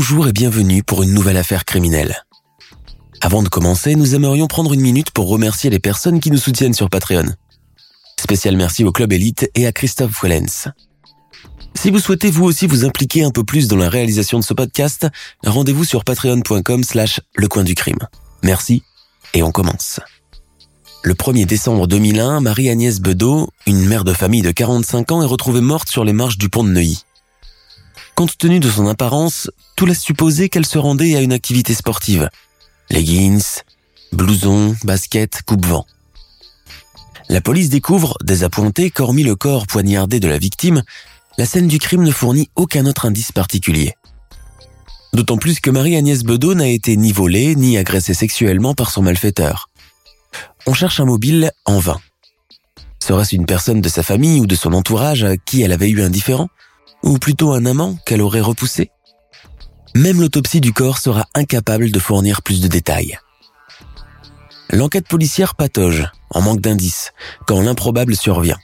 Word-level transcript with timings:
Bonjour 0.00 0.28
et 0.28 0.32
bienvenue 0.32 0.84
pour 0.84 1.02
une 1.02 1.12
nouvelle 1.12 1.36
affaire 1.36 1.64
criminelle. 1.64 2.22
Avant 3.20 3.42
de 3.42 3.48
commencer, 3.48 3.96
nous 3.96 4.14
aimerions 4.14 4.46
prendre 4.46 4.72
une 4.72 4.80
minute 4.80 5.10
pour 5.10 5.28
remercier 5.28 5.70
les 5.70 5.80
personnes 5.80 6.20
qui 6.20 6.30
nous 6.30 6.38
soutiennent 6.38 6.72
sur 6.72 6.88
Patreon. 6.88 7.34
Spécial 8.16 8.56
merci 8.56 8.84
au 8.84 8.92
Club 8.92 9.12
Elite 9.12 9.50
et 9.56 9.66
à 9.66 9.72
Christophe 9.72 10.22
Wellens. 10.22 10.68
Si 11.74 11.90
vous 11.90 11.98
souhaitez 11.98 12.30
vous 12.30 12.44
aussi 12.44 12.68
vous 12.68 12.84
impliquer 12.84 13.24
un 13.24 13.32
peu 13.32 13.42
plus 13.42 13.66
dans 13.66 13.74
la 13.76 13.88
réalisation 13.88 14.38
de 14.38 14.44
ce 14.44 14.54
podcast, 14.54 15.08
rendez-vous 15.44 15.82
sur 15.82 16.04
patreon.com 16.04 16.84
slash 16.84 17.18
le 17.34 17.48
coin 17.48 17.64
du 17.64 17.74
crime. 17.74 17.98
Merci 18.44 18.84
et 19.34 19.42
on 19.42 19.50
commence. 19.50 19.98
Le 21.02 21.14
1er 21.14 21.44
décembre 21.44 21.88
2001, 21.88 22.40
Marie-Agnès 22.40 23.00
Bedeau, 23.00 23.48
une 23.66 23.84
mère 23.84 24.04
de 24.04 24.12
famille 24.12 24.42
de 24.42 24.52
45 24.52 25.10
ans, 25.10 25.22
est 25.22 25.26
retrouvée 25.26 25.60
morte 25.60 25.88
sur 25.88 26.04
les 26.04 26.12
marches 26.12 26.38
du 26.38 26.48
pont 26.48 26.62
de 26.62 26.70
Neuilly. 26.70 27.04
Compte 28.18 28.36
tenu 28.36 28.58
de 28.58 28.68
son 28.68 28.88
apparence, 28.88 29.48
tout 29.76 29.86
laisse 29.86 30.00
supposer 30.00 30.48
qu'elle 30.48 30.66
se 30.66 30.76
rendait 30.76 31.14
à 31.14 31.20
une 31.20 31.32
activité 31.32 31.72
sportive. 31.72 32.28
Leggings, 32.90 33.60
blouson, 34.10 34.74
basket, 34.82 35.42
coupe-vent. 35.46 35.86
La 37.28 37.40
police 37.40 37.68
découvre, 37.68 38.16
désappointée, 38.24 38.90
qu'hormis 38.90 39.22
le 39.22 39.36
corps 39.36 39.68
poignardé 39.68 40.18
de 40.18 40.26
la 40.26 40.36
victime, 40.36 40.82
la 41.36 41.46
scène 41.46 41.68
du 41.68 41.78
crime 41.78 42.02
ne 42.02 42.10
fournit 42.10 42.50
aucun 42.56 42.86
autre 42.86 43.06
indice 43.06 43.30
particulier. 43.30 43.94
D'autant 45.12 45.36
plus 45.36 45.60
que 45.60 45.70
Marie-Agnès 45.70 46.24
Bedeau 46.24 46.56
n'a 46.56 46.66
été 46.66 46.96
ni 46.96 47.12
volée 47.12 47.54
ni 47.54 47.78
agressée 47.78 48.14
sexuellement 48.14 48.74
par 48.74 48.90
son 48.90 49.02
malfaiteur. 49.02 49.70
On 50.66 50.74
cherche 50.74 50.98
un 50.98 51.04
mobile 51.04 51.52
en 51.66 51.78
vain. 51.78 52.00
Serait-ce 52.98 53.36
une 53.36 53.46
personne 53.46 53.80
de 53.80 53.88
sa 53.88 54.02
famille 54.02 54.40
ou 54.40 54.48
de 54.48 54.56
son 54.56 54.72
entourage 54.72 55.22
à 55.22 55.36
qui 55.36 55.62
elle 55.62 55.70
avait 55.70 55.88
eu 55.88 56.02
indifférent 56.02 56.48
Ou 57.02 57.18
plutôt 57.18 57.52
un 57.52 57.64
amant 57.66 57.96
qu'elle 58.04 58.22
aurait 58.22 58.40
repoussé 58.40 58.90
Même 59.94 60.20
l'autopsie 60.20 60.60
du 60.60 60.72
corps 60.72 60.98
sera 60.98 61.26
incapable 61.34 61.90
de 61.90 61.98
fournir 61.98 62.42
plus 62.42 62.60
de 62.60 62.68
détails. 62.68 63.18
L'enquête 64.70 65.08
policière 65.08 65.54
patauge, 65.54 66.06
en 66.30 66.42
manque 66.42 66.60
d'indices, 66.60 67.12
quand 67.46 67.62
l'improbable 67.62 68.16
survient. 68.16 68.58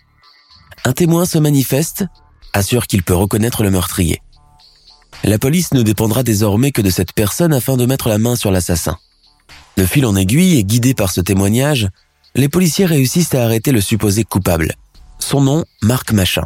Un 0.84 0.92
témoin 0.92 1.24
se 1.24 1.38
manifeste, 1.38 2.04
assure 2.52 2.86
qu'il 2.86 3.02
peut 3.02 3.14
reconnaître 3.14 3.62
le 3.62 3.70
meurtrier. 3.70 4.20
La 5.22 5.38
police 5.38 5.72
ne 5.72 5.82
dépendra 5.82 6.22
désormais 6.22 6.72
que 6.72 6.82
de 6.82 6.90
cette 6.90 7.14
personne 7.14 7.54
afin 7.54 7.78
de 7.78 7.86
mettre 7.86 8.08
la 8.10 8.18
main 8.18 8.36
sur 8.36 8.50
l'assassin. 8.50 8.98
De 9.78 9.86
fil 9.86 10.04
en 10.04 10.14
aiguille 10.14 10.58
et 10.58 10.64
guidé 10.64 10.92
par 10.92 11.10
ce 11.10 11.22
témoignage, 11.22 11.88
les 12.34 12.48
policiers 12.48 12.84
réussissent 12.84 13.34
à 13.34 13.44
arrêter 13.44 13.72
le 13.72 13.80
supposé 13.80 14.24
coupable. 14.24 14.74
Son 15.18 15.40
nom, 15.40 15.64
Marc 15.82 16.12
Machin. 16.12 16.44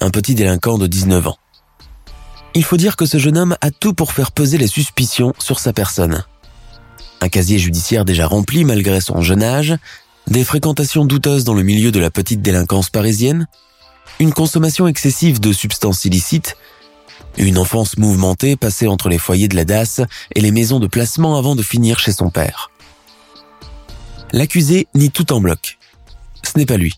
Un 0.00 0.10
petit 0.10 0.34
délinquant 0.34 0.78
de 0.78 0.86
19 0.86 1.28
ans. 1.28 1.38
Il 2.54 2.64
faut 2.64 2.76
dire 2.76 2.96
que 2.96 3.06
ce 3.06 3.18
jeune 3.18 3.38
homme 3.38 3.56
a 3.60 3.70
tout 3.70 3.94
pour 3.94 4.12
faire 4.12 4.32
peser 4.32 4.58
les 4.58 4.66
suspicions 4.66 5.34
sur 5.38 5.58
sa 5.58 5.72
personne. 5.72 6.24
Un 7.20 7.28
casier 7.28 7.58
judiciaire 7.58 8.04
déjà 8.04 8.26
rempli 8.26 8.64
malgré 8.64 9.00
son 9.00 9.20
jeune 9.20 9.42
âge, 9.42 9.76
des 10.26 10.44
fréquentations 10.44 11.04
douteuses 11.04 11.44
dans 11.44 11.54
le 11.54 11.62
milieu 11.62 11.92
de 11.92 12.00
la 12.00 12.10
petite 12.10 12.42
délinquance 12.42 12.90
parisienne, 12.90 13.46
une 14.18 14.32
consommation 14.32 14.86
excessive 14.86 15.40
de 15.40 15.52
substances 15.52 16.04
illicites, 16.04 16.56
une 17.36 17.58
enfance 17.58 17.96
mouvementée 17.98 18.56
passée 18.56 18.88
entre 18.88 19.08
les 19.08 19.18
foyers 19.18 19.48
de 19.48 19.56
la 19.56 19.64
DAS 19.64 20.00
et 20.34 20.40
les 20.40 20.50
maisons 20.50 20.80
de 20.80 20.86
placement 20.86 21.36
avant 21.36 21.54
de 21.54 21.62
finir 21.62 21.98
chez 21.98 22.12
son 22.12 22.30
père. 22.30 22.70
L'accusé 24.32 24.88
nie 24.94 25.10
tout 25.10 25.32
en 25.32 25.40
bloc. 25.40 25.78
Ce 26.42 26.58
n'est 26.58 26.66
pas 26.66 26.76
lui. 26.76 26.94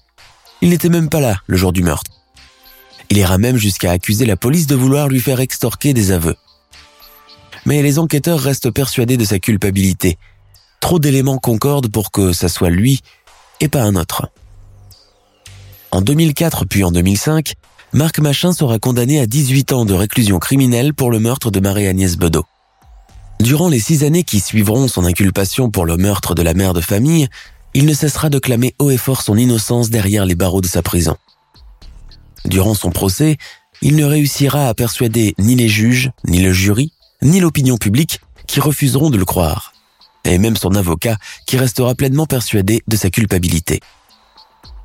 Il 0.60 0.70
n'était 0.70 0.88
même 0.88 1.08
pas 1.08 1.20
là 1.20 1.36
le 1.46 1.56
jour 1.56 1.72
du 1.72 1.82
meurtre. 1.82 2.10
Il 3.12 3.18
ira 3.18 3.36
même 3.36 3.58
jusqu'à 3.58 3.90
accuser 3.90 4.24
la 4.24 4.38
police 4.38 4.66
de 4.66 4.74
vouloir 4.74 5.06
lui 5.06 5.20
faire 5.20 5.40
extorquer 5.40 5.92
des 5.92 6.12
aveux. 6.12 6.34
Mais 7.66 7.82
les 7.82 7.98
enquêteurs 7.98 8.40
restent 8.40 8.70
persuadés 8.70 9.18
de 9.18 9.24
sa 9.26 9.38
culpabilité. 9.38 10.16
Trop 10.80 10.98
d'éléments 10.98 11.36
concordent 11.36 11.92
pour 11.92 12.10
que 12.10 12.32
ça 12.32 12.48
soit 12.48 12.70
lui 12.70 13.02
et 13.60 13.68
pas 13.68 13.82
un 13.82 13.96
autre. 13.96 14.30
En 15.90 16.00
2004 16.00 16.64
puis 16.64 16.84
en 16.84 16.90
2005, 16.90 17.52
Marc 17.92 18.18
Machin 18.18 18.54
sera 18.54 18.78
condamné 18.78 19.20
à 19.20 19.26
18 19.26 19.72
ans 19.72 19.84
de 19.84 19.92
réclusion 19.92 20.38
criminelle 20.38 20.94
pour 20.94 21.10
le 21.10 21.18
meurtre 21.18 21.50
de 21.50 21.60
Marie-Agnès 21.60 22.16
Bedeau. 22.16 22.46
Durant 23.40 23.68
les 23.68 23.80
six 23.80 24.04
années 24.04 24.24
qui 24.24 24.40
suivront 24.40 24.88
son 24.88 25.04
inculpation 25.04 25.70
pour 25.70 25.84
le 25.84 25.98
meurtre 25.98 26.34
de 26.34 26.40
la 26.40 26.54
mère 26.54 26.72
de 26.72 26.80
famille, 26.80 27.28
il 27.74 27.84
ne 27.84 27.92
cessera 27.92 28.30
de 28.30 28.38
clamer 28.38 28.74
haut 28.78 28.90
et 28.90 28.96
fort 28.96 29.20
son 29.20 29.36
innocence 29.36 29.90
derrière 29.90 30.24
les 30.24 30.34
barreaux 30.34 30.62
de 30.62 30.66
sa 30.66 30.80
prison. 30.80 31.18
Durant 32.44 32.74
son 32.74 32.90
procès, 32.90 33.36
il 33.80 33.96
ne 33.96 34.04
réussira 34.04 34.68
à 34.68 34.74
persuader 34.74 35.34
ni 35.38 35.56
les 35.56 35.68
juges, 35.68 36.10
ni 36.26 36.40
le 36.40 36.52
jury, 36.52 36.92
ni 37.22 37.40
l'opinion 37.40 37.76
publique 37.76 38.20
qui 38.46 38.60
refuseront 38.60 39.10
de 39.10 39.16
le 39.16 39.24
croire, 39.24 39.72
et 40.24 40.38
même 40.38 40.56
son 40.56 40.74
avocat 40.74 41.16
qui 41.46 41.56
restera 41.56 41.94
pleinement 41.94 42.26
persuadé 42.26 42.82
de 42.86 42.96
sa 42.96 43.10
culpabilité. 43.10 43.80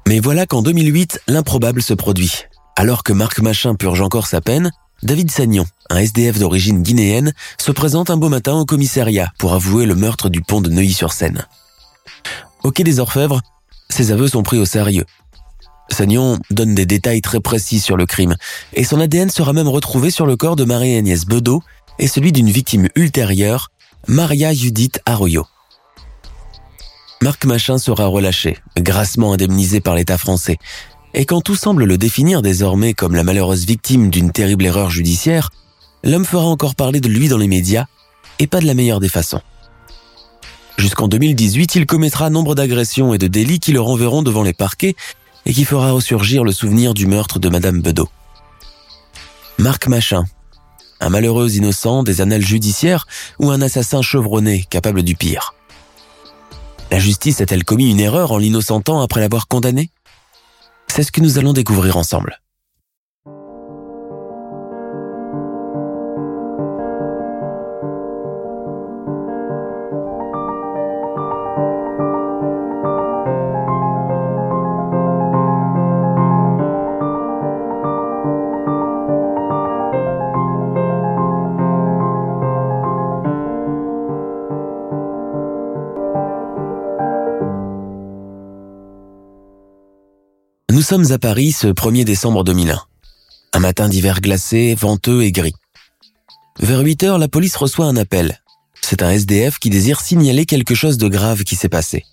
Mais 0.07 0.19
voilà 0.19 0.45
qu'en 0.45 0.61
2008, 0.61 1.21
l'improbable 1.27 1.81
se 1.81 1.93
produit. 1.93 2.45
Alors 2.75 3.03
que 3.03 3.13
Marc 3.13 3.39
Machin 3.39 3.75
purge 3.75 4.01
encore 4.01 4.27
sa 4.27 4.39
peine, 4.39 4.71
David 5.03 5.29
Sagnon, 5.29 5.65
un 5.89 5.97
SDF 5.97 6.39
d'origine 6.39 6.81
guinéenne, 6.81 7.33
se 7.59 7.71
présente 7.71 8.09
un 8.09 8.17
beau 8.17 8.29
matin 8.29 8.53
au 8.53 8.65
commissariat 8.65 9.31
pour 9.37 9.53
avouer 9.53 9.85
le 9.85 9.95
meurtre 9.95 10.29
du 10.29 10.41
pont 10.41 10.61
de 10.61 10.69
Neuilly-sur-Seine. 10.69 11.45
Au 12.63 12.71
quai 12.71 12.83
des 12.83 12.99
Orfèvres, 12.99 13.41
ses 13.89 14.11
aveux 14.11 14.27
sont 14.27 14.43
pris 14.43 14.57
au 14.57 14.65
sérieux. 14.65 15.05
Sagnon 15.89 16.37
donne 16.51 16.75
des 16.75 16.85
détails 16.85 17.21
très 17.21 17.39
précis 17.39 17.79
sur 17.79 17.97
le 17.97 18.05
crime, 18.05 18.35
et 18.73 18.83
son 18.83 18.99
ADN 18.99 19.29
sera 19.29 19.53
même 19.53 19.67
retrouvé 19.67 20.11
sur 20.11 20.25
le 20.25 20.35
corps 20.35 20.55
de 20.55 20.63
Marie-Agnès 20.63 21.25
Bedeau 21.25 21.61
et 21.99 22.07
celui 22.07 22.31
d'une 22.31 22.49
victime 22.49 22.87
ultérieure, 22.95 23.71
Maria 24.07 24.53
Judith 24.53 25.01
Arroyo. 25.05 25.45
Marc 27.21 27.45
Machin 27.45 27.77
sera 27.77 28.05
relâché, 28.05 28.57
grassement 28.77 29.33
indemnisé 29.33 29.81
par 29.81 29.95
l'État 29.95 30.17
français, 30.17 30.57
et 31.13 31.25
quand 31.25 31.41
tout 31.41 31.55
semble 31.55 31.85
le 31.85 31.97
définir 31.97 32.41
désormais 32.41 32.93
comme 32.93 33.15
la 33.15 33.23
malheureuse 33.23 33.65
victime 33.65 34.11
d'une 34.11 34.31
terrible 34.31 34.65
erreur 34.65 34.91
judiciaire, 34.91 35.49
l'homme 36.03 36.25
fera 36.25 36.45
encore 36.45 36.75
parler 36.75 36.99
de 36.99 37.07
lui 37.07 37.27
dans 37.27 37.37
les 37.37 37.47
médias, 37.47 37.85
et 38.39 38.45
pas 38.45 38.59
de 38.59 38.67
la 38.67 38.75
meilleure 38.75 38.99
des 38.99 39.09
façons. 39.09 39.41
Jusqu'en 40.77 41.07
2018, 41.07 41.73
il 41.73 41.87
commettra 41.87 42.29
nombre 42.29 42.53
d'agressions 42.53 43.15
et 43.15 43.17
de 43.17 43.25
délits 43.25 43.59
qui 43.59 43.71
le 43.71 43.81
renverront 43.81 44.21
devant 44.21 44.43
les 44.43 44.53
parquets 44.53 44.95
et 45.47 45.53
qui 45.53 45.63
fera 45.63 45.91
ressurgir 45.91 46.43
le 46.43 46.51
souvenir 46.51 46.93
du 46.93 47.07
meurtre 47.07 47.39
de 47.39 47.47
Madame 47.47 47.81
Bedeau. 47.81 48.09
Marc 49.57 49.87
Machin, 49.87 50.25
un 50.99 51.09
malheureux 51.09 51.55
innocent 51.55 52.03
des 52.03 52.19
annales 52.19 52.45
judiciaires 52.45 53.07
ou 53.39 53.49
un 53.49 53.61
assassin 53.61 54.01
chevronné 54.01 54.65
capable 54.69 55.03
du 55.03 55.15
pire? 55.15 55.55
La 56.91 56.99
justice 56.99 57.39
a-t-elle 57.39 57.63
commis 57.63 57.89
une 57.89 58.01
erreur 58.01 58.33
en 58.33 58.37
l'innocentant 58.37 59.01
après 59.01 59.21
l'avoir 59.21 59.47
condamné? 59.47 59.89
C'est 60.87 61.03
ce 61.03 61.13
que 61.13 61.21
nous 61.21 61.39
allons 61.39 61.53
découvrir 61.53 61.95
ensemble. 61.95 62.41
Sommes 90.87 91.11
à 91.11 91.17
Paris 91.17 91.51
ce 91.51 91.67
1er 91.67 92.05
décembre 92.05 92.45
2001. 92.45 92.81
Un 93.51 93.59
matin 93.59 93.89
d'hiver 93.89 94.21
glacé, 94.21 94.73
venteux 94.73 95.23
et 95.23 95.33
gris. 95.33 95.53
Vers 96.61 96.79
8 96.79 97.03
heures, 97.03 97.17
la 97.17 97.27
police 97.27 97.57
reçoit 97.57 97.87
un 97.87 97.97
appel. 97.97 98.41
c'est 98.79 99.03
un 99.03 99.09
SDF 99.09 99.59
qui 99.59 99.69
désire 99.69 99.99
signaler 99.99 100.45
quelque 100.45 100.75
chose 100.75 100.97
de 100.97 101.09
grave 101.09 101.43
qui 101.43 101.57
s'est 101.57 101.67
passé. 101.67 102.05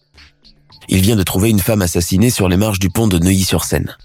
Il 0.88 1.02
vient 1.02 1.14
de 1.14 1.22
trouver 1.22 1.50
une 1.50 1.60
femme 1.60 1.82
assassinée 1.82 2.30
sur 2.30 2.48
les 2.48 2.56
marges 2.56 2.80
du 2.80 2.90
pont 2.90 3.06
de 3.06 3.20
Neuilly-sur-Seine. 3.20 3.96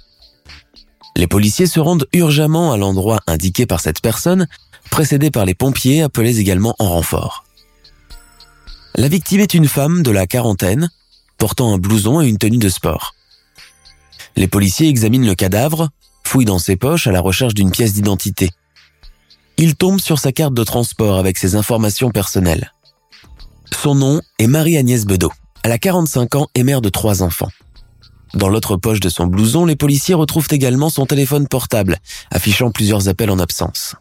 Les 1.16 1.26
policiers 1.26 1.66
se 1.66 1.80
rendent 1.80 2.06
urgemment 2.14 2.72
à 2.72 2.78
l'endroit 2.78 3.22
indiqué 3.26 3.66
par 3.66 3.80
cette 3.80 4.02
personne, 4.02 4.48
précédés 4.92 5.32
par 5.32 5.46
les 5.46 5.56
pompiers 5.56 6.04
appelés 6.04 6.40
également 6.40 6.76
en 6.78 6.90
renfort. 6.90 7.44
La 8.94 9.08
victime 9.08 9.42
est 9.42 9.56
une 9.56 9.68
femme 9.68 10.04
de 10.04 10.12
la 10.12 10.28
quarantaine, 10.28 10.92
portant 11.40 11.74
un 11.74 11.80
blouson 11.80 12.22
et 12.22 12.28
une 12.28 12.38
tenue 12.38 12.60
de 12.60 12.70
sport. 12.70 13.16
Les 14.36 14.48
policiers 14.48 14.88
examinent 14.88 15.26
le 15.26 15.36
cadavre, 15.36 15.90
fouillent 16.24 16.46
dans 16.46 16.60
ses 16.60 16.76
poches 16.76 17.08
à 17.08 17.12
la 17.12 17.22
recherche 17.22 17.54
d'une 17.54 17.72
pièce 17.72 17.94
d'identité. 17.94 18.50
Ils 19.58 19.76
tombent 19.76 20.00
sur 20.00 20.20
sa 20.20 20.32
carte 20.32 20.54
de 20.54 20.64
transport 20.64 21.18
avec 21.18 21.38
ses 21.38 21.56
informations 21.56 22.12
personnelles. 22.12 22.72
Son 23.72 23.96
nom 23.96 24.22
est 24.40 24.48
Marie-Agnès 24.48 25.06
Bedeau. 25.06 25.32
Elle 25.64 25.72
a 25.72 25.78
45 25.78 26.36
ans 26.36 26.48
et 26.56 26.64
mère 26.64 26.82
de 26.82 26.90
trois 26.90 27.24
enfants. 27.24 27.50
Dans 28.36 28.48
l'autre 28.48 28.78
poche 28.78 29.00
de 29.00 29.10
son 29.10 29.26
blouson, 29.26 29.66
les 29.66 29.76
policiers 29.76 30.14
retrouvent 30.16 30.48
également 30.52 30.90
son 30.90 31.06
téléphone 31.06 31.48
portable, 31.48 31.98
affichant 32.32 32.72
plusieurs 32.72 33.10
appels 33.10 33.32
en 33.32 33.40
absence. 33.40 33.96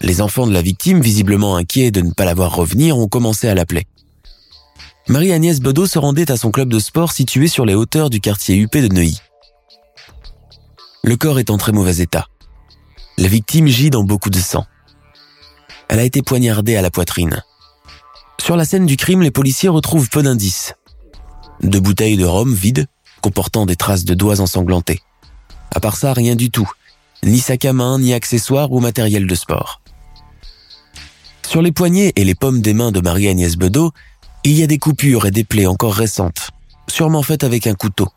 Les 0.00 0.20
enfants 0.20 0.46
de 0.46 0.52
la 0.52 0.62
victime, 0.62 1.00
visiblement 1.00 1.56
inquiets 1.56 1.90
de 1.90 2.00
ne 2.00 2.10
pas 2.10 2.24
la 2.24 2.34
voir 2.34 2.54
revenir, 2.54 2.98
ont 2.98 3.08
commencé 3.08 3.48
à 3.48 3.54
l'appeler. 3.54 3.86
Marie-Agnès 5.08 5.60
Bedeau 5.60 5.86
se 5.86 5.98
rendait 5.98 6.30
à 6.30 6.36
son 6.36 6.52
club 6.52 6.68
de 6.68 6.78
sport 6.78 7.12
situé 7.12 7.48
sur 7.48 7.66
les 7.66 7.74
hauteurs 7.74 8.08
du 8.08 8.20
quartier 8.20 8.56
UP 8.56 8.72
de 8.76 8.86
Neuilly. 8.86 9.18
Le 11.02 11.16
corps 11.16 11.40
est 11.40 11.50
en 11.50 11.58
très 11.58 11.72
mauvais 11.72 11.98
état. 11.98 12.28
La 13.18 13.26
victime 13.26 13.66
gît 13.66 13.90
dans 13.90 14.04
beaucoup 14.04 14.30
de 14.30 14.38
sang. 14.38 14.64
Elle 15.88 15.98
a 15.98 16.04
été 16.04 16.22
poignardée 16.22 16.76
à 16.76 16.82
la 16.82 16.90
poitrine. 16.90 17.42
Sur 18.40 18.56
la 18.56 18.64
scène 18.64 18.86
du 18.86 18.96
crime, 18.96 19.22
les 19.22 19.32
policiers 19.32 19.68
retrouvent 19.68 20.08
peu 20.08 20.22
d'indices. 20.22 20.74
Deux 21.62 21.80
bouteilles 21.80 22.16
de 22.16 22.24
rhum 22.24 22.54
vides, 22.54 22.86
comportant 23.20 23.66
des 23.66 23.76
traces 23.76 24.04
de 24.04 24.14
doigts 24.14 24.40
ensanglantés. 24.40 25.00
À 25.74 25.80
part 25.80 25.96
ça, 25.96 26.12
rien 26.12 26.36
du 26.36 26.50
tout. 26.50 26.70
Ni 27.24 27.40
sac 27.40 27.64
à 27.64 27.72
main, 27.72 27.98
ni 27.98 28.14
accessoires 28.14 28.72
ou 28.72 28.78
matériel 28.78 29.26
de 29.26 29.34
sport. 29.34 29.80
Sur 31.46 31.60
les 31.60 31.72
poignets 31.72 32.12
et 32.16 32.24
les 32.24 32.34
pommes 32.34 32.62
des 32.62 32.72
mains 32.72 32.92
de 32.92 33.00
Marie-Agnès 33.00 33.56
Bedeau, 33.56 33.90
il 34.44 34.52
y 34.52 34.62
a 34.62 34.66
des 34.66 34.78
coupures 34.78 35.26
et 35.26 35.30
des 35.30 35.44
plaies 35.44 35.66
encore 35.66 35.94
récentes, 35.94 36.50
sûrement 36.88 37.22
faites 37.22 37.44
avec 37.44 37.66
un 37.66 37.74
couteau. 37.74 38.08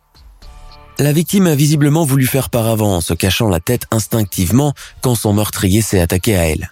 La 0.98 1.12
victime 1.12 1.48
a 1.48 1.56
visiblement 1.56 2.06
voulu 2.06 2.26
faire 2.26 2.50
par 2.50 2.68
avant, 2.68 3.02
se 3.02 3.14
cachant 3.14 3.50
la 3.50 3.60
tête 3.60 3.86
instinctivement 3.92 4.74
quand 5.02 5.16
son 5.16 5.34
meurtrier 5.34 5.82
s'est 5.82 6.00
attaqué 6.00 6.36
à 6.38 6.50
elle. 6.50 6.70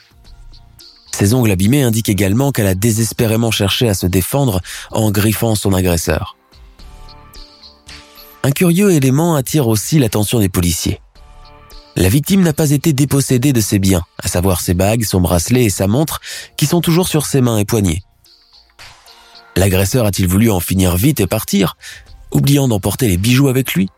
Ses 1.11 1.33
ongles 1.33 1.51
abîmés 1.51 1.83
indiquent 1.83 2.09
également 2.09 2.51
qu'elle 2.51 2.67
a 2.67 2.73
désespérément 2.73 3.51
cherché 3.51 3.87
à 3.87 3.93
se 3.93 4.07
défendre 4.07 4.61
en 4.91 5.11
griffant 5.11 5.55
son 5.55 5.73
agresseur. 5.73 6.35
Un 8.43 8.51
curieux 8.51 8.91
élément 8.91 9.35
attire 9.35 9.67
aussi 9.67 9.99
l'attention 9.99 10.39
des 10.39 10.49
policiers. 10.49 10.99
La 11.95 12.09
victime 12.09 12.41
n'a 12.41 12.53
pas 12.53 12.71
été 12.71 12.91
dépossédée 12.91 13.53
de 13.53 13.61
ses 13.61 13.77
biens, 13.77 14.03
à 14.21 14.27
savoir 14.27 14.61
ses 14.61 14.73
bagues, 14.73 15.03
son 15.03 15.21
bracelet 15.21 15.65
et 15.65 15.69
sa 15.69 15.85
montre, 15.85 16.21
qui 16.57 16.65
sont 16.65 16.81
toujours 16.81 17.07
sur 17.07 17.27
ses 17.27 17.41
mains 17.41 17.59
et 17.59 17.65
poignets. 17.65 18.01
L'agresseur 19.55 20.05
a-t-il 20.05 20.27
voulu 20.27 20.49
en 20.49 20.59
finir 20.59 20.95
vite 20.95 21.19
et 21.19 21.27
partir, 21.27 21.77
oubliant 22.31 22.67
d'emporter 22.67 23.07
les 23.07 23.17
bijoux 23.17 23.47
avec 23.47 23.73
lui? 23.73 23.89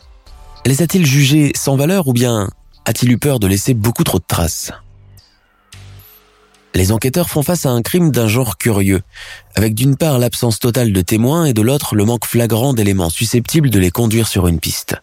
Les 0.66 0.82
a-t-il 0.82 1.06
jugés 1.06 1.52
sans 1.56 1.76
valeur 1.76 2.08
ou 2.08 2.14
bien 2.14 2.50
a-t-il 2.86 3.12
eu 3.12 3.18
peur 3.18 3.40
de 3.40 3.48
laisser 3.48 3.74
beaucoup 3.74 4.04
trop 4.04 4.20
de 4.20 4.26
traces? 4.28 4.72
Les 6.74 6.92
enquêteurs 6.92 7.30
font 7.30 7.42
face 7.42 7.66
à 7.66 7.70
un 7.70 7.82
crime 7.82 8.12
d'un 8.12 8.28
genre 8.28 8.58
curieux, 8.58 9.02
avec 9.56 9.74
d'une 9.76 9.96
part 9.96 10.20
l'absence 10.20 10.60
totale 10.60 10.92
de 10.92 11.02
témoins 11.02 11.46
et 11.46 11.54
de 11.54 11.62
l'autre 11.62 11.96
le 11.96 12.04
manque 12.04 12.26
flagrant 12.26 12.74
d'éléments 12.74 13.10
susceptibles 13.10 13.70
de 13.70 13.80
les 13.80 13.92
conduire 13.92 14.28
sur 14.28 14.48
une 14.48 14.60
piste. 14.60 14.98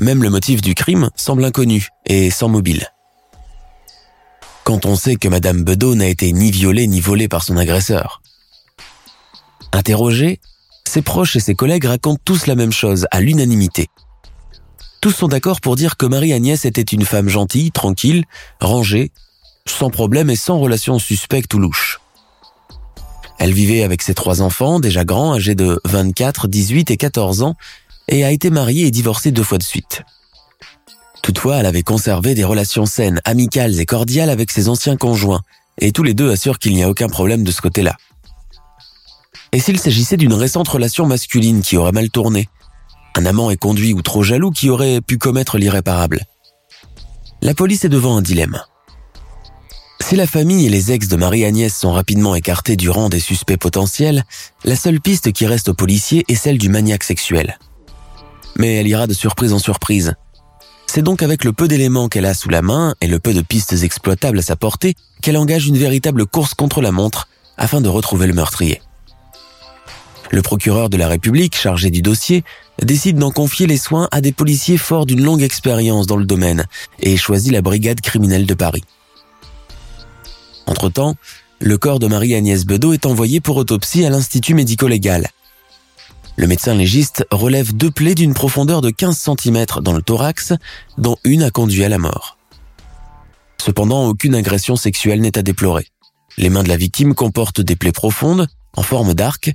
Même 0.00 0.24
le 0.24 0.30
motif 0.30 0.60
du 0.60 0.74
crime 0.74 1.10
semble 1.14 1.44
inconnu 1.44 1.88
et 2.04 2.30
sans 2.30 2.48
mobile. 2.48 2.88
Quand 4.64 4.86
on 4.86 4.96
sait 4.96 5.16
que 5.16 5.28
Madame 5.28 5.62
Bedeau 5.62 5.94
n'a 5.94 6.08
été 6.08 6.32
ni 6.32 6.50
violée 6.50 6.88
ni 6.88 7.00
volée 7.00 7.28
par 7.28 7.44
son 7.44 7.56
agresseur. 7.56 8.20
Interrogés, 9.72 10.40
ses 10.86 11.02
proches 11.02 11.36
et 11.36 11.40
ses 11.40 11.54
collègues 11.54 11.84
racontent 11.84 12.20
tous 12.24 12.46
la 12.46 12.54
même 12.54 12.72
chose, 12.72 13.06
à 13.10 13.20
l'unanimité. 13.20 13.88
Tous 15.00 15.12
sont 15.12 15.28
d'accord 15.28 15.60
pour 15.60 15.76
dire 15.76 15.96
que 15.96 16.06
Marie-Agnès 16.06 16.64
était 16.64 16.82
une 16.82 17.04
femme 17.04 17.28
gentille, 17.28 17.70
tranquille, 17.70 18.24
rangée, 18.60 19.12
sans 19.66 19.90
problème 19.90 20.30
et 20.30 20.36
sans 20.36 20.58
relation 20.58 20.98
suspecte 20.98 21.52
ou 21.54 21.58
louche. 21.58 22.00
Elle 23.38 23.52
vivait 23.52 23.84
avec 23.84 24.02
ses 24.02 24.14
trois 24.14 24.42
enfants, 24.42 24.80
déjà 24.80 25.04
grands, 25.04 25.34
âgés 25.34 25.54
de 25.54 25.80
24, 25.84 26.48
18 26.48 26.90
et 26.90 26.96
14 26.96 27.42
ans, 27.42 27.54
et 28.08 28.24
a 28.24 28.32
été 28.32 28.50
mariée 28.50 28.86
et 28.86 28.90
divorcée 28.90 29.30
deux 29.30 29.44
fois 29.44 29.58
de 29.58 29.62
suite. 29.62 30.02
Toutefois, 31.22 31.58
elle 31.58 31.66
avait 31.66 31.82
conservé 31.82 32.34
des 32.34 32.44
relations 32.44 32.86
saines, 32.86 33.20
amicales 33.24 33.78
et 33.78 33.86
cordiales 33.86 34.30
avec 34.30 34.50
ses 34.50 34.68
anciens 34.68 34.96
conjoints, 34.96 35.42
et 35.80 35.92
tous 35.92 36.02
les 36.02 36.14
deux 36.14 36.30
assurent 36.30 36.58
qu'il 36.58 36.74
n'y 36.74 36.82
a 36.82 36.88
aucun 36.88 37.08
problème 37.08 37.44
de 37.44 37.52
ce 37.52 37.60
côté-là. 37.60 37.96
Et 39.52 39.60
s'il 39.60 39.78
s'agissait 39.78 40.16
d'une 40.16 40.34
récente 40.34 40.68
relation 40.68 41.06
masculine 41.06 41.62
qui 41.62 41.76
aurait 41.76 41.92
mal 41.92 42.10
tourné? 42.10 42.48
Un 43.16 43.26
amant 43.26 43.50
est 43.50 43.56
conduit 43.56 43.94
ou 43.94 44.02
trop 44.02 44.22
jaloux 44.22 44.50
qui 44.50 44.70
aurait 44.70 45.00
pu 45.00 45.18
commettre 45.18 45.58
l'irréparable 45.58 46.20
La 47.42 47.54
police 47.54 47.84
est 47.84 47.88
devant 47.88 48.16
un 48.16 48.22
dilemme. 48.22 48.62
Si 50.00 50.16
la 50.16 50.26
famille 50.26 50.66
et 50.66 50.70
les 50.70 50.92
ex 50.92 51.08
de 51.08 51.16
Marie-Agnès 51.16 51.74
sont 51.74 51.92
rapidement 51.92 52.34
écartés 52.34 52.76
du 52.76 52.88
rang 52.88 53.08
des 53.08 53.20
suspects 53.20 53.56
potentiels, 53.56 54.24
la 54.64 54.76
seule 54.76 55.00
piste 55.00 55.32
qui 55.32 55.46
reste 55.46 55.68
aux 55.68 55.74
policiers 55.74 56.24
est 56.28 56.34
celle 56.34 56.58
du 56.58 56.68
maniaque 56.68 57.04
sexuel. 57.04 57.58
Mais 58.56 58.76
elle 58.76 58.88
ira 58.88 59.06
de 59.06 59.12
surprise 59.12 59.52
en 59.52 59.58
surprise. 59.58 60.14
C'est 60.86 61.02
donc 61.02 61.22
avec 61.22 61.44
le 61.44 61.52
peu 61.52 61.68
d'éléments 61.68 62.08
qu'elle 62.08 62.24
a 62.24 62.34
sous 62.34 62.48
la 62.48 62.62
main 62.62 62.94
et 63.00 63.06
le 63.06 63.18
peu 63.18 63.34
de 63.34 63.42
pistes 63.42 63.74
exploitables 63.82 64.38
à 64.38 64.42
sa 64.42 64.56
portée 64.56 64.94
qu'elle 65.20 65.36
engage 65.36 65.66
une 65.66 65.76
véritable 65.76 66.24
course 66.26 66.54
contre 66.54 66.80
la 66.80 66.92
montre 66.92 67.28
afin 67.58 67.80
de 67.80 67.88
retrouver 67.88 68.26
le 68.26 68.34
meurtrier. 68.34 68.80
Le 70.30 70.42
procureur 70.42 70.90
de 70.90 70.96
la 70.96 71.08
République, 71.08 71.56
chargé 71.56 71.90
du 71.90 72.02
dossier, 72.02 72.44
décide 72.82 73.16
d'en 73.16 73.30
confier 73.30 73.66
les 73.66 73.78
soins 73.78 74.08
à 74.12 74.20
des 74.20 74.32
policiers 74.32 74.76
forts 74.76 75.06
d'une 75.06 75.22
longue 75.22 75.42
expérience 75.42 76.06
dans 76.06 76.16
le 76.16 76.26
domaine 76.26 76.66
et 77.00 77.16
choisit 77.16 77.52
la 77.52 77.62
brigade 77.62 78.00
criminelle 78.00 78.46
de 78.46 78.54
Paris. 78.54 78.84
Entre-temps, 80.66 81.14
le 81.60 81.78
corps 81.78 81.98
de 81.98 82.06
Marie-Agnès 82.06 82.66
Bedeau 82.66 82.92
est 82.92 83.06
envoyé 83.06 83.40
pour 83.40 83.56
autopsie 83.56 84.04
à 84.04 84.10
l'Institut 84.10 84.54
médico-légal. 84.54 85.28
Le 86.36 86.46
médecin 86.46 86.74
légiste 86.74 87.26
relève 87.32 87.74
deux 87.74 87.90
plaies 87.90 88.14
d'une 88.14 88.34
profondeur 88.34 88.80
de 88.80 88.90
15 88.90 89.16
cm 89.40 89.66
dans 89.80 89.92
le 89.92 90.02
thorax, 90.02 90.52
dont 90.98 91.16
une 91.24 91.42
a 91.42 91.50
conduit 91.50 91.84
à 91.84 91.88
la 91.88 91.98
mort. 91.98 92.38
Cependant, 93.60 94.06
aucune 94.06 94.36
agression 94.36 94.76
sexuelle 94.76 95.20
n'est 95.20 95.36
à 95.36 95.42
déplorer. 95.42 95.88
Les 96.36 96.48
mains 96.48 96.62
de 96.62 96.68
la 96.68 96.76
victime 96.76 97.14
comportent 97.14 97.60
des 97.60 97.74
plaies 97.74 97.92
profondes, 97.92 98.46
en 98.76 98.82
forme 98.82 99.14
d'arc, 99.14 99.52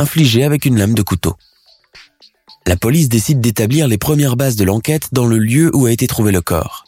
infligées 0.00 0.44
avec 0.44 0.64
une 0.64 0.78
lame 0.78 0.94
de 0.94 1.02
couteau. 1.02 1.36
La 2.66 2.76
police 2.76 3.08
décide 3.08 3.40
d'établir 3.40 3.86
les 3.86 3.98
premières 3.98 4.36
bases 4.36 4.56
de 4.56 4.64
l'enquête 4.64 5.08
dans 5.12 5.26
le 5.26 5.38
lieu 5.38 5.70
où 5.74 5.86
a 5.86 5.92
été 5.92 6.06
trouvé 6.06 6.32
le 6.32 6.40
corps. 6.40 6.84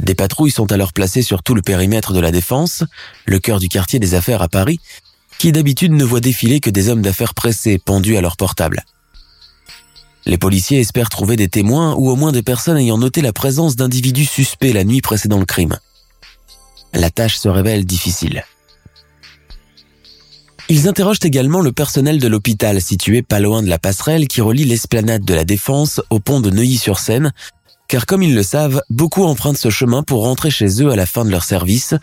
Des 0.00 0.14
patrouilles 0.14 0.50
sont 0.50 0.70
alors 0.72 0.92
placées 0.92 1.22
sur 1.22 1.42
tout 1.42 1.54
le 1.54 1.62
périmètre 1.62 2.12
de 2.12 2.20
la 2.20 2.30
défense, 2.30 2.84
le 3.24 3.38
cœur 3.38 3.58
du 3.58 3.68
quartier 3.68 3.98
des 3.98 4.14
affaires 4.14 4.42
à 4.42 4.48
Paris, 4.48 4.80
qui 5.38 5.52
d'habitude 5.52 5.92
ne 5.92 6.04
voit 6.04 6.20
défiler 6.20 6.60
que 6.60 6.70
des 6.70 6.88
hommes 6.88 7.02
d'affaires 7.02 7.34
pressés 7.34 7.78
pendus 7.78 8.16
à 8.16 8.20
leur 8.20 8.36
portable. 8.36 8.84
Les 10.24 10.38
policiers 10.38 10.80
espèrent 10.80 11.08
trouver 11.08 11.36
des 11.36 11.48
témoins 11.48 11.94
ou 11.94 12.10
au 12.10 12.16
moins 12.16 12.32
des 12.32 12.42
personnes 12.42 12.78
ayant 12.78 12.98
noté 12.98 13.22
la 13.22 13.32
présence 13.32 13.76
d'individus 13.76 14.26
suspects 14.26 14.72
la 14.72 14.84
nuit 14.84 15.00
précédant 15.00 15.38
le 15.38 15.46
crime. 15.46 15.78
La 16.92 17.10
tâche 17.10 17.36
se 17.36 17.48
révèle 17.48 17.84
difficile. 17.84 18.44
Ils 20.68 20.88
interrogent 20.88 21.20
également 21.22 21.60
le 21.60 21.70
personnel 21.70 22.18
de 22.18 22.26
l'hôpital 22.26 22.82
situé 22.82 23.22
pas 23.22 23.38
loin 23.38 23.62
de 23.62 23.68
la 23.68 23.78
passerelle 23.78 24.26
qui 24.26 24.40
relie 24.40 24.64
l'esplanade 24.64 25.24
de 25.24 25.34
la 25.34 25.44
Défense 25.44 26.00
au 26.10 26.18
pont 26.18 26.40
de 26.40 26.50
Neuilly-sur-Seine 26.50 27.32
car 27.88 28.06
comme 28.06 28.22
ils 28.22 28.34
le 28.34 28.42
savent, 28.42 28.82
beaucoup 28.90 29.24
empruntent 29.24 29.58
ce 29.58 29.70
chemin 29.70 30.02
pour 30.02 30.22
rentrer 30.22 30.50
chez 30.50 30.82
eux 30.82 30.90
à 30.90 30.96
la 30.96 31.06
fin 31.06 31.24
de 31.24 31.30
leur 31.30 31.44
service, 31.44 31.94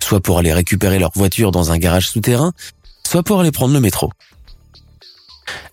soit 0.00 0.20
pour 0.20 0.38
aller 0.38 0.52
récupérer 0.52 0.98
leur 0.98 1.12
voiture 1.14 1.52
dans 1.52 1.70
un 1.70 1.78
garage 1.78 2.08
souterrain, 2.08 2.52
soit 3.06 3.22
pour 3.22 3.40
aller 3.40 3.52
prendre 3.52 3.74
le 3.74 3.80
métro. 3.80 4.10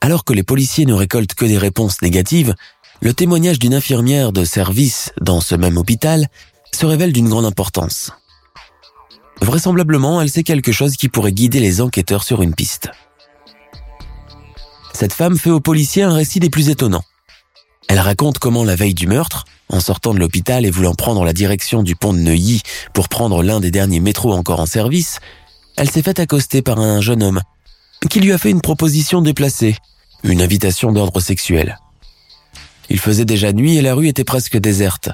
Alors 0.02 0.24
que 0.24 0.34
les 0.34 0.44
policiers 0.44 0.86
ne 0.86 0.94
récoltent 0.94 1.34
que 1.34 1.46
des 1.46 1.58
réponses 1.58 2.02
négatives, 2.02 2.54
le 3.02 3.14
témoignage 3.14 3.60
d'une 3.60 3.74
infirmière 3.74 4.32
de 4.32 4.46
service 4.46 5.12
dans 5.20 5.42
ce 5.42 5.56
même 5.56 5.78
hôpital 5.78 6.28
se 6.74 6.86
révèle 6.86 7.12
d'une 7.12 7.30
grande 7.30 7.46
importance. 7.46 8.12
Vraisemblablement, 9.42 10.22
elle 10.22 10.30
sait 10.30 10.44
quelque 10.44 10.72
chose 10.72 10.96
qui 10.96 11.10
pourrait 11.10 11.32
guider 11.32 11.60
les 11.60 11.82
enquêteurs 11.82 12.24
sur 12.24 12.42
une 12.42 12.56
piste. 12.56 12.90
Cette 14.94 15.14
femme 15.14 15.38
fait 15.38 15.50
aux 15.50 15.60
policiers 15.60 16.04
un 16.04 16.14
récit 16.14 16.40
des 16.40 16.50
plus 16.50 16.70
étonnants. 16.70 17.04
Elle 17.88 18.00
raconte 18.00 18.40
comment 18.40 18.64
la 18.64 18.76
veille 18.76 18.94
du 18.94 19.08
meurtre, 19.08 19.46
en 19.70 19.80
sortant 19.80 20.14
de 20.14 20.20
l'hôpital 20.20 20.66
et 20.66 20.72
voulant 20.72 20.96
prendre 20.96 21.24
la 21.26 21.34
direction 21.34 21.84
du 21.84 21.96
pont 21.96 22.14
de 22.14 22.20
Neuilly 22.20 22.62
pour 22.94 23.10
prendre 23.10 23.44
l'un 23.44 23.60
des 23.60 23.72
derniers 23.72 24.00
métros 24.00 24.34
encore 24.34 24.60
en 24.60 24.66
service, 24.66 25.20
elle 25.76 25.90
s'est 25.90 26.02
faite 26.02 26.20
accoster 26.20 26.62
par 26.62 26.80
un 26.80 27.02
jeune 27.02 27.24
homme 27.24 27.42
qui 28.10 28.20
lui 28.20 28.32
a 28.32 28.38
fait 28.38 28.52
une 28.52 28.62
proposition 28.62 29.22
déplacée, 29.22 29.76
une 30.24 30.42
invitation 30.42 30.92
d'ordre 30.92 31.20
sexuel. 31.20 31.80
Il 32.90 33.00
faisait 33.00 33.26
déjà 33.26 33.52
nuit 33.52 33.78
et 33.78 33.82
la 33.82 33.96
rue 33.96 34.08
était 34.08 34.24
presque 34.24 34.58
déserte. 34.58 35.10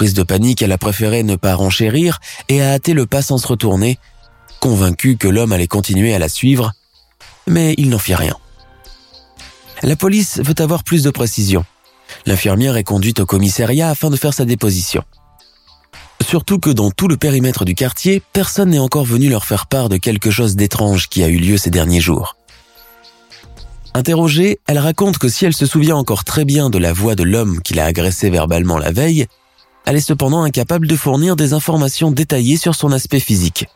Prise 0.00 0.14
de 0.14 0.22
panique, 0.22 0.62
elle 0.62 0.72
a 0.72 0.78
préféré 0.78 1.22
ne 1.24 1.36
pas 1.36 1.54
renchérir 1.54 2.20
et 2.48 2.62
a 2.62 2.72
hâté 2.72 2.94
le 2.94 3.04
pas 3.04 3.20
sans 3.20 3.36
se 3.36 3.46
retourner, 3.46 3.98
convaincue 4.58 5.18
que 5.18 5.28
l'homme 5.28 5.52
allait 5.52 5.66
continuer 5.66 6.14
à 6.14 6.18
la 6.18 6.30
suivre, 6.30 6.72
mais 7.46 7.74
il 7.76 7.90
n'en 7.90 7.98
fit 7.98 8.14
rien. 8.14 8.34
La 9.82 9.96
police 9.96 10.40
veut 10.42 10.54
avoir 10.58 10.84
plus 10.84 11.02
de 11.02 11.10
précisions. 11.10 11.66
L'infirmière 12.24 12.78
est 12.78 12.82
conduite 12.82 13.20
au 13.20 13.26
commissariat 13.26 13.90
afin 13.90 14.08
de 14.08 14.16
faire 14.16 14.32
sa 14.32 14.46
déposition. 14.46 15.04
Surtout 16.26 16.58
que 16.58 16.70
dans 16.70 16.90
tout 16.90 17.06
le 17.06 17.18
périmètre 17.18 17.66
du 17.66 17.74
quartier, 17.74 18.22
personne 18.32 18.70
n'est 18.70 18.78
encore 18.78 19.04
venu 19.04 19.28
leur 19.28 19.44
faire 19.44 19.66
part 19.66 19.90
de 19.90 19.98
quelque 19.98 20.30
chose 20.30 20.56
d'étrange 20.56 21.10
qui 21.10 21.22
a 21.22 21.28
eu 21.28 21.36
lieu 21.36 21.58
ces 21.58 21.68
derniers 21.68 22.00
jours. 22.00 22.36
Interrogée, 23.92 24.60
elle 24.66 24.78
raconte 24.78 25.18
que 25.18 25.28
si 25.28 25.44
elle 25.44 25.52
se 25.52 25.66
souvient 25.66 25.96
encore 25.96 26.24
très 26.24 26.46
bien 26.46 26.70
de 26.70 26.78
la 26.78 26.94
voix 26.94 27.16
de 27.16 27.22
l'homme 27.22 27.60
qui 27.60 27.74
l'a 27.74 27.84
agressée 27.84 28.30
verbalement 28.30 28.78
la 28.78 28.92
veille, 28.92 29.26
elle 29.90 29.96
est 29.96 30.00
cependant 30.00 30.44
incapable 30.44 30.86
de 30.86 30.94
fournir 30.94 31.34
des 31.34 31.52
informations 31.52 32.12
détaillées 32.12 32.56
sur 32.56 32.76
son 32.76 32.92
aspect 32.92 33.18
physique. 33.18 33.66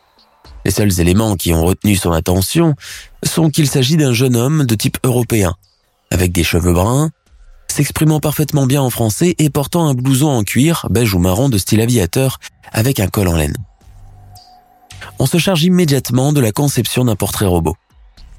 Les 0.65 0.71
seuls 0.71 1.01
éléments 1.01 1.35
qui 1.35 1.53
ont 1.53 1.65
retenu 1.65 1.97
son 1.97 2.13
attention 2.13 2.77
sont 3.25 3.51
qu'il 3.51 3.67
s'agit 3.67 3.97
d'un 3.97 4.13
jeune 4.13 4.37
homme 4.37 4.65
de 4.65 4.77
type 4.77 4.97
européen, 5.03 5.57
avec 6.13 6.31
des 6.31 6.45
cheveux 6.45 6.73
bruns, 6.73 7.11
s'exprimant 7.67 8.21
parfaitement 8.21 8.65
bien 8.65 8.81
en 8.81 8.91
français 8.91 9.35
et 9.39 9.51
portant 9.51 9.89
un 9.89 9.95
blouson 9.95 10.29
en 10.29 10.45
cuir, 10.45 10.87
beige 10.89 11.15
ou 11.15 11.19
marron 11.19 11.49
de 11.49 11.59
style 11.59 11.81
aviateur, 11.81 12.39
avec 12.71 13.01
un 13.01 13.09
col 13.09 13.27
en 13.27 13.35
laine. 13.35 13.57
On 15.19 15.27
se 15.27 15.39
charge 15.39 15.65
immédiatement 15.65 16.33
de 16.33 16.41
la 16.41 16.53
conception 16.53 17.07
d'un 17.07 17.17
portrait 17.17 17.47
robot. 17.47 17.75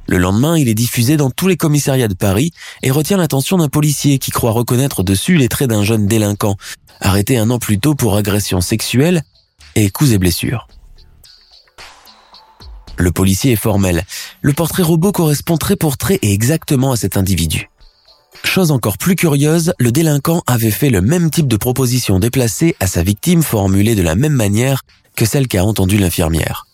Le 0.08 0.18
lendemain, 0.18 0.58
il 0.58 0.70
est 0.70 0.76
diffusé 0.76 1.18
dans 1.18 1.30
tous 1.30 1.48
les 1.48 1.58
commissariats 1.58 2.08
de 2.08 2.14
Paris 2.14 2.52
et 2.84 2.92
retient 2.92 3.18
l'attention 3.18 3.58
d'un 3.58 3.70
policier 3.70 4.20
qui 4.20 4.32
croit 4.32 4.52
reconnaître 4.52 5.04
dessus 5.04 5.38
les 5.38 5.50
traits 5.50 5.70
d'un 5.70 5.84
jeune 5.84 6.08
délinquant, 6.08 6.56
arrêté 7.02 7.38
un 7.38 7.50
an 7.50 7.60
plus 7.60 7.80
tôt 7.80 7.96
pour 7.96 8.16
agression 8.16 8.62
sexuelle 8.62 9.24
et 9.76 9.90
coups 9.90 10.12
et 10.12 10.18
blessures. 10.18 10.68
Le 12.98 13.12
policier 13.12 13.54
est 13.54 13.58
formel. 13.58 14.04
Le 14.42 14.54
portrait 14.54 14.84
robot 14.84 15.12
correspond 15.12 15.58
trait 15.58 15.76
pour 15.76 15.98
trait 15.98 16.20
et 16.22 16.32
exactement 16.32 16.92
à 16.92 16.98
cet 16.98 17.18
individu. 17.18 17.70
Chose 18.44 18.72
encore 18.72 18.98
plus 18.98 19.16
curieuse, 19.16 19.74
le 19.80 19.92
délinquant 19.92 20.44
avait 20.48 20.72
fait 20.72 20.90
le 20.90 21.02
même 21.02 21.30
type 21.30 21.48
de 21.48 21.58
proposition 21.58 22.20
déplacée 22.20 22.76
à 22.80 22.88
sa 22.88 23.04
victime 23.04 23.44
formulée 23.44 23.96
de 23.96 24.02
la 24.02 24.16
même 24.16 24.34
manière 24.34 24.84
que 25.16 25.26
celle 25.26 25.48
qu'a 25.48 25.66
entendue 25.66 25.98
l'infirmière. 25.98 26.65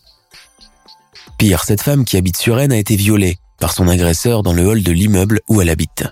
Pire, 1.41 1.63
cette 1.63 1.81
femme 1.81 2.05
qui 2.05 2.17
habite 2.17 2.37
sur 2.37 2.57
Rennes 2.57 2.71
a 2.71 2.77
été 2.77 2.95
violée 2.95 3.39
par 3.59 3.73
son 3.73 3.87
agresseur 3.87 4.43
dans 4.43 4.53
le 4.53 4.63
hall 4.67 4.83
de 4.83 4.91
l'immeuble 4.91 5.39
où 5.49 5.59
elle 5.59 5.71
habite. 5.71 6.03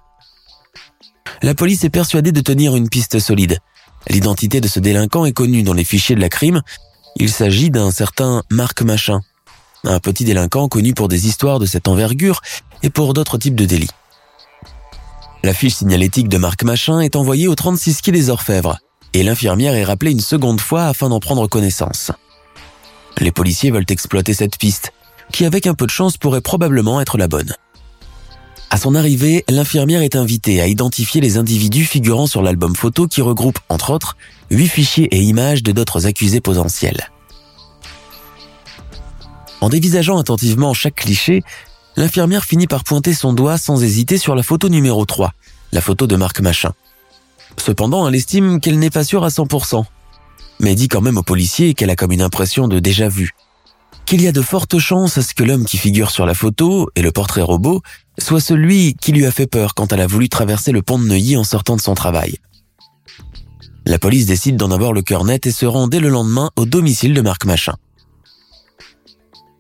La 1.43 1.53
police 1.53 1.83
est 1.83 1.91
persuadée 1.91 2.31
de 2.31 2.41
tenir 2.41 2.75
une 2.75 2.89
piste 2.89 3.19
solide. 3.19 3.59
L'identité 4.09 4.59
de 4.59 4.67
ce 4.67 4.79
délinquant 4.79 5.25
est 5.25 5.31
connue 5.31 5.62
dans 5.62 5.75
les 5.75 5.83
fichiers 5.83 6.15
de 6.15 6.19
la 6.19 6.29
crime. 6.29 6.63
Il 7.15 7.29
s'agit 7.29 7.69
d'un 7.69 7.91
certain 7.91 8.41
Marc 8.50 8.81
Machin, 8.81 9.21
un 9.83 10.00
petit 10.00 10.24
délinquant 10.24 10.67
connu 10.67 10.95
pour 10.95 11.07
des 11.07 11.27
histoires 11.27 11.59
de 11.59 11.67
cette 11.67 11.88
envergure 11.88 12.41
et 12.81 12.89
pour 12.89 13.13
d'autres 13.13 13.38
types 13.38 13.53
de 13.53 13.65
délits. 13.65 13.91
La 15.43 15.53
fiche 15.53 15.75
signalétique 15.75 16.27
de 16.27 16.39
Marc 16.39 16.63
Machin 16.63 17.01
est 17.01 17.15
envoyée 17.15 17.48
au 17.48 17.53
36 17.53 18.01
quai 18.01 18.12
des 18.12 18.31
Orfèvres 18.31 18.79
et 19.13 19.21
l'infirmière 19.21 19.75
est 19.75 19.83
rappelée 19.83 20.09
une 20.09 20.21
seconde 20.21 20.59
fois 20.59 20.88
afin 20.88 21.07
d'en 21.07 21.19
prendre 21.19 21.45
connaissance. 21.45 22.12
Les 23.19 23.31
policiers 23.31 23.69
veulent 23.69 23.86
exploiter 23.89 24.33
cette 24.33 24.57
piste, 24.57 24.91
qui 25.31 25.45
avec 25.45 25.67
un 25.67 25.74
peu 25.74 25.86
de 25.86 25.91
chance 25.91 26.17
pourrait 26.17 26.41
probablement 26.41 27.01
être 27.01 27.17
la 27.17 27.27
bonne. 27.27 27.53
À 28.71 28.77
son 28.77 28.93
arrivée, 28.93 29.43
l'infirmière 29.50 30.03
est 30.03 30.15
invitée 30.15 30.62
à 30.62 30.67
identifier 30.67 31.21
les 31.21 31.38
individus 31.38 31.86
figurant 31.86 32.27
sur 32.27 32.43
l'album 32.43 32.75
photo 32.75 33.07
qui 33.07 33.21
regroupe, 33.21 33.57
entre 33.67 33.91
autres, 33.91 34.15
huit 34.51 34.67
fichiers 34.67 35.07
et 35.12 35.19
images 35.21 35.63
de 35.63 35.71
d'autres 35.71 36.05
accusés 36.05 36.41
potentiels. 36.41 37.09
En 39.62 39.69
dévisageant 39.69 40.19
attentivement 40.19 40.74
chaque 40.74 40.95
cliché, 40.95 41.41
l'infirmière 41.95 42.45
finit 42.45 42.67
par 42.67 42.83
pointer 42.83 43.13
son 43.13 43.33
doigt 43.33 43.57
sans 43.57 43.83
hésiter 43.83 44.17
sur 44.17 44.36
la 44.36 44.43
photo 44.43 44.69
numéro 44.69 45.03
3, 45.03 45.33
la 45.71 45.81
photo 45.81 46.05
de 46.05 46.15
Marc 46.15 46.39
Machin. 46.39 46.74
Cependant, 47.57 48.07
elle 48.07 48.15
estime 48.15 48.62
qu'elle 48.62 48.79
n'est 48.79 48.91
pas 48.91 49.03
sûre 49.03 49.24
à 49.24 49.29
100%, 49.29 49.83
mais 50.59 50.75
dit 50.75 50.88
quand 50.88 51.01
même 51.01 51.17
au 51.17 51.24
policier 51.24 51.74
qu'elle 51.74 51.89
a 51.89 51.95
comme 51.95 52.12
une 52.12 52.21
impression 52.21 52.67
de 52.67 52.79
déjà 52.79 53.09
vu, 53.09 53.33
qu'il 54.10 54.24
y 54.24 54.28
a 54.28 54.32
de 54.32 54.42
fortes 54.42 54.80
chances 54.80 55.20
à 55.20 55.22
ce 55.22 55.36
que 55.36 55.44
l'homme 55.44 55.66
qui 55.66 55.78
figure 55.78 56.10
sur 56.10 56.25
la 56.25 56.34
photo 56.34 56.89
et 56.96 57.04
le 57.04 57.12
portrait 57.12 57.44
robot 57.44 57.84
soit 58.18 58.39
celui 58.39 58.96
qui 58.96 59.12
lui 59.12 59.24
a 59.28 59.32
fait 59.32 59.46
peur 59.46 59.75
quand 59.75 59.94
elle 59.94 60.01
a 60.01 60.08
voulu 60.08 60.30
traverser 60.30 60.72
le 60.72 60.82
pont 60.82 60.98
de 60.98 61.04
Neuilly 61.04 61.38
en 61.38 61.44
sortant 61.44 61.75
de 61.75 61.82
son 61.82 61.94
travail. 61.94 62.38
La 63.86 64.00
police 64.00 64.25
décide 64.25 64.56
d'en 64.56 64.72
avoir 64.72 64.94
le 64.94 65.04
cœur 65.04 65.25
net 65.25 65.46
et 65.46 65.51
se 65.51 65.68
rend 65.68 65.88
dès 65.88 66.00
le 66.00 66.10
lendemain 66.10 66.50
au 66.56 66.66
domicile 66.66 67.13
de 67.13 67.22
Marc 67.22 67.46
Machin. 67.46 67.75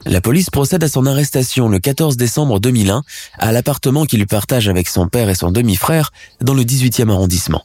La 0.07 0.19
police 0.19 0.49
procède 0.49 0.83
à 0.83 0.89
son 0.89 1.05
arrestation 1.05 1.69
le 1.69 1.77
14 1.77 2.17
décembre 2.17 2.59
2001 2.59 3.03
à 3.37 3.51
l'appartement 3.51 4.05
qu'il 4.05 4.25
partage 4.25 4.67
avec 4.67 4.87
son 4.87 5.09
père 5.09 5.29
et 5.29 5.35
son 5.35 5.51
demi-frère 5.51 6.09
dans 6.41 6.55
le 6.55 6.63
18e 6.63 7.11
arrondissement. 7.11 7.63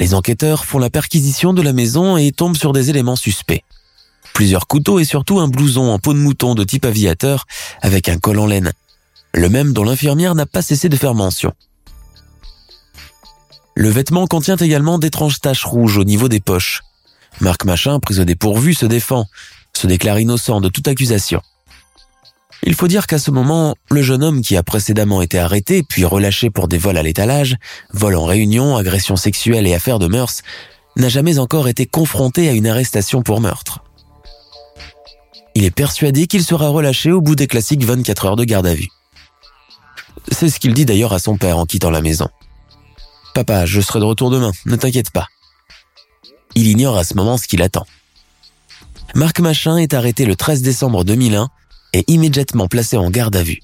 Les 0.00 0.14
enquêteurs 0.14 0.64
font 0.64 0.80
la 0.80 0.90
perquisition 0.90 1.52
de 1.52 1.62
la 1.62 1.72
maison 1.72 2.16
et 2.16 2.32
tombent 2.32 2.56
sur 2.56 2.72
des 2.72 2.90
éléments 2.90 3.14
suspects. 3.14 3.62
Plusieurs 4.36 4.66
couteaux 4.66 4.98
et 4.98 5.06
surtout 5.06 5.40
un 5.40 5.48
blouson 5.48 5.88
en 5.88 5.98
peau 5.98 6.12
de 6.12 6.18
mouton 6.18 6.54
de 6.54 6.62
type 6.62 6.84
aviateur 6.84 7.46
avec 7.80 8.10
un 8.10 8.18
col 8.18 8.38
en 8.38 8.44
laine, 8.44 8.74
le 9.32 9.48
même 9.48 9.72
dont 9.72 9.82
l'infirmière 9.82 10.34
n'a 10.34 10.44
pas 10.44 10.60
cessé 10.60 10.90
de 10.90 10.96
faire 10.96 11.14
mention. 11.14 11.54
Le 13.74 13.88
vêtement 13.88 14.26
contient 14.26 14.56
également 14.56 14.98
d'étranges 14.98 15.40
taches 15.40 15.64
rouges 15.64 15.96
au 15.96 16.04
niveau 16.04 16.28
des 16.28 16.40
poches. 16.40 16.82
Marc 17.40 17.64
Machin, 17.64 17.98
pris 17.98 18.20
au 18.20 18.24
dépourvu, 18.24 18.74
se 18.74 18.84
défend, 18.84 19.24
se 19.72 19.86
déclare 19.86 20.20
innocent 20.20 20.60
de 20.60 20.68
toute 20.68 20.86
accusation. 20.86 21.40
Il 22.62 22.74
faut 22.74 22.88
dire 22.88 23.06
qu'à 23.06 23.18
ce 23.18 23.30
moment, 23.30 23.74
le 23.90 24.02
jeune 24.02 24.22
homme 24.22 24.42
qui 24.42 24.58
a 24.58 24.62
précédemment 24.62 25.22
été 25.22 25.38
arrêté 25.38 25.82
puis 25.82 26.04
relâché 26.04 26.50
pour 26.50 26.68
des 26.68 26.76
vols 26.76 26.98
à 26.98 27.02
l'étalage, 27.02 27.56
vols 27.94 28.16
en 28.16 28.26
réunion, 28.26 28.76
agressions 28.76 29.16
sexuelles 29.16 29.66
et 29.66 29.72
affaires 29.72 29.98
de 29.98 30.08
mœurs, 30.08 30.42
n'a 30.96 31.08
jamais 31.08 31.38
encore 31.38 31.68
été 31.68 31.86
confronté 31.86 32.50
à 32.50 32.52
une 32.52 32.66
arrestation 32.66 33.22
pour 33.22 33.40
meurtre. 33.40 33.80
Il 35.56 35.64
est 35.64 35.70
persuadé 35.70 36.26
qu'il 36.26 36.44
sera 36.44 36.68
relâché 36.68 37.12
au 37.12 37.22
bout 37.22 37.34
des 37.34 37.46
classiques 37.46 37.82
24 37.82 38.26
heures 38.26 38.36
de 38.36 38.44
garde 38.44 38.66
à 38.66 38.74
vue. 38.74 38.90
C'est 40.30 40.50
ce 40.50 40.60
qu'il 40.60 40.74
dit 40.74 40.84
d'ailleurs 40.84 41.14
à 41.14 41.18
son 41.18 41.38
père 41.38 41.56
en 41.56 41.64
quittant 41.64 41.88
la 41.88 42.02
maison. 42.02 42.28
Papa, 43.32 43.64
je 43.64 43.80
serai 43.80 43.98
de 43.98 44.04
retour 44.04 44.28
demain, 44.28 44.52
ne 44.66 44.76
t'inquiète 44.76 45.10
pas. 45.10 45.28
Il 46.56 46.66
ignore 46.66 46.98
à 46.98 47.04
ce 47.04 47.14
moment 47.14 47.38
ce 47.38 47.48
qu'il 47.48 47.62
attend. 47.62 47.86
Marc 49.14 49.40
Machin 49.40 49.78
est 49.78 49.94
arrêté 49.94 50.26
le 50.26 50.36
13 50.36 50.60
décembre 50.60 51.04
2001 51.04 51.48
et 51.94 52.04
immédiatement 52.06 52.68
placé 52.68 52.98
en 52.98 53.08
garde 53.08 53.34
à 53.34 53.42
vue. 53.42 53.60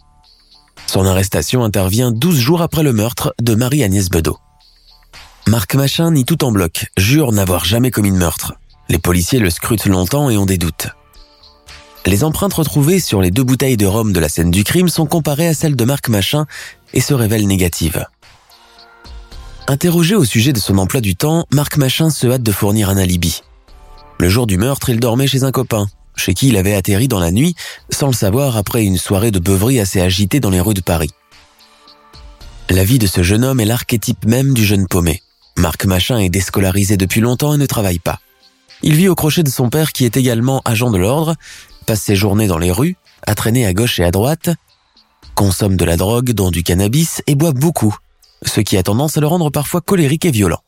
Son 0.87 1.05
arrestation 1.05 1.63
intervient 1.63 2.11
12 2.11 2.39
jours 2.39 2.63
après 2.63 2.83
le 2.83 2.95
meurtre 2.95 3.35
de 3.39 3.55
Marie-Agnès 3.55 4.09
Bedeau. 4.09 4.39
Marc 5.47 5.75
Machin 5.75 6.11
nie 6.13 6.25
tout 6.25 6.43
en 6.43 6.53
bloc, 6.53 6.87
jure 6.97 7.33
n'avoir 7.33 7.67
jamais 7.67 7.91
commis 7.91 8.13
de 8.13 8.17
meurtre. 8.17 8.55
Les 8.89 8.99
policiers 8.99 9.41
le 9.41 9.51
scrutent 9.51 9.85
longtemps 9.85 10.31
et 10.31 10.39
ont 10.39 10.47
des 10.47 10.57
doutes. 10.57 10.89
Les 12.05 12.25
empreintes 12.25 12.55
retrouvées 12.55 12.99
sur 12.99 13.21
les 13.21 13.31
deux 13.31 13.45
bouteilles 13.45 13.77
de 13.77 13.87
rhum 13.87 14.13
de 14.13 14.19
la 14.19 14.29
scène 14.29 14.51
du 14.51 14.65
crime 14.65 14.89
sont 14.89 15.07
comparées 15.07 15.47
à 15.47 15.55
celles 15.55 15.77
de 15.77 15.85
Marc 15.85 16.09
Machin 16.09 16.47
et 16.95 17.01
se 17.01 17.15
révèlent 17.15 17.47
négatives. 17.47 18.07
Interrogé 19.69 20.17
au 20.17 20.25
sujet 20.25 20.53
de 20.53 20.59
son 20.59 20.79
emploi 20.79 21.01
du 21.01 21.15
temps, 21.15 21.47
Marc 21.53 21.77
Machin 21.77 22.11
se 22.11 22.27
hâte 22.27 22.43
de 22.43 22.51
fournir 22.51 22.89
un 22.91 22.97
alibi. 22.97 23.43
Le 24.19 24.29
jour 24.29 24.49
du 24.49 24.59
meurtre, 24.59 24.91
il 24.91 24.99
dormait 24.99 25.29
chez 25.29 25.45
un 25.45 25.53
copain, 25.53 25.87
chez 26.17 26.35
qui 26.35 26.49
il 26.49 26.57
avait 26.57 26.75
atterri 26.75 27.07
dans 27.07 27.21
la 27.21 27.31
nuit, 27.31 27.55
sans 27.91 28.09
le 28.09 28.13
savoir 28.13 28.57
après 28.57 28.85
une 28.85 28.99
soirée 28.99 29.31
de 29.31 29.39
beuverie 29.39 29.79
assez 29.79 30.01
agitée 30.01 30.41
dans 30.41 30.51
les 30.51 30.61
rues 30.61 30.75
de 30.75 30.81
Paris. 30.81 31.11
La 32.69 32.85
vie 32.85 32.99
de 32.99 33.07
ce 33.07 33.23
jeune 33.23 33.45
homme 33.45 33.61
est 33.61 33.65
l'archétype 33.65 34.25
même 34.27 34.55
du 34.55 34.65
jeune 34.65 34.89
paumé. 34.89 35.23
Marc 35.57 35.85
Machin 35.85 36.19
est 36.19 36.31
déscolarisé 36.31 36.97
depuis 36.97 37.21
longtemps 37.21 37.55
et 37.55 37.59
ne 37.59 37.67
travaille 37.67 38.01
pas. 38.01 38.19
Il 38.83 38.95
vit 38.95 39.09
au 39.09 39.15
crochet 39.15 39.45
de 39.45 39.51
son 39.51 39.71
père 39.71 39.93
qui 39.93 40.05
est 40.05 40.17
également 40.17 40.61
agent 40.65 40.91
de 40.91 40.99
l'ordre, 40.99 41.37
passe 41.83 42.03
ses 42.03 42.17
journées 42.17 42.47
dans 42.47 42.59
les 42.59 42.73
rues, 42.73 42.97
à 43.27 43.35
traîner 43.35 43.67
à 43.67 43.73
gauche 43.73 44.01
et 44.01 44.05
à 44.05 44.11
droite, 44.11 44.51
consomme 45.35 45.77
de 45.77 45.85
la 45.85 45.97
drogue, 45.97 46.33
dont 46.33 46.51
du 46.51 46.63
cannabis, 46.63 47.23
et 47.27 47.35
boit 47.35 47.53
beaucoup, 47.53 47.97
ce 48.45 48.61
qui 48.61 48.77
a 48.77 48.83
tendance 48.83 49.17
à 49.17 49.21
le 49.21 49.27
rendre 49.27 49.51
parfois 49.51 49.81
colérique 49.81 50.25
et 50.25 50.31
violent. 50.31 50.61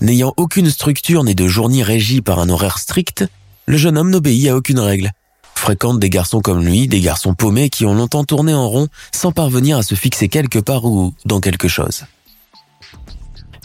N'ayant 0.00 0.34
aucune 0.36 0.70
structure 0.70 1.24
ni 1.24 1.34
de 1.34 1.48
journée 1.48 1.82
régie 1.82 2.20
par 2.20 2.38
un 2.38 2.48
horaire 2.50 2.78
strict, 2.78 3.24
le 3.66 3.76
jeune 3.76 3.96
homme 3.96 4.10
n'obéit 4.10 4.48
à 4.48 4.56
aucune 4.56 4.78
règle. 4.78 5.12
Fréquente 5.54 5.98
des 5.98 6.10
garçons 6.10 6.40
comme 6.40 6.64
lui, 6.64 6.86
des 6.86 7.00
garçons 7.00 7.34
paumés 7.34 7.70
qui 7.70 7.86
ont 7.86 7.94
longtemps 7.94 8.24
tourné 8.24 8.52
en 8.52 8.68
rond 8.68 8.88
sans 9.12 9.32
parvenir 9.32 9.78
à 9.78 9.82
se 9.82 9.94
fixer 9.94 10.28
quelque 10.28 10.58
part 10.58 10.84
ou 10.84 11.14
dans 11.24 11.40
quelque 11.40 11.66
chose. 11.66 12.04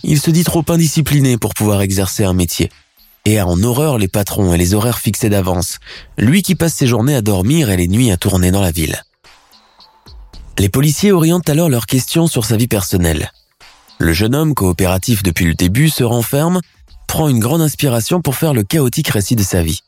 Il 0.04 0.20
se 0.20 0.32
dit 0.32 0.44
trop 0.44 0.64
indiscipliné 0.70 1.38
pour 1.38 1.54
pouvoir 1.54 1.82
exercer 1.82 2.24
un 2.24 2.34
métier. 2.34 2.72
Et 3.26 3.40
a 3.40 3.48
en 3.48 3.62
horreur 3.64 3.98
les 3.98 4.08
patrons 4.08 4.54
et 4.54 4.58
les 4.58 4.74
horaires 4.74 5.00
fixés 5.00 5.30
d'avance, 5.30 5.80
lui 6.18 6.42
qui 6.42 6.56
passe 6.56 6.74
ses 6.74 6.88
journées 6.88 7.16
à 7.16 7.22
dormir 7.22 7.70
et 7.70 7.78
les 7.78 7.88
nuits 7.88 8.12
à 8.12 8.18
tourner 8.18 8.52
dans 8.52 8.62
la 8.62 8.72
ville. 8.72 9.04
Les 10.58 10.70
policiers 10.70 11.12
orientent 11.12 11.50
alors 11.50 11.70
leurs 11.70 11.86
questions 11.86 12.28
sur 12.28 12.46
sa 12.46 12.58
vie 12.58 12.68
personnelle. 12.68 13.32
Le 13.98 14.14
jeune 14.14 14.36
homme, 14.36 14.54
coopératif 14.54 15.24
depuis 15.24 15.46
le 15.46 15.54
début, 15.54 15.90
se 15.90 16.04
renferme, 16.04 16.62
prend 17.08 17.30
une 17.30 17.40
grande 17.40 17.62
inspiration 17.62 18.22
pour 18.22 18.36
faire 18.36 18.54
le 18.54 18.64
chaotique 18.64 19.10
récit 19.10 19.36
de 19.36 19.44
sa 19.44 19.64
vie. 19.64 19.82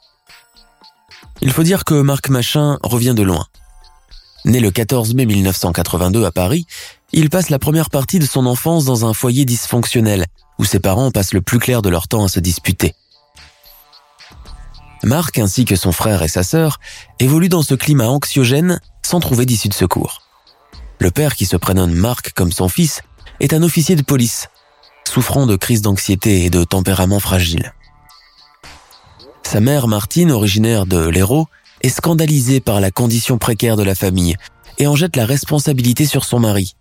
Il 1.42 1.52
faut 1.52 1.64
dire 1.64 1.84
que 1.84 2.02
Marc 2.02 2.30
Machin 2.30 2.80
revient 2.84 3.14
de 3.16 3.24
loin. 3.24 3.46
Né 4.46 4.60
le 4.60 4.72
14 4.72 5.14
mai 5.14 5.26
1982 5.26 6.26
à 6.26 6.32
Paris, 6.32 6.66
il 7.12 7.30
passe 7.30 7.50
la 7.50 7.60
première 7.60 7.90
partie 7.90 8.20
de 8.20 8.26
son 8.26 8.46
enfance 8.46 8.86
dans 8.86 9.06
un 9.06 9.14
foyer 9.14 9.46
dysfonctionnel, 9.46 10.26
où 10.60 10.66
ses 10.66 10.80
parents 10.80 11.12
passent 11.12 11.34
le 11.34 11.42
plus 11.42 11.60
clair 11.60 11.82
de 11.82 11.90
leur 11.90 12.08
temps 12.08 12.24
à 12.24 12.28
se 12.28 12.40
disputer. 12.40 12.94
Marc, 15.04 15.38
ainsi 15.38 15.66
que 15.66 15.76
son 15.76 15.92
frère 15.92 16.24
et 16.24 16.28
sa 16.28 16.44
sœur, 16.44 16.80
évoluent 17.20 17.50
dans 17.50 17.62
ce 17.62 17.76
climat 17.76 18.08
anxiogène 18.08 18.80
sans 19.02 19.20
trouver 19.20 19.46
d'issue 19.46 19.70
de 19.70 19.74
secours. 19.74 20.22
Le 21.00 21.12
père, 21.12 21.36
qui 21.36 21.46
se 21.46 21.58
prénomme 21.58 21.94
Marc 21.94 22.32
comme 22.34 22.52
son 22.52 22.70
fils, 22.70 23.02
est 23.40 23.54
un 23.54 23.64
officier 23.64 23.96
de 23.96 24.02
police, 24.02 24.48
souffrant 25.06 25.46
de 25.46 25.56
crises 25.56 25.82
d'anxiété 25.82 26.46
et 26.46 26.50
de 26.50 26.64
tempérament 26.64 27.20
fragile. 27.20 27.74
Sa 29.44 29.60
mère, 29.60 29.88
Martine, 29.88 30.32
originaire 30.32 30.86
de 30.86 31.08
l'Hérault, 31.08 31.48
est 31.82 31.90
scandalisée 31.90 32.62
par 32.62 32.80
la 32.80 32.92
condition 32.92 33.38
précaire 33.38 33.76
de 33.76 33.84
la 33.84 33.96
famille 33.96 34.36
et 34.80 34.88
en 34.88 34.96
jette 34.96 35.16
la 35.16 35.26
responsabilité 35.26 36.06
sur 36.06 36.24
son 36.24 36.40
mari, 36.40 36.76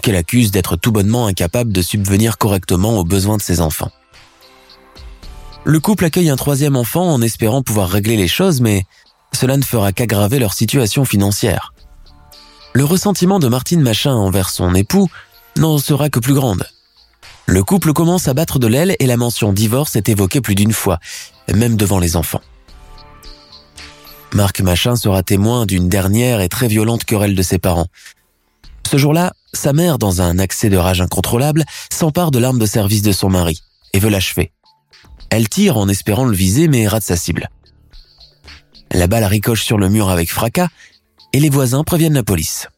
qu'elle 0.00 0.16
accuse 0.16 0.50
d'être 0.50 0.76
tout 0.76 0.90
bonnement 0.90 1.26
incapable 1.26 1.72
de 1.72 1.82
subvenir 1.82 2.38
correctement 2.38 2.98
aux 2.98 3.04
besoins 3.04 3.36
de 3.36 3.42
ses 3.42 3.60
enfants. 3.60 3.92
Le 5.66 5.80
couple 5.80 6.04
accueille 6.04 6.28
un 6.28 6.36
troisième 6.36 6.76
enfant 6.76 7.10
en 7.10 7.22
espérant 7.22 7.62
pouvoir 7.62 7.88
régler 7.88 8.16
les 8.16 8.28
choses, 8.28 8.60
mais 8.60 8.84
cela 9.32 9.56
ne 9.56 9.62
fera 9.62 9.92
qu'aggraver 9.92 10.38
leur 10.38 10.52
situation 10.52 11.06
financière. 11.06 11.72
Le 12.74 12.84
ressentiment 12.84 13.38
de 13.38 13.48
Martine 13.48 13.80
Machin 13.80 14.12
envers 14.12 14.50
son 14.50 14.74
époux 14.74 15.08
n'en 15.56 15.78
sera 15.78 16.10
que 16.10 16.18
plus 16.18 16.34
grande. 16.34 16.66
Le 17.46 17.62
couple 17.62 17.94
commence 17.94 18.28
à 18.28 18.34
battre 18.34 18.58
de 18.58 18.66
l'aile 18.66 18.94
et 18.98 19.06
la 19.06 19.16
mention 19.16 19.52
divorce 19.54 19.96
est 19.96 20.08
évoquée 20.10 20.42
plus 20.42 20.54
d'une 20.54 20.72
fois, 20.72 20.98
même 21.52 21.76
devant 21.76 21.98
les 21.98 22.16
enfants. 22.16 22.42
Marc 24.34 24.60
Machin 24.60 24.96
sera 24.96 25.22
témoin 25.22 25.64
d'une 25.64 25.88
dernière 25.88 26.40
et 26.40 26.48
très 26.48 26.68
violente 26.68 27.04
querelle 27.04 27.34
de 27.34 27.42
ses 27.42 27.58
parents. 27.58 27.86
Ce 28.90 28.98
jour-là, 28.98 29.32
sa 29.54 29.72
mère, 29.72 29.96
dans 29.96 30.20
un 30.20 30.38
accès 30.38 30.68
de 30.68 30.76
rage 30.76 31.00
incontrôlable, 31.00 31.64
s'empare 31.90 32.32
de 32.32 32.38
l'arme 32.38 32.58
de 32.58 32.66
service 32.66 33.02
de 33.02 33.12
son 33.12 33.30
mari 33.30 33.62
et 33.92 33.98
veut 33.98 34.10
l'achever. 34.10 34.52
Elle 35.34 35.48
tire 35.48 35.78
en 35.78 35.88
espérant 35.88 36.26
le 36.26 36.36
viser 36.36 36.68
mais 36.68 36.86
rate 36.86 37.02
sa 37.02 37.16
cible. 37.16 37.50
La 38.92 39.08
balle 39.08 39.24
ricoche 39.24 39.64
sur 39.64 39.78
le 39.78 39.88
mur 39.88 40.08
avec 40.08 40.30
fracas 40.30 40.68
et 41.32 41.40
les 41.40 41.50
voisins 41.50 41.82
préviennent 41.82 42.14
la 42.14 42.22
police. 42.22 42.68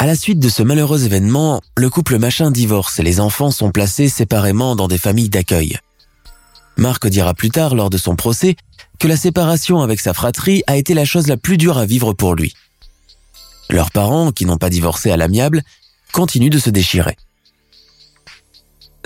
À 0.00 0.06
la 0.06 0.16
suite 0.16 0.40
de 0.40 0.48
ce 0.48 0.64
malheureux 0.64 1.04
événement, 1.04 1.62
le 1.76 1.88
couple 1.88 2.18
machin 2.18 2.50
divorce 2.50 2.98
et 2.98 3.04
les 3.04 3.20
enfants 3.20 3.52
sont 3.52 3.70
placés 3.70 4.08
séparément 4.08 4.74
dans 4.74 4.88
des 4.88 4.98
familles 4.98 5.28
d'accueil. 5.28 5.78
Marc 6.76 7.06
dira 7.06 7.32
plus 7.32 7.50
tard 7.50 7.76
lors 7.76 7.90
de 7.90 7.96
son 7.96 8.16
procès 8.16 8.56
que 8.98 9.06
la 9.06 9.16
séparation 9.16 9.82
avec 9.82 10.00
sa 10.00 10.14
fratrie 10.14 10.64
a 10.66 10.76
été 10.76 10.94
la 10.94 11.04
chose 11.04 11.28
la 11.28 11.36
plus 11.36 11.58
dure 11.58 11.78
à 11.78 11.86
vivre 11.86 12.12
pour 12.12 12.34
lui. 12.34 12.54
Leurs 13.70 13.92
parents, 13.92 14.32
qui 14.32 14.46
n'ont 14.46 14.58
pas 14.58 14.68
divorcé 14.68 15.12
à 15.12 15.16
l'amiable, 15.16 15.62
continuent 16.10 16.50
de 16.50 16.58
se 16.58 16.70
déchirer. 16.70 17.16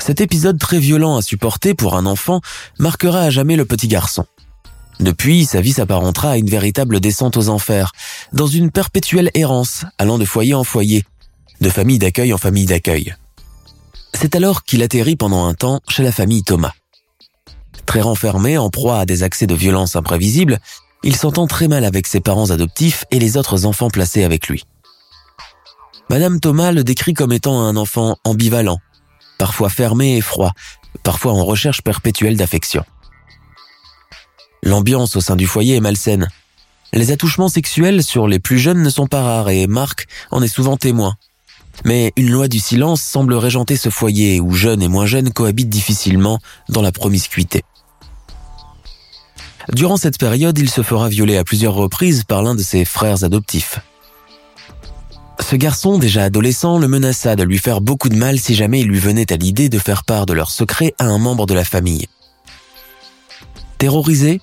Cet 0.09 0.23
épisode 0.23 0.59
très 0.59 0.79
violent 0.79 1.19
à 1.19 1.21
supporter 1.21 1.75
pour 1.75 1.95
un 1.95 2.07
enfant 2.07 2.41
marquera 2.79 3.25
à 3.25 3.29
jamais 3.29 3.57
le 3.57 3.67
petit 3.67 3.89
garçon. 3.89 4.25
Depuis, 5.01 5.45
sa 5.45 5.61
vie 5.61 5.75
s'apparentera 5.75 6.31
à 6.31 6.37
une 6.39 6.49
véritable 6.49 6.99
descente 6.99 7.37
aux 7.37 7.51
enfers, 7.51 7.93
dans 8.33 8.47
une 8.47 8.71
perpétuelle 8.71 9.31
errance, 9.35 9.85
allant 9.99 10.17
de 10.17 10.25
foyer 10.25 10.55
en 10.55 10.65
foyer, 10.65 11.05
de 11.61 11.69
famille 11.69 11.99
d'accueil 11.99 12.33
en 12.33 12.39
famille 12.39 12.65
d'accueil. 12.65 13.17
C'est 14.15 14.35
alors 14.35 14.65
qu'il 14.65 14.83
atterrit 14.83 15.17
pendant 15.17 15.45
un 15.45 15.53
temps 15.53 15.83
chez 15.91 16.03
la 16.03 16.11
famille 16.11 16.43
Thomas. 16.43 16.73
Très 17.85 18.01
renfermé, 18.01 18.57
en 18.57 18.71
proie 18.71 19.01
à 19.01 19.05
des 19.05 19.25
accès 19.25 19.47
de 19.47 19.55
violence 19.55 19.95
imprévisibles, 19.95 20.59
il 21.05 21.17
s'entend 21.17 21.47
très 21.47 21.69
mal 21.69 21.85
avec 21.85 22.07
ses 22.07 22.21
parents 22.21 22.49
adoptifs 22.49 23.05
et 23.11 23.19
les 23.19 23.37
autres 23.37 23.67
enfants 23.67 23.91
placés 23.91 24.25
avec 24.25 24.49
lui. 24.49 24.65
Madame 26.09 26.41
Thomas 26.41 26.73
le 26.73 26.83
décrit 26.83 27.13
comme 27.13 27.33
étant 27.33 27.61
un 27.61 27.77
enfant 27.77 28.17
ambivalent, 28.25 28.79
parfois 29.39 29.71
fermé 29.71 30.17
et 30.17 30.21
froid, 30.21 30.53
parfois 31.03 31.33
en 31.33 31.45
recherche 31.45 31.83
perpétuelle 31.83 32.37
d'affection. 32.37 32.85
L'ambiance 34.63 35.17
au 35.17 35.21
sein 35.21 35.37
du 35.37 35.47
foyer 35.47 35.77
est 35.77 35.81
malsaine. 35.81 36.29
Les 36.93 37.13
attouchements 37.13 37.49
sexuels 37.49 38.03
sur 38.03 38.27
les 38.27 38.39
plus 38.39 38.59
jeunes 38.59 38.83
ne 38.83 38.91
sont 38.91 39.07
pas 39.07 39.23
rares 39.23 39.51
et 39.51 39.67
Marc 39.67 40.07
en 40.31 40.43
est 40.43 40.49
souvent 40.49 40.77
témoin. 40.77 41.15
Mais 41.85 42.13
une 42.17 42.31
loi 42.31 42.49
du 42.49 42.59
silence 42.59 43.03
semble 43.03 43.35
régenter 43.35 43.77
ce 43.77 43.89
foyer 43.89 44.41
où 44.41 44.53
jeunes 44.53 44.83
et 44.83 44.89
moins 44.89 45.07
jeunes 45.07 45.33
cohabitent 45.33 45.69
difficilement 45.69 46.41
dans 46.69 46.83
la 46.83 46.91
promiscuité. 46.91 47.63
Durant 49.73 49.99
cette 49.99 50.19
période, 50.19 50.59
il 50.59 50.71
se 50.71 50.83
fera 50.83 51.09
violer 51.09 51.37
à 51.37 51.45
plusieurs 51.45 51.75
reprises 51.75 52.25
par 52.25 52.43
l'un 52.43 52.55
de 52.55 52.63
ses 52.63 52.85
frères 52.85 53.23
adoptifs. 53.23 53.81
Ce 55.41 55.57
garçon, 55.57 55.99
déjà 55.99 56.25
adolescent, 56.25 56.79
le 56.79 56.89
menaça 56.89 57.37
de 57.37 57.43
lui 57.43 57.59
faire 57.59 57.81
beaucoup 57.81 58.09
de 58.09 58.17
mal 58.17 58.39
si 58.39 58.55
jamais 58.55 58.81
il 58.81 58.89
lui 58.89 58.99
venait 58.99 59.33
à 59.33 59.37
l'idée 59.37 59.69
de 59.69 59.79
faire 59.79 60.05
part 60.05 60.27
de 60.27 60.33
leur 60.33 60.51
secret 60.51 60.95
à 60.99 61.05
un 61.05 61.19
membre 61.19 61.47
de 61.47 61.55
la 61.55 61.65
famille. 61.65 62.07
Terrorisé, 63.79 64.41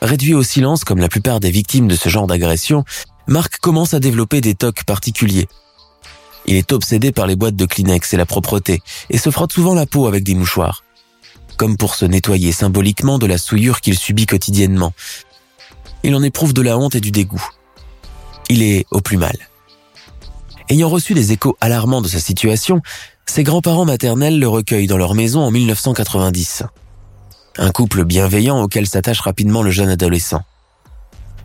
réduit 0.00 0.34
au 0.34 0.42
silence 0.42 0.84
comme 0.84 0.98
la 0.98 1.08
plupart 1.08 1.40
des 1.40 1.50
victimes 1.50 1.88
de 1.88 1.96
ce 1.96 2.08
genre 2.08 2.26
d'agression, 2.26 2.84
Marc 3.26 3.58
commence 3.58 3.94
à 3.94 4.00
développer 4.00 4.40
des 4.40 4.54
tocs 4.54 4.84
particuliers. 4.84 5.48
Il 6.46 6.56
est 6.56 6.72
obsédé 6.72 7.12
par 7.12 7.26
les 7.26 7.36
boîtes 7.36 7.56
de 7.56 7.66
Kleenex 7.66 8.14
et 8.14 8.16
la 8.16 8.26
propreté, 8.26 8.82
et 9.10 9.18
se 9.18 9.30
frotte 9.30 9.52
souvent 9.52 9.74
la 9.74 9.86
peau 9.86 10.06
avec 10.06 10.24
des 10.24 10.34
mouchoirs 10.34 10.82
comme 11.62 11.76
pour 11.76 11.94
se 11.94 12.04
nettoyer 12.04 12.50
symboliquement 12.50 13.18
de 13.18 13.26
la 13.26 13.38
souillure 13.38 13.80
qu'il 13.80 13.96
subit 13.96 14.26
quotidiennement. 14.26 14.92
Il 16.02 16.14
en 16.16 16.22
éprouve 16.24 16.52
de 16.52 16.60
la 16.60 16.76
honte 16.76 16.96
et 16.96 17.00
du 17.00 17.12
dégoût. 17.12 17.46
Il 18.48 18.62
est 18.62 18.84
au 18.90 19.00
plus 19.00 19.16
mal. 19.16 19.36
Ayant 20.68 20.88
reçu 20.88 21.14
des 21.14 21.32
échos 21.32 21.56
alarmants 21.60 22.02
de 22.02 22.08
sa 22.08 22.20
situation, 22.20 22.80
ses 23.26 23.42
grands-parents 23.42 23.84
maternels 23.84 24.38
le 24.38 24.48
recueillent 24.48 24.86
dans 24.86 24.98
leur 24.98 25.14
maison 25.14 25.40
en 25.40 25.50
1990. 25.50 26.64
Un 27.58 27.70
couple 27.70 28.04
bienveillant 28.04 28.62
auquel 28.62 28.86
s'attache 28.86 29.20
rapidement 29.20 29.62
le 29.62 29.70
jeune 29.70 29.88
adolescent. 29.88 30.42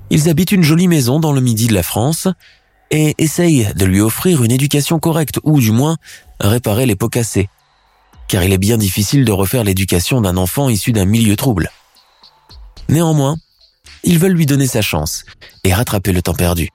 Ils 0.10 0.30
habitent 0.30 0.52
une 0.54 0.64
jolie 0.64 0.88
maison 0.88 1.20
dans 1.20 1.34
le 1.34 1.42
midi 1.42 1.68
de 1.68 1.74
la 1.74 1.84
France 1.84 2.28
et 2.92 3.16
essayent 3.18 3.74
de 3.76 3.86
lui 3.86 4.00
offrir 4.00 4.44
une 4.44 4.52
éducation 4.52 5.00
correcte 5.00 5.40
ou 5.44 5.60
du 5.60 5.72
moins 5.72 5.98
réparer 6.40 6.86
les 6.86 6.96
pots 6.96 7.10
cassés, 7.10 7.50
car 8.30 8.44
il 8.44 8.54
est 8.54 8.58
bien 8.58 8.78
difficile 8.78 9.26
de 9.26 9.32
refaire 9.32 9.66
l'éducation 9.66 10.22
d'un 10.22 10.38
enfant 10.38 10.70
issu 10.70 10.94
d'un 10.94 11.06
milieu 11.06 11.36
trouble. 11.36 11.72
Néanmoins, 12.88 13.36
ils 14.04 14.20
veulent 14.20 14.34
lui 14.34 14.46
donner 14.46 14.68
sa 14.68 14.82
chance 14.82 15.26
et 15.66 15.74
rattraper 15.74 16.14
le 16.14 16.22
temps 16.22 16.34
perdu. 16.34 16.70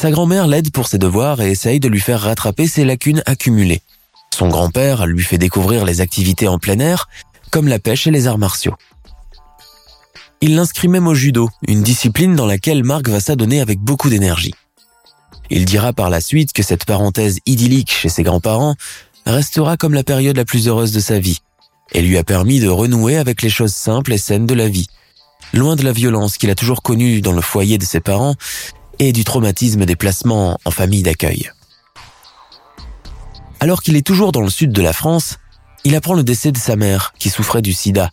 Sa 0.00 0.12
grand-mère 0.12 0.46
l'aide 0.46 0.70
pour 0.70 0.86
ses 0.86 0.98
devoirs 0.98 1.40
et 1.40 1.50
essaye 1.50 1.80
de 1.80 1.88
lui 1.88 1.98
faire 1.98 2.20
rattraper 2.20 2.68
ses 2.68 2.84
lacunes 2.84 3.20
accumulées. 3.26 3.82
Son 4.32 4.46
grand-père 4.46 5.06
lui 5.06 5.24
fait 5.24 5.38
découvrir 5.38 5.84
les 5.84 6.00
activités 6.00 6.46
en 6.46 6.60
plein 6.60 6.78
air, 6.78 7.08
comme 7.50 7.66
la 7.66 7.80
pêche 7.80 8.06
et 8.06 8.12
les 8.12 8.28
arts 8.28 8.38
martiaux. 8.38 8.76
Il 10.40 10.54
l'inscrit 10.54 10.86
même 10.86 11.08
au 11.08 11.14
judo, 11.14 11.50
une 11.66 11.82
discipline 11.82 12.36
dans 12.36 12.46
laquelle 12.46 12.84
Marc 12.84 13.08
va 13.08 13.18
s'adonner 13.18 13.60
avec 13.60 13.80
beaucoup 13.80 14.08
d'énergie. 14.08 14.54
Il 15.50 15.64
dira 15.64 15.92
par 15.92 16.10
la 16.10 16.20
suite 16.20 16.52
que 16.52 16.62
cette 16.62 16.84
parenthèse 16.84 17.40
idyllique 17.44 17.90
chez 17.90 18.08
ses 18.08 18.22
grands-parents 18.22 18.76
restera 19.26 19.76
comme 19.76 19.94
la 19.94 20.04
période 20.04 20.36
la 20.36 20.44
plus 20.44 20.68
heureuse 20.68 20.92
de 20.92 21.00
sa 21.00 21.18
vie 21.18 21.40
et 21.90 22.02
lui 22.02 22.18
a 22.18 22.22
permis 22.22 22.60
de 22.60 22.68
renouer 22.68 23.16
avec 23.16 23.42
les 23.42 23.50
choses 23.50 23.74
simples 23.74 24.12
et 24.12 24.18
saines 24.18 24.46
de 24.46 24.54
la 24.54 24.68
vie, 24.68 24.86
loin 25.54 25.74
de 25.74 25.82
la 25.82 25.90
violence 25.90 26.38
qu'il 26.38 26.50
a 26.50 26.54
toujours 26.54 26.82
connue 26.82 27.20
dans 27.20 27.32
le 27.32 27.40
foyer 27.40 27.78
de 27.78 27.84
ses 27.84 27.98
parents 27.98 28.36
et 28.98 29.12
du 29.12 29.24
traumatisme 29.24 29.84
des 29.84 29.96
placements 29.96 30.58
en 30.64 30.70
famille 30.70 31.02
d'accueil. 31.02 31.50
Alors 33.60 33.82
qu'il 33.82 33.96
est 33.96 34.06
toujours 34.06 34.32
dans 34.32 34.40
le 34.40 34.50
sud 34.50 34.72
de 34.72 34.82
la 34.82 34.92
France, 34.92 35.38
il 35.84 35.96
apprend 35.96 36.14
le 36.14 36.22
décès 36.22 36.52
de 36.52 36.58
sa 36.58 36.76
mère, 36.76 37.12
qui 37.18 37.30
souffrait 37.30 37.62
du 37.62 37.72
sida, 37.72 38.10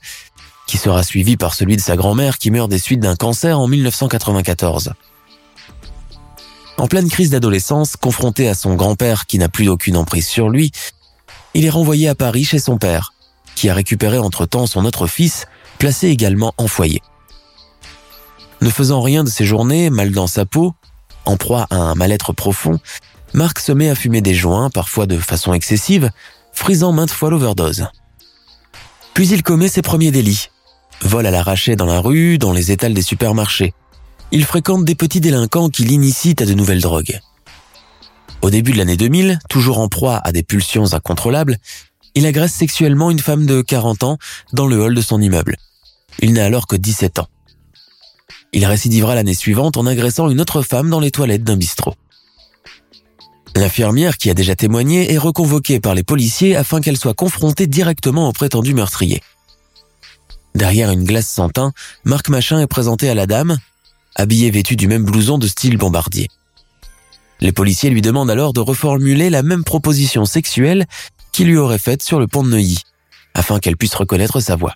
qui 0.68 0.78
sera 0.78 1.04
suivi 1.04 1.38
par 1.38 1.54
celui 1.54 1.76
de 1.76 1.82
sa 1.82 1.96
grand-mère 1.96 2.38
qui 2.38 2.52
meurt 2.52 2.70
des 2.70 2.80
suites 2.80 3.00
d'un 3.00 3.16
cancer 3.16 3.60
en 3.60 3.68
1994. 3.68 4.94
En 6.78 6.88
pleine 6.88 7.10
crise 7.10 7.30
d'adolescence, 7.30 7.96
confronté 7.96 8.50
à 8.50 8.54
son 8.54 8.76
grand-père 8.76 9.26
qui 9.28 9.38
n'a 9.38 9.50
plus 9.50 9.70
aucune 9.70 9.98
emprise 9.98 10.28
sur 10.28 10.50
lui, 10.50 10.72
il 11.54 11.66
est 11.66 11.70
renvoyé 11.70 12.10
à 12.10 12.16
Paris 12.16 12.44
chez 12.44 12.60
son 12.60 12.78
père, 12.78 13.14
qui 13.56 13.70
a 13.70 13.74
récupéré 13.74 14.18
entre-temps 14.18 14.68
son 14.68 14.84
autre 14.84 15.08
fils, 15.08 15.46
placé 15.78 16.08
également 16.08 16.54
en 16.58 16.68
foyer. 16.68 17.02
Ne 18.62 18.70
faisant 18.70 19.02
rien 19.02 19.24
de 19.24 19.30
ses 19.30 19.46
journées, 19.46 19.90
mal 19.90 20.12
dans 20.12 20.28
sa 20.28 20.46
peau, 20.46 20.74
en 21.26 21.38
proie 21.38 21.68
à 21.70 21.76
un 21.76 21.96
mal-être 21.96 22.34
profond, 22.34 22.80
Marc 23.34 23.60
se 23.60 23.72
met 23.72 23.90
à 23.90 23.96
fumer 23.96 24.22
des 24.22 24.34
joints, 24.34 24.70
parfois 24.70 25.08
de 25.08 25.18
façon 25.18 25.54
excessive, 25.54 26.10
frisant 26.54 26.94
maintes 26.94 27.12
fois 27.12 27.30
l'overdose. 27.30 27.88
Puis 29.14 29.28
il 29.30 29.44
commet 29.44 29.68
ses 29.68 29.82
premiers 29.82 30.12
délits. 30.12 30.50
Vol 31.02 31.26
à 31.26 31.32
l'arraché 31.32 31.76
dans 31.76 31.86
la 31.86 32.00
rue, 32.00 32.38
dans 32.38 32.54
les 32.54 32.72
étals 32.72 32.94
des 32.94 33.02
supermarchés. 33.02 33.74
Il 34.32 34.46
fréquente 34.46 34.86
des 34.86 34.96
petits 34.96 35.22
délinquants 35.22 35.70
qui 35.70 35.84
l'initient 35.84 36.36
à 36.40 36.46
de 36.46 36.54
nouvelles 36.54 36.82
drogues. 36.82 37.20
Au 38.42 38.50
début 38.50 38.72
de 38.72 38.78
l'année 38.78 38.98
2000, 38.98 39.40
toujours 39.50 39.80
en 39.80 39.88
proie 39.88 40.22
à 40.24 40.32
des 40.32 40.44
pulsions 40.44 40.94
incontrôlables, 40.94 41.58
il 42.16 42.26
agresse 42.26 42.54
sexuellement 42.54 43.12
une 43.12 43.20
femme 43.20 43.46
de 43.46 43.62
40 43.62 44.04
ans 44.04 44.18
dans 44.54 44.68
le 44.68 44.82
hall 44.82 44.96
de 44.96 45.02
son 45.02 45.22
immeuble. 45.22 45.58
Il 46.20 46.34
n'a 46.34 46.46
alors 46.46 46.68
que 46.68 46.76
17 46.76 47.20
ans. 47.20 47.28
Il 48.56 48.66
récidivera 48.66 49.16
l'année 49.16 49.34
suivante 49.34 49.76
en 49.76 49.86
agressant 49.86 50.30
une 50.30 50.40
autre 50.40 50.62
femme 50.62 50.90
dans 50.90 51.02
les 51.02 51.12
toilettes 51.12 51.44
d'un 51.44 51.58
bistrot. 51.58 51.94
L'infirmière 53.54 54.18
qui 54.18 54.30
a 54.30 54.34
déjà 54.34 54.56
témoigné 54.56 55.12
est 55.12 55.18
reconvoquée 55.18 55.82
par 55.82 55.94
les 55.94 56.04
policiers 56.04 56.56
afin 56.56 56.80
qu'elle 56.80 56.98
soit 56.98 57.14
confrontée 57.14 57.68
directement 57.68 58.30
au 58.30 58.32
prétendu 58.32 58.74
meurtrier. 58.74 59.22
Derrière 60.56 60.90
une 60.90 61.04
glace 61.04 61.28
sans 61.28 61.50
teint, 61.50 61.74
Marc 62.06 62.30
Machin 62.30 62.62
est 62.62 62.68
présenté 62.68 63.10
à 63.10 63.14
la 63.14 63.28
dame, 63.28 63.58
habillé 64.16 64.50
vêtu 64.52 64.78
du 64.78 64.88
même 64.88 65.04
blouson 65.04 65.38
de 65.38 65.48
style 65.48 65.76
bombardier. 65.76 66.30
Les 67.42 67.52
policiers 67.52 67.90
lui 67.90 68.02
demandent 68.02 68.32
alors 68.32 68.54
de 68.54 68.62
reformuler 68.62 69.30
la 69.30 69.44
même 69.44 69.66
proposition 69.66 70.24
sexuelle 70.24 70.86
qu'il 71.34 71.48
lui 71.48 71.58
aurait 71.58 71.78
faite 71.78 72.02
sur 72.02 72.22
le 72.22 72.28
pont 72.28 72.44
de 72.44 72.52
Neuilly, 72.52 72.80
afin 73.34 73.60
qu'elle 73.60 73.76
puisse 73.76 73.96
reconnaître 73.96 74.40
sa 74.40 74.56
voix. 74.56 74.76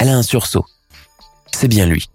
Elle 0.00 0.08
a 0.08 0.16
un 0.16 0.24
sursaut. 0.24 0.66
C'est 1.52 1.68
bien 1.68 1.86
lui. 1.86 2.08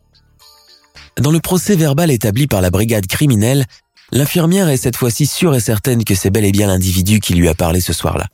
Dans 1.20 1.32
le 1.32 1.40
procès 1.40 1.76
verbal 1.76 2.12
établi 2.12 2.48
par 2.48 2.62
la 2.62 2.70
brigade 2.70 3.08
criminelle, 3.08 3.66
l'infirmière 4.12 4.70
est 4.70 4.78
cette 4.78 4.96
fois-ci 4.96 5.26
sûre 5.26 5.56
et 5.56 5.60
certaine 5.60 6.04
que 6.04 6.14
c'est 6.14 6.30
bel 6.30 6.46
et 6.46 6.52
bien 6.52 6.68
l'individu 6.68 7.20
qui 7.20 7.34
lui 7.34 7.48
a 7.48 7.56
parlé 7.56 7.82
ce 7.82 7.94
soir-là. 7.94 8.28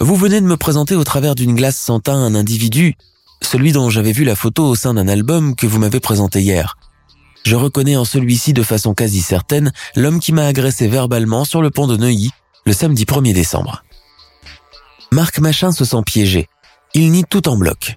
Vous 0.00 0.16
venez 0.16 0.40
de 0.40 0.46
me 0.46 0.56
présenter 0.56 0.94
au 0.94 1.04
travers 1.04 1.34
d'une 1.34 1.54
glace 1.54 1.76
sans 1.76 2.00
teint 2.00 2.16
un 2.16 2.34
individu, 2.34 2.94
celui 3.42 3.72
dont 3.72 3.90
j'avais 3.90 4.12
vu 4.12 4.24
la 4.24 4.34
photo 4.34 4.66
au 4.66 4.74
sein 4.74 4.94
d'un 4.94 5.08
album 5.08 5.54
que 5.54 5.66
vous 5.66 5.78
m'avez 5.78 6.00
présenté 6.00 6.42
hier. 6.42 6.76
Je 7.44 7.54
reconnais 7.54 7.96
en 7.96 8.04
celui-ci 8.04 8.52
de 8.52 8.64
façon 8.64 8.92
quasi 8.92 9.22
certaine 9.22 9.72
l'homme 9.94 10.18
qui 10.18 10.32
m'a 10.32 10.46
agressé 10.46 10.88
verbalement 10.88 11.44
sur 11.44 11.62
le 11.62 11.70
pont 11.70 11.86
de 11.86 11.96
Neuilly 11.96 12.32
le 12.66 12.72
samedi 12.72 13.04
1er 13.04 13.32
décembre. 13.32 13.84
Marc 15.12 15.38
Machin 15.38 15.70
se 15.70 15.84
sent 15.84 16.02
piégé. 16.04 16.48
Il 16.92 17.12
nie 17.12 17.24
tout 17.24 17.48
en 17.48 17.56
bloc. 17.56 17.96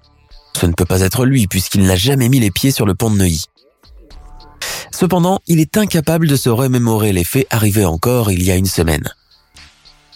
Ce 0.59 0.65
ne 0.65 0.73
peut 0.73 0.85
pas 0.85 1.01
être 1.01 1.25
lui 1.25 1.47
puisqu'il 1.47 1.83
n'a 1.83 1.95
jamais 1.95 2.27
mis 2.27 2.41
les 2.41 2.51
pieds 2.51 2.71
sur 2.71 2.85
le 2.85 2.93
pont 2.93 3.09
de 3.09 3.15
Neuilly. 3.15 3.45
Cependant, 4.91 5.39
il 5.47 5.61
est 5.61 5.77
incapable 5.77 6.27
de 6.27 6.35
se 6.35 6.49
remémorer 6.49 7.13
les 7.13 7.23
faits 7.23 7.47
arrivés 7.49 7.85
encore 7.85 8.29
il 8.29 8.43
y 8.43 8.51
a 8.51 8.57
une 8.57 8.65
semaine. 8.65 9.09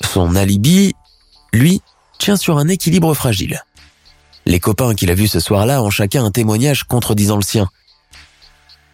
Son 0.01 0.35
alibi, 0.35 0.93
lui, 1.53 1.81
tient 2.19 2.35
sur 2.35 2.57
un 2.57 2.67
équilibre 2.67 3.13
fragile. 3.13 3.63
Les 4.45 4.59
copains 4.59 4.95
qu'il 4.95 5.09
a 5.11 5.15
vus 5.15 5.29
ce 5.29 5.39
soir-là 5.39 5.81
ont 5.81 5.89
chacun 5.89 6.25
un 6.25 6.31
témoignage 6.31 6.83
contredisant 6.83 7.37
le 7.37 7.43
sien. 7.43 7.69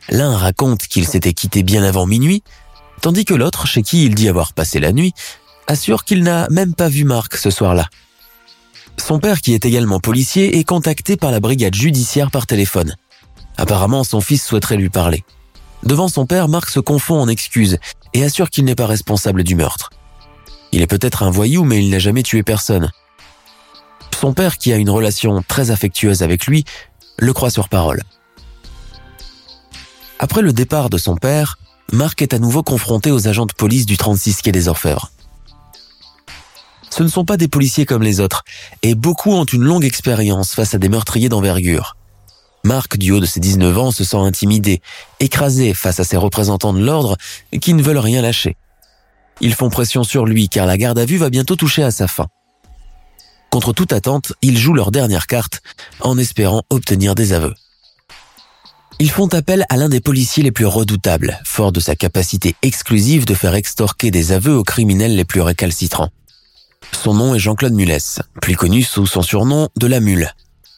L'un 0.10 0.38
raconte 0.38 0.84
qu'il 0.84 1.08
s'était 1.08 1.34
quitté 1.34 1.64
bien 1.64 1.84
avant 1.84 2.06
minuit, 2.06 2.44
tandis 3.02 3.26
que 3.26 3.34
l'autre, 3.34 3.66
chez 3.66 3.82
qui 3.82 4.06
il 4.06 4.14
dit 4.14 4.30
avoir 4.30 4.54
passé 4.54 4.80
la 4.80 4.92
nuit, 4.92 5.14
assure 5.66 6.04
qu'il 6.04 6.22
n'a 6.22 6.48
même 6.52 6.76
pas 6.76 6.90
vu 6.90 7.06
Marc 7.06 7.38
ce 7.38 7.50
soir-là. 7.50 7.90
Son 9.00 9.20
père, 9.20 9.42
qui 9.42 9.54
est 9.54 9.66
également 9.66 10.00
policier, 10.00 10.60
est 10.60 10.64
contacté 10.64 11.16
par 11.16 11.32
la 11.32 11.40
brigade 11.40 11.74
judiciaire 11.74 12.30
par 12.30 12.46
téléphone. 12.46 12.96
Apparemment, 13.58 14.04
son 14.04 14.22
fils 14.22 14.46
souhaiterait 14.46 14.78
lui 14.78 14.90
parler. 14.90 15.24
Devant 15.84 16.10
son 16.10 16.26
père, 16.26 16.48
Marc 16.48 16.70
se 16.70 16.80
confond 16.80 17.20
en 17.20 17.28
excuses 17.28 17.78
et 18.14 18.24
assure 18.24 18.50
qu'il 18.50 18.66
n'est 18.66 18.76
pas 18.76 18.88
responsable 18.88 19.44
du 19.44 19.56
meurtre. 19.56 19.90
Il 20.74 20.82
est 20.82 20.88
peut-être 20.88 21.24
un 21.24 21.32
voyou, 21.32 21.64
mais 21.64 21.84
il 21.84 21.90
n'a 21.90 22.00
jamais 22.00 22.24
tué 22.24 22.44
personne. 22.44 22.92
Son 24.20 24.34
père, 24.34 24.58
qui 24.58 24.74
a 24.74 24.76
une 24.76 24.90
relation 24.90 25.42
très 25.48 25.72
affectueuse 25.72 26.22
avec 26.22 26.46
lui, 26.46 26.66
le 27.18 27.34
croit 27.34 27.50
sur 27.50 27.70
parole. 27.70 28.04
Après 30.20 30.42
le 30.42 30.52
départ 30.52 30.90
de 30.90 30.98
son 30.98 31.16
père, 31.16 31.58
Marc 31.94 32.22
est 32.22 32.34
à 32.34 32.40
nouveau 32.40 32.64
confronté 32.64 33.12
aux 33.12 33.28
agents 33.28 33.46
de 33.46 33.54
police 33.54 33.86
du 33.86 33.98
36 33.98 34.42
quai 34.42 34.52
des 34.52 34.68
Orfèvres. 34.68 35.12
Ce 37.00 37.04
ne 37.04 37.08
sont 37.08 37.24
pas 37.24 37.38
des 37.38 37.48
policiers 37.48 37.86
comme 37.86 38.04
les 38.04 38.20
autres, 38.20 38.44
et 38.84 38.94
beaucoup 38.94 39.32
ont 39.32 39.46
une 39.46 39.64
longue 39.64 39.86
expérience 39.86 40.54
face 40.54 40.74
à 40.74 40.80
des 40.80 40.90
meurtriers 40.90 41.30
d'envergure. 41.30 41.96
Marc, 42.66 42.98
du 42.98 43.14
haut 43.14 43.22
de 43.22 43.26
ses 43.26 43.40
19 43.40 43.78
ans, 43.78 43.92
se 43.92 44.04
sent 44.04 44.18
intimidé, 44.18 44.82
écrasé 45.22 45.74
face 45.74 46.02
à 46.02 46.04
ses 46.04 46.18
représentants 46.18 46.74
de 46.74 46.84
l'ordre 46.84 47.16
qui 47.62 47.74
ne 47.74 47.82
veulent 47.82 48.00
rien 48.00 48.22
lâcher. 48.22 48.58
Ils 49.40 49.54
font 49.54 49.70
pression 49.70 50.04
sur 50.04 50.26
lui 50.26 50.50
car 50.50 50.66
la 50.66 50.78
garde 50.78 51.00
à 51.00 51.06
vue 51.06 51.16
va 51.16 51.30
bientôt 51.30 51.56
toucher 51.56 51.84
à 51.84 51.92
sa 51.92 52.10
fin. 52.10 52.28
Contre 53.50 53.72
toute 53.72 53.94
attente, 53.94 54.34
ils 54.42 54.58
jouent 54.58 54.74
leur 54.74 54.92
dernière 54.92 55.26
carte 55.26 55.62
en 56.02 56.18
espérant 56.18 56.64
obtenir 56.70 57.16
des 57.16 57.32
aveux. 57.32 57.54
Ils 59.00 59.10
font 59.10 59.34
appel 59.34 59.66
à 59.70 59.78
l'un 59.78 59.88
des 59.88 60.02
policiers 60.02 60.44
les 60.44 60.52
plus 60.52 60.66
redoutables, 60.66 61.40
fort 61.46 61.72
de 61.72 61.80
sa 61.80 61.96
capacité 61.96 62.58
exclusive 62.62 63.24
de 63.24 63.36
faire 63.36 63.56
extorquer 63.56 64.12
des 64.12 64.34
aveux 64.34 64.58
aux 64.58 64.66
criminels 64.66 65.16
les 65.16 65.24
plus 65.24 65.40
récalcitrants. 65.40 66.10
Son 66.92 67.14
nom 67.14 67.36
est 67.36 67.40
Jean-Claude 67.40 67.74
Mulès, 67.74 68.20
plus 68.42 68.56
connu 68.56 68.84
sous 68.84 69.06
son 69.06 69.22
surnom 69.22 69.70
de 69.78 69.88
la 69.88 70.00
Mule. 70.00 70.34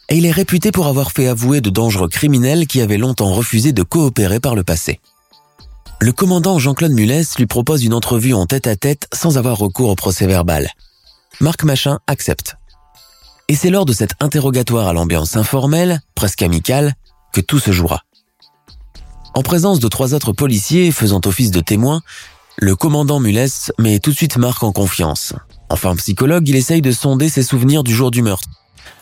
Et 0.10 0.18
il 0.18 0.26
est 0.26 0.32
réputé 0.32 0.72
pour 0.72 0.88
avoir 0.88 1.12
fait 1.12 1.28
avouer 1.28 1.62
de 1.62 1.70
dangereux 1.70 2.10
criminels 2.10 2.68
qui 2.68 2.82
avaient 2.82 2.98
longtemps 2.98 3.34
refusé 3.34 3.72
de 3.72 3.84
coopérer 3.84 4.40
par 4.40 4.56
le 4.56 4.64
passé. 4.64 5.00
Le 6.00 6.12
commandant 6.12 6.60
Jean-Claude 6.60 6.92
Mulès 6.92 7.38
lui 7.38 7.46
propose 7.46 7.84
une 7.84 7.94
entrevue 7.94 8.34
en 8.34 8.46
tête-à-tête 8.46 9.08
sans 9.14 9.38
avoir 9.38 9.58
recours 9.58 9.90
au 9.90 9.96
procès 9.96 10.28
verbal. 10.28 10.70
Marc 11.40 11.64
Machin 11.64 12.00
accepte. 12.08 12.56
Et 13.48 13.56
c'est 13.56 13.70
lors 13.70 13.86
de 13.86 13.94
cet 13.94 14.14
interrogatoire 14.20 14.88
à 14.88 14.94
l'ambiance 14.94 15.36
informelle, 15.36 16.02
presque 16.16 16.42
amicale, 16.42 16.96
que 17.34 17.42
tout 17.42 17.60
se 17.60 17.72
jouera. 17.72 18.02
En 19.34 19.44
présence 19.44 19.80
de 19.80 19.88
trois 19.88 20.14
autres 20.14 20.34
policiers 20.34 20.92
faisant 20.92 21.22
office 21.26 21.52
de 21.52 21.62
témoins, 21.62 22.02
le 22.58 22.76
commandant 22.76 23.20
Mulès 23.20 23.72
met 23.80 24.00
tout 24.00 24.12
de 24.12 24.16
suite 24.16 24.38
Marc 24.38 24.64
en 24.64 24.72
confiance. 24.72 25.34
Enfin 25.72 25.96
psychologue, 25.96 26.50
il 26.50 26.58
essaye 26.58 26.82
de 26.82 26.92
sonder 26.92 27.30
ses 27.30 27.44
souvenirs 27.44 27.84
du 27.84 27.96
jour 27.96 28.12
du 28.12 28.22
meurtre, 28.22 28.50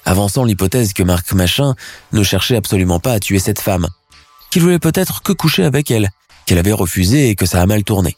avançant 0.06 0.44
l'hypothèse 0.44 0.94
que 0.94 1.02
Marc 1.02 1.34
Machin 1.34 1.74
ne 2.12 2.22
cherchait 2.22 2.56
absolument 2.56 3.00
pas 3.00 3.14
à 3.14 3.20
tuer 3.20 3.40
cette 3.40 3.60
femme, 3.60 3.88
qu'il 4.52 4.62
voulait 4.62 4.78
peut-être 4.78 5.24
que 5.24 5.34
coucher 5.34 5.64
avec 5.64 5.90
elle, 5.90 6.12
qu'elle 6.46 6.60
avait 6.60 6.72
refusé 6.72 7.30
et 7.30 7.36
que 7.36 7.48
ça 7.48 7.60
a 7.60 7.66
mal 7.66 7.84
tourné. 7.84 8.16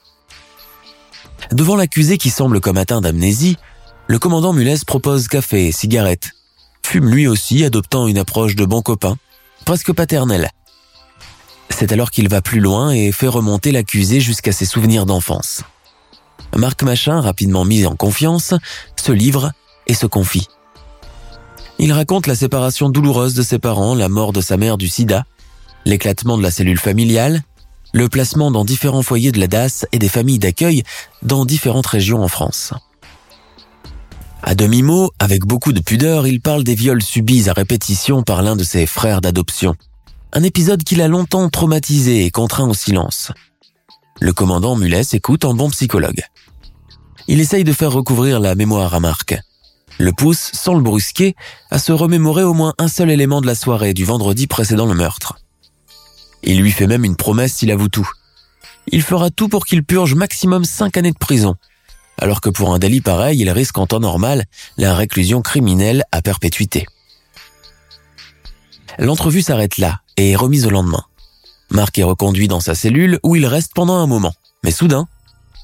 Devant 1.53 1.77
l'accusé 1.77 2.17
qui 2.17 2.29
semble 2.29 2.59
comme 2.59 2.75
atteint 2.75 2.99
d'amnésie, 2.99 3.55
le 4.07 4.19
commandant 4.19 4.51
Mulès 4.51 4.83
propose 4.83 5.29
café 5.29 5.67
et 5.67 5.71
cigarette, 5.71 6.31
fume 6.85 7.09
lui 7.09 7.27
aussi 7.27 7.63
adoptant 7.63 8.05
une 8.05 8.17
approche 8.17 8.57
de 8.57 8.65
bon 8.65 8.81
copain, 8.81 9.15
presque 9.63 9.93
paternelle. 9.93 10.49
C'est 11.69 11.93
alors 11.93 12.11
qu'il 12.11 12.27
va 12.27 12.41
plus 12.41 12.59
loin 12.59 12.91
et 12.91 13.13
fait 13.13 13.29
remonter 13.29 13.71
l'accusé 13.71 14.19
jusqu'à 14.19 14.51
ses 14.51 14.65
souvenirs 14.65 15.05
d'enfance. 15.05 15.63
Marc 16.55 16.83
Machin, 16.83 17.21
rapidement 17.21 17.65
mis 17.65 17.85
en 17.85 17.95
confiance, 17.95 18.53
se 18.95 19.11
livre 19.11 19.51
et 19.87 19.93
se 19.93 20.05
confie. 20.05 20.47
Il 21.79 21.93
raconte 21.93 22.27
la 22.27 22.35
séparation 22.35 22.89
douloureuse 22.89 23.33
de 23.33 23.41
ses 23.41 23.57
parents, 23.57 23.95
la 23.95 24.09
mort 24.09 24.33
de 24.33 24.41
sa 24.41 24.57
mère 24.57 24.77
du 24.77 24.87
sida, 24.87 25.25
l'éclatement 25.85 26.37
de 26.37 26.43
la 26.43 26.51
cellule 26.51 26.77
familiale, 26.77 27.41
le 27.93 28.07
placement 28.07 28.51
dans 28.51 28.65
différents 28.65 29.01
foyers 29.01 29.31
de 29.31 29.39
la 29.39 29.47
DAS 29.47 29.85
et 29.91 29.99
des 29.99 30.09
familles 30.09 30.39
d'accueil 30.39 30.83
dans 31.23 31.45
différentes 31.45 31.87
régions 31.87 32.23
en 32.23 32.27
France. 32.27 32.73
À 34.43 34.55
demi-mot, 34.55 35.11
avec 35.19 35.45
beaucoup 35.45 35.71
de 35.71 35.81
pudeur, 35.81 36.25
il 36.25 36.41
parle 36.41 36.63
des 36.63 36.75
viols 36.75 37.03
subis 37.03 37.49
à 37.49 37.53
répétition 37.53 38.23
par 38.23 38.41
l'un 38.41 38.55
de 38.55 38.63
ses 38.63 38.85
frères 38.85 39.21
d'adoption. 39.21 39.75
Un 40.33 40.43
épisode 40.43 40.83
qui 40.83 40.95
l'a 40.95 41.07
longtemps 41.07 41.49
traumatisé 41.49 42.25
et 42.25 42.31
contraint 42.31 42.67
au 42.67 42.73
silence. 42.73 43.31
Le 44.19 44.33
commandant 44.33 44.75
Mulès 44.75 45.13
écoute 45.13 45.45
en 45.45 45.53
bon 45.53 45.69
psychologue. 45.69 46.23
Il 47.31 47.39
essaye 47.39 47.63
de 47.63 47.71
faire 47.71 47.93
recouvrir 47.93 48.41
la 48.41 48.55
mémoire 48.55 48.93
à 48.93 48.99
Marc. 48.99 49.39
Le 49.97 50.11
pousse, 50.11 50.51
sans 50.51 50.73
le 50.73 50.81
brusquer, 50.81 51.33
à 51.69 51.79
se 51.79 51.93
remémorer 51.93 52.43
au 52.43 52.53
moins 52.53 52.73
un 52.77 52.89
seul 52.89 53.09
élément 53.09 53.39
de 53.39 53.47
la 53.47 53.55
soirée 53.55 53.93
du 53.93 54.03
vendredi 54.03 54.47
précédant 54.47 54.85
le 54.85 54.95
meurtre. 54.95 55.39
Il 56.43 56.59
lui 56.59 56.71
fait 56.71 56.87
même 56.87 57.05
une 57.05 57.15
promesse 57.15 57.53
s'il 57.53 57.71
avoue 57.71 57.87
tout. 57.87 58.09
Il 58.87 59.01
fera 59.01 59.29
tout 59.29 59.47
pour 59.47 59.65
qu'il 59.65 59.81
purge 59.81 60.13
maximum 60.13 60.65
cinq 60.65 60.97
années 60.97 61.13
de 61.13 61.17
prison, 61.17 61.55
alors 62.17 62.41
que 62.41 62.49
pour 62.49 62.73
un 62.73 62.79
délit 62.79 62.99
pareil, 62.99 63.39
il 63.39 63.49
risque 63.49 63.77
en 63.77 63.87
temps 63.87 64.01
normal 64.01 64.43
la 64.75 64.93
réclusion 64.93 65.41
criminelle 65.41 66.03
à 66.11 66.21
perpétuité. 66.21 66.85
L'entrevue 68.99 69.41
s'arrête 69.41 69.77
là 69.77 70.01
et 70.17 70.31
est 70.31 70.35
remise 70.35 70.65
au 70.65 70.69
lendemain. 70.69 71.05
Marc 71.69 71.97
est 71.97 72.03
reconduit 72.03 72.49
dans 72.49 72.59
sa 72.59 72.75
cellule 72.75 73.21
où 73.23 73.37
il 73.37 73.45
reste 73.45 73.71
pendant 73.73 73.99
un 73.99 74.07
moment, 74.07 74.33
mais 74.65 74.71
soudain, 74.71 75.07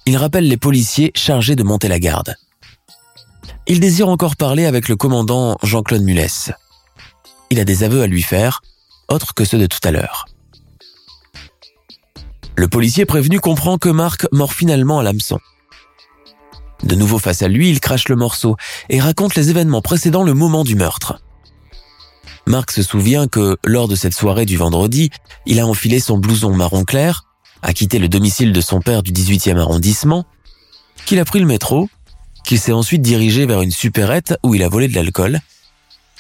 il 0.08 0.16
rappelle 0.16 0.48
les 0.48 0.56
policiers 0.56 1.12
chargés 1.16 1.58
de 1.58 1.64
monter 1.64 1.90
la 1.90 2.00
garde. 2.00 2.36
Il 3.68 3.82
désire 3.82 4.08
encore 4.08 4.38
parler 4.38 4.66
avec 4.66 4.88
le 4.88 4.96
commandant 4.96 5.58
Jean-Claude 5.64 6.02
Mulès. 6.02 6.54
Il 7.50 7.60
a 7.60 7.66
des 7.66 7.84
aveux 7.84 8.02
à 8.02 8.08
lui 8.08 8.22
faire, 8.22 8.62
autres 9.10 9.34
que 9.34 9.44
ceux 9.44 9.58
de 9.58 9.66
tout 9.66 9.82
à 9.84 9.92
l'heure. 9.92 10.26
Le 12.56 12.70
policier 12.70 13.06
prévenu 13.06 13.42
comprend 13.42 13.78
que 13.78 13.90
Marc 13.90 14.26
mord 14.32 14.54
finalement 14.54 15.00
à 15.00 15.04
l'hameçon. 15.04 15.40
De 16.84 16.96
nouveau 16.96 17.20
face 17.20 17.42
à 17.42 17.50
lui, 17.50 17.70
il 17.70 17.82
crache 17.82 18.08
le 18.08 18.16
morceau 18.16 18.56
et 18.88 19.02
raconte 19.02 19.36
les 19.36 19.50
événements 19.50 19.82
précédant 19.82 20.24
le 20.24 20.34
moment 20.34 20.64
du 20.64 20.76
meurtre. 20.76 21.20
Marc 22.46 22.72
se 22.72 22.82
souvient 22.82 23.28
que, 23.28 23.58
lors 23.66 23.90
de 23.90 23.96
cette 23.96 24.14
soirée 24.14 24.46
du 24.46 24.56
vendredi, 24.56 25.10
il 25.46 25.60
a 25.60 25.68
enfilé 25.68 26.00
son 26.00 26.18
blouson 26.18 26.54
marron 26.54 26.86
clair, 26.86 27.27
a 27.62 27.74
quitté 27.74 28.00
le 28.00 28.10
domicile 28.10 28.54
de 28.54 28.62
son 28.62 28.80
père 28.80 29.04
du 29.04 29.12
18e 29.12 29.58
arrondissement, 29.58 30.26
qu'il 31.06 31.20
a 31.20 31.26
pris 31.26 31.40
le 31.40 31.46
métro, 31.46 31.90
qu'il 32.44 32.60
s'est 32.60 32.72
ensuite 32.72 33.02
dirigé 33.02 33.46
vers 33.46 33.62
une 33.62 33.72
supérette 33.72 34.36
où 34.44 34.56
il 34.56 34.64
a 34.64 34.70
volé 34.70 34.88
de 34.88 34.96
l'alcool, 34.96 35.40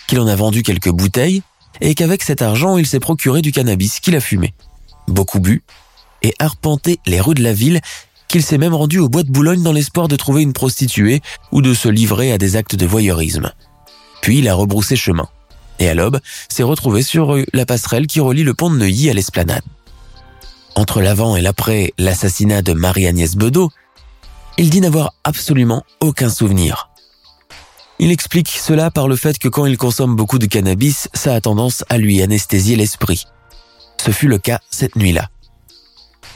qu'il 0.07 0.19
en 0.19 0.27
a 0.27 0.35
vendu 0.35 0.63
quelques 0.63 0.91
bouteilles, 0.91 1.41
et 1.81 1.95
qu'avec 1.95 2.23
cet 2.23 2.41
argent, 2.41 2.77
il 2.77 2.87
s'est 2.87 2.99
procuré 2.99 3.41
du 3.41 3.51
cannabis 3.51 3.99
qu'il 3.99 4.15
a 4.15 4.19
fumé, 4.19 4.53
beaucoup 5.07 5.39
bu, 5.39 5.63
et 6.23 6.33
arpenté 6.39 6.99
les 7.05 7.21
rues 7.21 7.35
de 7.35 7.43
la 7.43 7.53
ville, 7.53 7.81
qu'il 8.27 8.43
s'est 8.43 8.57
même 8.57 8.73
rendu 8.73 8.99
au 8.99 9.09
bois 9.09 9.23
de 9.23 9.31
Boulogne 9.31 9.63
dans 9.63 9.71
l'espoir 9.71 10.07
de 10.07 10.15
trouver 10.15 10.41
une 10.41 10.53
prostituée 10.53 11.21
ou 11.51 11.61
de 11.61 11.73
se 11.73 11.87
livrer 11.87 12.31
à 12.31 12.37
des 12.37 12.55
actes 12.55 12.75
de 12.75 12.85
voyeurisme. 12.85 13.51
Puis 14.21 14.39
il 14.39 14.49
a 14.49 14.55
rebroussé 14.55 14.95
chemin 14.95 15.29
et 15.79 15.89
à 15.89 15.93
l'aube, 15.93 16.19
s'est 16.49 16.63
retrouvé 16.63 17.01
sur 17.01 17.35
euh, 17.35 17.45
la 17.53 17.65
passerelle 17.65 18.07
qui 18.07 18.19
relie 18.19 18.43
le 18.43 18.53
pont 18.53 18.69
de 18.69 18.77
Neuilly 18.77 19.09
à 19.09 19.13
l'esplanade. 19.13 19.61
Entre 20.77 21.01
l'avant 21.01 21.35
et 21.35 21.41
l'après 21.41 21.91
l'assassinat 21.97 22.61
de 22.61 22.73
Marie-Agnès 22.73 23.35
Bedeau, 23.35 23.71
il 24.59 24.69
dit 24.69 24.79
n'avoir 24.79 25.15
absolument 25.23 25.83
aucun 26.01 26.29
souvenir. 26.29 26.91
Il 27.97 28.11
explique 28.11 28.49
cela 28.49 28.91
par 28.91 29.07
le 29.07 29.15
fait 29.15 29.39
que 29.39 29.47
quand 29.47 29.65
il 29.65 29.75
consomme 29.75 30.15
beaucoup 30.15 30.37
de 30.37 30.45
cannabis, 30.45 31.09
ça 31.15 31.33
a 31.33 31.41
tendance 31.41 31.83
à 31.89 31.97
lui 31.97 32.21
anesthésier 32.21 32.75
l'esprit. 32.75 33.23
Ce 33.99 34.11
fut 34.11 34.27
le 34.27 34.37
cas 34.37 34.59
cette 34.69 34.95
nuit-là. 34.95 35.29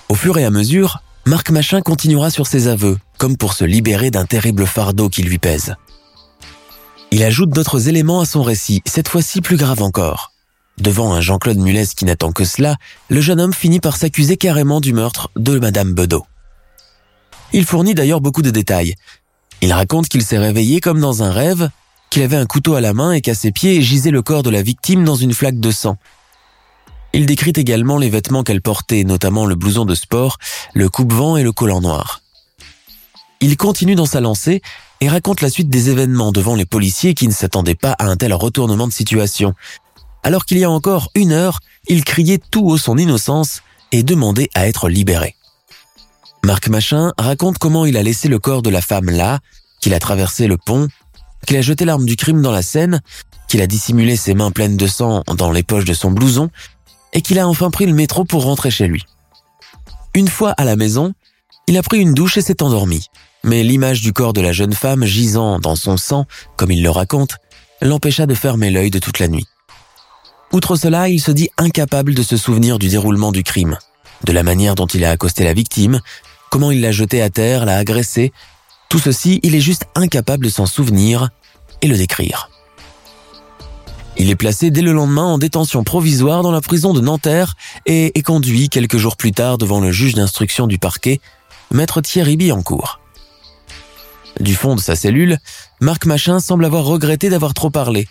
Au 0.09 0.15
fur 0.15 0.35
et 0.39 0.43
à 0.43 0.49
mesure, 0.49 1.03
Marc 1.27 1.51
Machin 1.51 1.81
continuera 1.81 2.31
sur 2.31 2.47
ses 2.47 2.67
aveux, 2.67 2.97
comme 3.19 3.37
pour 3.37 3.53
se 3.53 3.63
libérer 3.63 4.09
d'un 4.09 4.25
terrible 4.25 4.65
fardeau 4.65 5.07
qui 5.07 5.21
lui 5.21 5.37
pèse. 5.37 5.75
Il 7.11 7.21
ajoute 7.21 7.51
d'autres 7.51 7.89
éléments 7.89 8.21
à 8.21 8.25
son 8.25 8.41
récit, 8.41 8.81
cette 8.87 9.07
fois-ci 9.07 9.41
plus 9.41 9.57
grave 9.57 9.83
encore. 9.83 10.30
Devant 10.81 11.13
un 11.13 11.21
Jean-Claude 11.21 11.59
Mulès 11.59 11.93
qui 11.93 12.05
n'attend 12.05 12.31
que 12.31 12.43
cela, 12.43 12.75
le 13.07 13.21
jeune 13.21 13.39
homme 13.39 13.53
finit 13.53 13.79
par 13.79 13.97
s'accuser 13.97 14.35
carrément 14.35 14.81
du 14.81 14.93
meurtre 14.93 15.29
de 15.35 15.59
Madame 15.59 15.93
Bedeau. 15.93 16.25
Il 17.53 17.65
fournit 17.65 17.93
d'ailleurs 17.93 18.19
beaucoup 18.19 18.41
de 18.41 18.49
détails. 18.49 18.95
Il 19.61 19.71
raconte 19.73 20.07
qu'il 20.07 20.23
s'est 20.23 20.39
réveillé 20.39 20.81
comme 20.81 20.99
dans 20.99 21.21
un 21.21 21.31
rêve, 21.31 21.69
qu'il 22.09 22.23
avait 22.23 22.35
un 22.35 22.47
couteau 22.47 22.73
à 22.73 22.81
la 22.81 22.95
main 22.95 23.11
et 23.11 23.21
qu'à 23.21 23.35
ses 23.35 23.51
pieds 23.51 23.79
gisait 23.83 24.09
le 24.09 24.23
corps 24.23 24.41
de 24.41 24.49
la 24.49 24.63
victime 24.63 25.03
dans 25.03 25.13
une 25.13 25.35
flaque 25.35 25.59
de 25.59 25.69
sang. 25.69 25.97
Il 27.13 27.27
décrit 27.27 27.53
également 27.55 27.99
les 27.99 28.09
vêtements 28.09 28.41
qu'elle 28.41 28.63
portait, 28.63 29.03
notamment 29.03 29.45
le 29.45 29.53
blouson 29.53 29.85
de 29.85 29.93
sport, 29.93 30.39
le 30.73 30.89
coupe-vent 30.89 31.37
et 31.37 31.43
le 31.43 31.51
collant 31.51 31.81
noir. 31.81 32.21
Il 33.39 33.55
continue 33.55 33.93
dans 33.93 34.07
sa 34.07 34.19
lancée 34.19 34.63
et 34.99 35.09
raconte 35.09 35.41
la 35.41 35.49
suite 35.51 35.69
des 35.69 35.91
événements 35.91 36.31
devant 36.31 36.55
les 36.55 36.65
policiers 36.65 37.13
qui 37.13 37.27
ne 37.27 37.33
s'attendaient 37.33 37.75
pas 37.75 37.91
à 37.99 38.05
un 38.05 38.15
tel 38.15 38.33
retournement 38.33 38.87
de 38.87 38.93
situation. 38.93 39.53
Alors 40.23 40.45
qu'il 40.45 40.57
y 40.57 40.63
a 40.63 40.69
encore 40.69 41.09
une 41.15 41.31
heure, 41.31 41.59
il 41.87 42.03
criait 42.03 42.39
tout 42.51 42.67
haut 42.67 42.77
son 42.77 42.97
innocence 42.97 43.61
et 43.91 44.03
demandait 44.03 44.49
à 44.55 44.67
être 44.67 44.89
libéré. 44.89 45.35
Marc 46.43 46.69
Machin 46.69 47.13
raconte 47.17 47.57
comment 47.57 47.85
il 47.85 47.97
a 47.97 48.03
laissé 48.03 48.27
le 48.27 48.39
corps 48.39 48.61
de 48.61 48.69
la 48.69 48.81
femme 48.81 49.09
là, 49.09 49.39
qu'il 49.79 49.93
a 49.93 49.99
traversé 49.99 50.47
le 50.47 50.57
pont, 50.57 50.87
qu'il 51.45 51.57
a 51.57 51.61
jeté 51.61 51.85
l'arme 51.85 52.05
du 52.05 52.15
crime 52.15 52.41
dans 52.41 52.51
la 52.51 52.61
Seine, 52.61 53.01
qu'il 53.47 53.61
a 53.61 53.67
dissimulé 53.67 54.15
ses 54.15 54.33
mains 54.33 54.51
pleines 54.51 54.77
de 54.77 54.87
sang 54.87 55.23
dans 55.27 55.51
les 55.51 55.63
poches 55.63 55.85
de 55.85 55.93
son 55.93 56.11
blouson, 56.11 56.49
et 57.13 57.21
qu'il 57.21 57.39
a 57.39 57.47
enfin 57.47 57.69
pris 57.69 57.85
le 57.85 57.93
métro 57.93 58.23
pour 58.23 58.43
rentrer 58.43 58.71
chez 58.71 58.87
lui. 58.87 59.03
Une 60.13 60.29
fois 60.29 60.51
à 60.51 60.63
la 60.63 60.75
maison, 60.75 61.13
il 61.67 61.77
a 61.77 61.83
pris 61.83 61.99
une 61.99 62.13
douche 62.13 62.37
et 62.37 62.41
s'est 62.41 62.63
endormi 62.63 63.07
mais 63.43 63.63
l'image 63.63 64.01
du 64.01 64.13
corps 64.13 64.33
de 64.33 64.41
la 64.41 64.51
jeune 64.51 64.73
femme 64.73 65.05
gisant 65.05 65.59
dans 65.59 65.75
son 65.75 65.97
sang, 65.97 66.25
comme 66.57 66.71
il 66.71 66.83
le 66.83 66.89
raconte, 66.89 67.37
l'empêcha 67.81 68.25
de 68.25 68.35
fermer 68.35 68.69
l'œil 68.69 68.91
de 68.91 68.99
toute 68.99 69.19
la 69.19 69.27
nuit. 69.27 69.47
Outre 70.53 70.75
cela, 70.75 71.07
il 71.07 71.21
se 71.21 71.31
dit 71.31 71.49
incapable 71.57 72.13
de 72.13 72.23
se 72.23 72.35
souvenir 72.35 72.77
du 72.77 72.89
déroulement 72.89 73.31
du 73.31 73.41
crime, 73.43 73.77
de 74.25 74.33
la 74.33 74.43
manière 74.43 74.75
dont 74.75 74.85
il 74.85 75.05
a 75.05 75.11
accosté 75.11 75.45
la 75.45 75.53
victime, 75.53 76.01
comment 76.49 76.71
il 76.71 76.81
l'a 76.81 76.91
jetée 76.91 77.21
à 77.21 77.29
terre, 77.29 77.65
l'a 77.65 77.77
agressée. 77.77 78.33
Tout 78.89 78.99
ceci, 78.99 79.39
il 79.43 79.55
est 79.55 79.61
juste 79.61 79.85
incapable 79.95 80.45
de 80.45 80.49
s'en 80.49 80.65
souvenir 80.65 81.29
et 81.81 81.87
le 81.87 81.95
décrire. 81.95 82.49
Il 84.17 84.29
est 84.29 84.35
placé 84.35 84.71
dès 84.71 84.81
le 84.81 84.91
lendemain 84.91 85.23
en 85.23 85.37
détention 85.37 85.85
provisoire 85.85 86.43
dans 86.43 86.51
la 86.51 86.59
prison 86.59 86.93
de 86.93 86.99
Nanterre 86.99 87.55
et 87.85 88.17
est 88.17 88.21
conduit 88.21 88.67
quelques 88.67 88.97
jours 88.97 89.15
plus 89.15 89.31
tard 89.31 89.57
devant 89.57 89.79
le 89.79 89.91
juge 89.91 90.15
d'instruction 90.15 90.67
du 90.67 90.77
parquet, 90.77 91.21
maître 91.71 92.01
Thierry 92.01 92.35
Billancourt. 92.35 92.99
Du 94.41 94.53
fond 94.55 94.75
de 94.75 94.81
sa 94.81 94.97
cellule, 94.97 95.37
Marc 95.79 96.05
Machin 96.05 96.41
semble 96.41 96.65
avoir 96.65 96.83
regretté 96.83 97.29
d'avoir 97.29 97.53
trop 97.53 97.69
parlé, 97.69 98.07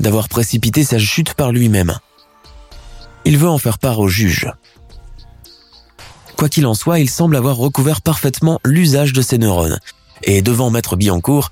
d'avoir 0.00 0.28
précipité 0.28 0.82
sa 0.82 0.98
chute 0.98 1.34
par 1.34 1.52
lui-même. 1.52 1.96
Il 3.24 3.38
veut 3.38 3.48
en 3.48 3.58
faire 3.58 3.78
part 3.78 4.00
au 4.00 4.08
juge. 4.08 4.50
Quoi 6.36 6.48
qu'il 6.48 6.66
en 6.66 6.74
soit, 6.74 6.98
il 6.98 7.10
semble 7.10 7.36
avoir 7.36 7.56
recouvert 7.56 8.00
parfaitement 8.00 8.58
l'usage 8.64 9.12
de 9.12 9.20
ses 9.20 9.38
neurones, 9.38 9.78
et 10.24 10.42
devant 10.42 10.70
Maître 10.70 10.96
Billancourt, 10.96 11.50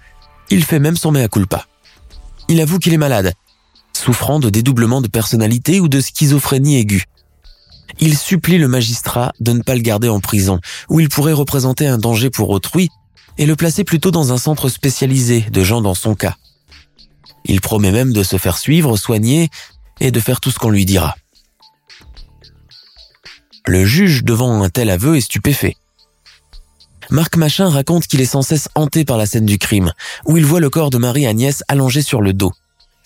il 0.50 0.64
fait 0.64 0.78
même 0.78 0.96
son 0.96 1.12
mea 1.12 1.28
culpa. 1.28 1.66
Il 2.48 2.61
avoue 2.61 2.78
qu'il 2.78 2.94
est 2.94 2.98
malade, 2.98 3.34
souffrant 3.92 4.40
de 4.40 4.48
dédoublement 4.48 5.02
de 5.02 5.08
personnalité 5.08 5.80
ou 5.80 5.88
de 5.88 6.00
schizophrénie 6.00 6.78
aiguë. 6.78 7.04
Il 8.00 8.16
supplie 8.16 8.58
le 8.58 8.68
magistrat 8.68 9.32
de 9.40 9.52
ne 9.52 9.62
pas 9.62 9.74
le 9.74 9.82
garder 9.82 10.08
en 10.08 10.20
prison, 10.20 10.58
où 10.88 11.00
il 11.00 11.11
pourrait 11.11 11.32
représenter 11.34 11.87
un 11.87 11.98
danger 11.98 12.30
pour 12.30 12.48
autrui 12.48 12.88
et 13.37 13.46
le 13.46 13.56
placer 13.56 13.84
plutôt 13.84 14.11
dans 14.11 14.32
un 14.32 14.38
centre 14.38 14.68
spécialisé 14.68 15.42
de 15.52 15.62
gens 15.62 15.82
dans 15.82 15.94
son 15.94 16.14
cas. 16.14 16.37
Il 17.44 17.61
promet 17.61 17.92
même 17.92 18.12
de 18.12 18.22
se 18.22 18.37
faire 18.37 18.59
suivre, 18.59 18.96
soigner 18.96 19.51
et 20.01 20.11
de 20.11 20.20
faire 20.20 20.40
tout 20.40 20.51
ce 20.51 20.59
qu'on 20.59 20.70
lui 20.70 20.85
dira. 20.85 21.16
Le 23.66 23.85
juge, 23.85 24.24
devant 24.24 24.62
un 24.62 24.70
tel 24.70 24.90
aveu, 24.90 25.16
est 25.16 25.20
stupéfait. 25.20 25.77
Marc 27.11 27.37
Machin 27.37 27.68
raconte 27.68 28.07
qu'il 28.07 28.20
est 28.20 28.27
sans 28.27 28.42
cesse 28.42 28.68
hanté 28.74 29.05
par 29.05 29.16
la 29.16 29.27
scène 29.27 29.46
du 29.46 29.59
crime, 29.59 29.92
où 30.27 30.37
il 30.37 30.44
voit 30.44 30.61
le 30.61 30.70
corps 30.70 30.90
de 30.90 30.98
Marie-Agnès 30.98 31.62
allongé 31.68 32.03
sur 32.03 32.20
le 32.20 32.33
dos, 32.33 32.53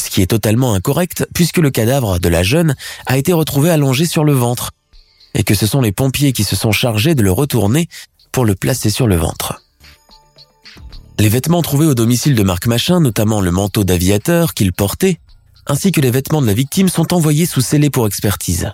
ce 0.00 0.10
qui 0.10 0.22
est 0.22 0.26
totalement 0.26 0.74
incorrect 0.74 1.26
puisque 1.34 1.58
le 1.58 1.70
cadavre 1.70 2.18
de 2.18 2.28
la 2.28 2.42
jeune 2.42 2.74
a 3.06 3.16
été 3.16 3.32
retrouvé 3.32 3.70
allongé 3.70 4.06
sur 4.06 4.24
le 4.24 4.32
ventre, 4.32 4.72
et 5.34 5.44
que 5.44 5.54
ce 5.54 5.66
sont 5.66 5.80
les 5.80 5.92
pompiers 5.92 6.32
qui 6.32 6.44
se 6.44 6.56
sont 6.56 6.72
chargés 6.72 7.14
de 7.14 7.22
le 7.22 7.32
retourner 7.32 7.88
pour 8.32 8.44
le 8.44 8.54
placer 8.54 8.90
sur 8.90 9.06
le 9.06 9.16
ventre. 9.16 9.61
Les 11.22 11.28
vêtements 11.28 11.62
trouvés 11.62 11.86
au 11.86 11.94
domicile 11.94 12.34
de 12.34 12.42
Marc 12.42 12.66
Machin, 12.66 12.98
notamment 12.98 13.40
le 13.40 13.52
manteau 13.52 13.84
d'aviateur 13.84 14.54
qu'il 14.54 14.72
portait, 14.72 15.20
ainsi 15.68 15.92
que 15.92 16.00
les 16.00 16.10
vêtements 16.10 16.42
de 16.42 16.48
la 16.48 16.52
victime 16.52 16.88
sont 16.88 17.14
envoyés 17.14 17.46
sous 17.46 17.60
scellé 17.60 17.90
pour 17.90 18.08
expertise. 18.08 18.72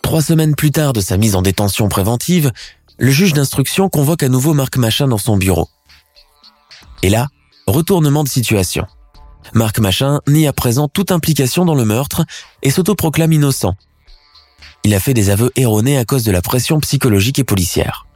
Trois 0.00 0.22
semaines 0.22 0.54
plus 0.54 0.70
tard 0.70 0.92
de 0.92 1.00
sa 1.00 1.16
mise 1.16 1.34
en 1.34 1.42
détention 1.42 1.88
préventive, 1.88 2.52
le 2.96 3.10
juge 3.10 3.32
d'instruction 3.32 3.88
convoque 3.88 4.22
à 4.22 4.28
nouveau 4.28 4.54
Marc 4.54 4.76
Machin 4.76 5.08
dans 5.08 5.18
son 5.18 5.36
bureau. 5.36 5.68
Et 7.02 7.10
là, 7.10 7.26
retournement 7.66 8.22
de 8.22 8.28
situation. 8.28 8.86
Marc 9.52 9.80
Machin 9.80 10.20
nie 10.28 10.46
à 10.46 10.52
présent 10.52 10.86
toute 10.86 11.10
implication 11.10 11.64
dans 11.64 11.74
le 11.74 11.84
meurtre 11.84 12.24
et 12.62 12.70
s'autoproclame 12.70 13.32
innocent. 13.32 13.74
Il 14.84 14.94
a 14.94 15.00
fait 15.00 15.12
des 15.12 15.30
aveux 15.30 15.50
erronés 15.56 15.98
à 15.98 16.04
cause 16.04 16.22
de 16.22 16.30
la 16.30 16.40
pression 16.40 16.78
psychologique 16.78 17.40
et 17.40 17.44
policière. 17.44 18.06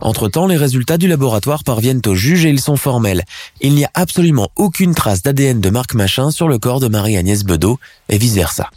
Entre-temps, 0.00 0.46
les 0.46 0.56
résultats 0.56 0.98
du 0.98 1.08
laboratoire 1.08 1.64
parviennent 1.64 2.02
au 2.06 2.14
juge 2.14 2.44
et 2.44 2.50
ils 2.50 2.60
sont 2.60 2.76
formels. 2.76 3.24
Il 3.60 3.74
n'y 3.74 3.84
a 3.84 3.90
absolument 3.94 4.48
aucune 4.56 4.94
trace 4.94 5.22
d'ADN 5.22 5.60
de 5.60 5.70
Marc 5.70 5.94
Machin 5.94 6.30
sur 6.30 6.48
le 6.48 6.58
corps 6.58 6.80
de 6.80 6.88
Marie-Agnès 6.88 7.44
Bedeau 7.44 7.78
et 8.08 8.18
vice-versa. 8.18 8.70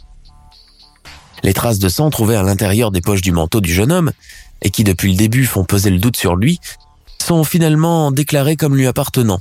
Les 1.42 1.54
traces 1.54 1.78
de 1.78 1.88
sang 1.88 2.10
trouvées 2.10 2.36
à 2.36 2.42
l'intérieur 2.42 2.90
des 2.90 3.00
poches 3.00 3.22
du 3.22 3.32
manteau 3.32 3.60
du 3.60 3.72
jeune 3.72 3.92
homme, 3.92 4.12
et 4.62 4.70
qui 4.70 4.84
depuis 4.84 5.10
le 5.10 5.16
début 5.16 5.46
font 5.46 5.64
peser 5.64 5.90
le 5.90 5.98
doute 5.98 6.16
sur 6.16 6.36
lui, 6.36 6.60
sont 7.18 7.44
finalement 7.44 8.10
déclarées 8.10 8.56
comme 8.56 8.76
lui 8.76 8.86
appartenant. 8.86 9.40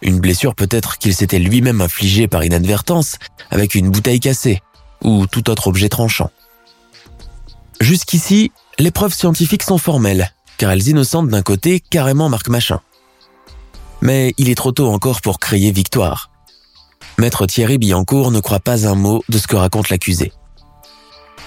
Une 0.00 0.20
blessure 0.20 0.54
peut-être 0.54 0.98
qu'il 0.98 1.14
s'était 1.14 1.40
lui-même 1.40 1.80
infligée 1.80 2.28
par 2.28 2.44
inadvertance 2.44 3.16
avec 3.50 3.74
une 3.74 3.90
bouteille 3.90 4.20
cassée 4.20 4.62
ou 5.02 5.26
tout 5.26 5.50
autre 5.50 5.68
objet 5.68 5.88
tranchant. 5.88 6.30
Jusqu'ici, 7.80 8.52
les 8.78 8.90
preuves 8.90 9.14
scientifiques 9.14 9.62
sont 9.64 9.78
formelles 9.78 10.32
car 10.58 10.70
elles 10.72 10.88
innocentent 10.88 11.28
d'un 11.28 11.42
côté 11.42 11.80
carrément 11.80 12.28
Marc 12.28 12.48
Machin. 12.48 12.80
Mais 14.02 14.34
il 14.36 14.50
est 14.50 14.54
trop 14.54 14.72
tôt 14.72 14.88
encore 14.88 15.22
pour 15.22 15.38
crier 15.38 15.72
victoire. 15.72 16.30
Maître 17.16 17.46
Thierry 17.46 17.78
Billancourt 17.78 18.30
ne 18.30 18.40
croit 18.40 18.60
pas 18.60 18.86
un 18.86 18.94
mot 18.94 19.24
de 19.28 19.38
ce 19.38 19.46
que 19.46 19.56
raconte 19.56 19.88
l'accusé. 19.88 20.32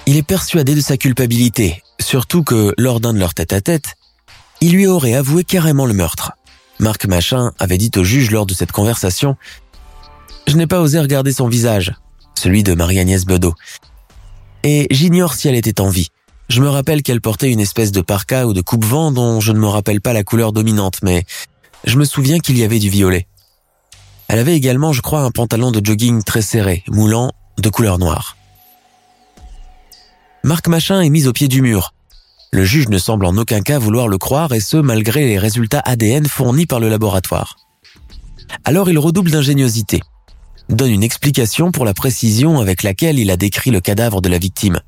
Il 0.06 0.16
est 0.16 0.22
persuadé 0.22 0.74
de 0.74 0.80
sa 0.80 0.96
culpabilité, 0.96 1.82
surtout 2.00 2.42
que, 2.42 2.74
lors 2.76 3.00
d'un 3.00 3.14
de 3.14 3.18
leurs 3.18 3.34
tête-à-tête, 3.34 3.94
il 4.60 4.72
lui 4.72 4.86
aurait 4.86 5.14
avoué 5.14 5.44
carrément 5.44 5.86
le 5.86 5.94
meurtre. 5.94 6.32
Marc 6.78 7.06
Machin 7.06 7.52
avait 7.58 7.78
dit 7.78 7.90
au 7.96 8.04
juge 8.04 8.30
lors 8.30 8.46
de 8.46 8.54
cette 8.54 8.72
conversation 8.72 9.36
«Je 10.48 10.56
n'ai 10.56 10.66
pas 10.66 10.80
osé 10.80 10.98
regarder 10.98 11.32
son 11.32 11.48
visage, 11.48 11.94
celui 12.36 12.62
de 12.62 12.74
Marie-Agnès 12.74 13.24
Bedeau, 13.24 13.54
et 14.64 14.88
j'ignore 14.90 15.34
si 15.34 15.48
elle 15.48 15.54
était 15.54 15.80
en 15.80 15.88
vie. 15.88 16.08
Je 16.52 16.60
me 16.60 16.68
rappelle 16.68 17.02
qu'elle 17.02 17.22
portait 17.22 17.50
une 17.50 17.60
espèce 17.60 17.92
de 17.92 18.02
parka 18.02 18.46
ou 18.46 18.52
de 18.52 18.60
coupe-vent 18.60 19.10
dont 19.10 19.40
je 19.40 19.52
ne 19.52 19.58
me 19.58 19.68
rappelle 19.68 20.02
pas 20.02 20.12
la 20.12 20.22
couleur 20.22 20.52
dominante, 20.52 20.98
mais 21.02 21.24
je 21.86 21.96
me 21.96 22.04
souviens 22.04 22.40
qu'il 22.40 22.58
y 22.58 22.62
avait 22.62 22.78
du 22.78 22.90
violet. 22.90 23.26
Elle 24.28 24.38
avait 24.38 24.54
également, 24.54 24.92
je 24.92 25.00
crois, 25.00 25.22
un 25.22 25.30
pantalon 25.30 25.70
de 25.70 25.80
jogging 25.82 26.22
très 26.22 26.42
serré, 26.42 26.84
moulant, 26.88 27.32
de 27.56 27.70
couleur 27.70 27.98
noire. 27.98 28.36
Marc 30.44 30.68
Machin 30.68 31.00
est 31.00 31.08
mis 31.08 31.26
au 31.26 31.32
pied 31.32 31.48
du 31.48 31.62
mur. 31.62 31.94
Le 32.50 32.66
juge 32.66 32.90
ne 32.90 32.98
semble 32.98 33.24
en 33.24 33.38
aucun 33.38 33.62
cas 33.62 33.78
vouloir 33.78 34.06
le 34.06 34.18
croire 34.18 34.52
et 34.52 34.60
ce 34.60 34.76
malgré 34.76 35.24
les 35.24 35.38
résultats 35.38 35.80
ADN 35.82 36.26
fournis 36.26 36.66
par 36.66 36.80
le 36.80 36.90
laboratoire. 36.90 37.56
Alors 38.66 38.90
il 38.90 38.98
redouble 38.98 39.30
d'ingéniosité, 39.30 40.02
donne 40.68 40.90
une 40.90 41.02
explication 41.02 41.72
pour 41.72 41.86
la 41.86 41.94
précision 41.94 42.60
avec 42.60 42.82
laquelle 42.82 43.18
il 43.18 43.30
a 43.30 43.38
décrit 43.38 43.70
le 43.70 43.80
cadavre 43.80 44.20
de 44.20 44.28
la 44.28 44.36
victime. 44.36 44.82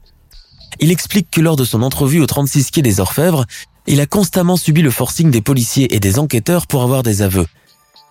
Il 0.80 0.90
explique 0.90 1.30
que 1.30 1.40
lors 1.40 1.56
de 1.56 1.64
son 1.64 1.82
entrevue 1.82 2.20
au 2.20 2.26
36 2.26 2.70
quai 2.70 2.82
des 2.82 3.00
Orfèvres, 3.00 3.44
il 3.86 4.00
a 4.00 4.06
constamment 4.06 4.56
subi 4.56 4.82
le 4.82 4.90
forcing 4.90 5.30
des 5.30 5.42
policiers 5.42 5.94
et 5.94 6.00
des 6.00 6.18
enquêteurs 6.18 6.66
pour 6.66 6.82
avoir 6.82 7.02
des 7.02 7.22
aveux, 7.22 7.46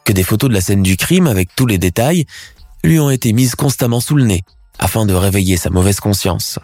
que 0.05 0.13
des 0.13 0.23
photos 0.23 0.49
de 0.49 0.53
la 0.53 0.61
scène 0.61 0.83
du 0.83 0.97
crime 0.97 1.27
avec 1.27 1.55
tous 1.55 1.65
les 1.65 1.77
détails 1.77 2.25
lui 2.83 2.99
ont 2.99 3.09
été 3.09 3.33
mises 3.33 3.55
constamment 3.55 3.99
sous 3.99 4.15
le 4.15 4.25
nez 4.25 4.43
afin 4.79 5.05
de 5.05 5.13
réveiller 5.13 5.57
sa 5.57 5.69
mauvaise 5.69 5.99
conscience. 5.99 6.59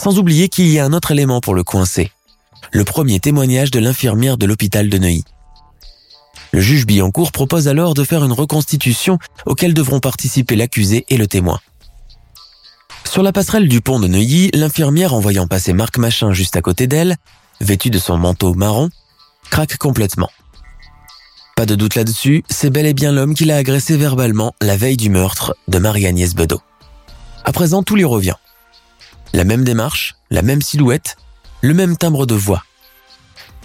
Sans 0.00 0.18
oublier 0.18 0.48
qu'il 0.48 0.68
y 0.68 0.78
a 0.78 0.84
un 0.84 0.92
autre 0.92 1.10
élément 1.10 1.40
pour 1.40 1.54
le 1.54 1.64
coincer. 1.64 2.10
Le 2.72 2.84
premier 2.84 3.20
témoignage 3.20 3.70
de 3.70 3.80
l'infirmière 3.80 4.38
de 4.38 4.46
l'hôpital 4.46 4.88
de 4.88 4.98
Neuilly. 4.98 5.24
Le 6.52 6.60
juge 6.60 6.86
Billancourt 6.86 7.32
propose 7.32 7.68
alors 7.68 7.94
de 7.94 8.04
faire 8.04 8.24
une 8.24 8.32
reconstitution 8.32 9.18
auquel 9.46 9.74
devront 9.74 10.00
participer 10.00 10.54
l'accusé 10.54 11.04
et 11.08 11.16
le 11.16 11.26
témoin. 11.26 11.60
Sur 13.12 13.22
la 13.22 13.30
passerelle 13.30 13.68
du 13.68 13.82
pont 13.82 14.00
de 14.00 14.08
Neuilly, 14.08 14.50
l'infirmière 14.54 15.12
en 15.12 15.20
voyant 15.20 15.46
passer 15.46 15.74
Marc 15.74 15.98
Machin 15.98 16.32
juste 16.32 16.56
à 16.56 16.62
côté 16.62 16.86
d'elle, 16.86 17.16
vêtu 17.60 17.90
de 17.90 17.98
son 17.98 18.16
manteau 18.16 18.54
marron, 18.54 18.88
craque 19.50 19.76
complètement. 19.76 20.30
Pas 21.54 21.66
de 21.66 21.74
doute 21.74 21.94
là-dessus, 21.94 22.42
c'est 22.48 22.70
bel 22.70 22.86
et 22.86 22.94
bien 22.94 23.12
l'homme 23.12 23.34
qui 23.34 23.44
l'a 23.44 23.58
agressé 23.58 23.98
verbalement 23.98 24.54
la 24.62 24.78
veille 24.78 24.96
du 24.96 25.10
meurtre 25.10 25.54
de 25.68 25.76
Marie-Agnès 25.76 26.34
Bedeau. 26.34 26.62
À 27.44 27.52
présent, 27.52 27.82
tout 27.82 27.96
lui 27.96 28.06
revient. 28.06 28.36
La 29.34 29.44
même 29.44 29.62
démarche, 29.62 30.14
la 30.30 30.40
même 30.40 30.62
silhouette, 30.62 31.18
le 31.60 31.74
même 31.74 31.98
timbre 31.98 32.24
de 32.24 32.34
voix. 32.34 32.64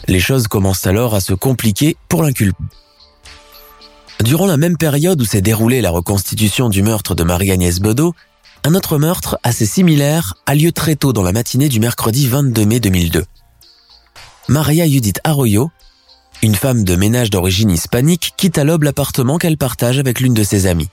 Les 0.09 0.19
choses 0.19 0.49
commencent 0.49 0.87
alors 0.87 1.15
à 1.15 1.21
se 1.21 1.33
compliquer 1.33 1.95
pour 2.09 2.21
l'inculpé. 2.21 2.61
Durant 4.25 4.47
la 4.47 4.57
même 4.57 4.75
période 4.75 5.21
où 5.21 5.25
s'est 5.25 5.41
déroulée 5.41 5.79
la 5.79 5.91
reconstitution 5.91 6.67
du 6.67 6.83
meurtre 6.83 7.15
de 7.15 7.23
Marie-Agnès 7.23 7.79
Bedeau, 7.79 8.13
un 8.67 8.75
autre 8.75 8.97
meurtre 8.97 9.39
assez 9.43 9.65
similaire 9.65 10.33
a 10.45 10.53
lieu 10.53 10.73
très 10.73 10.97
tôt 10.97 11.13
dans 11.13 11.23
la 11.23 11.31
matinée 11.31 11.69
du 11.69 11.79
mercredi 11.79 12.27
22 12.27 12.65
mai 12.65 12.81
2002. 12.81 13.23
Maria 14.49 14.85
Judith 14.85 15.21
Arroyo, 15.23 15.71
une 16.43 16.53
femme 16.53 16.83
de 16.83 16.97
ménage 16.97 17.29
d'origine 17.29 17.71
hispanique, 17.71 18.33
quitte 18.35 18.57
à 18.57 18.65
l'aube 18.65 18.83
l'appartement 18.83 19.37
qu'elle 19.37 19.55
partage 19.55 19.99
avec 19.99 20.19
l'une 20.19 20.33
de 20.33 20.43
ses 20.43 20.65
amies. 20.65 20.89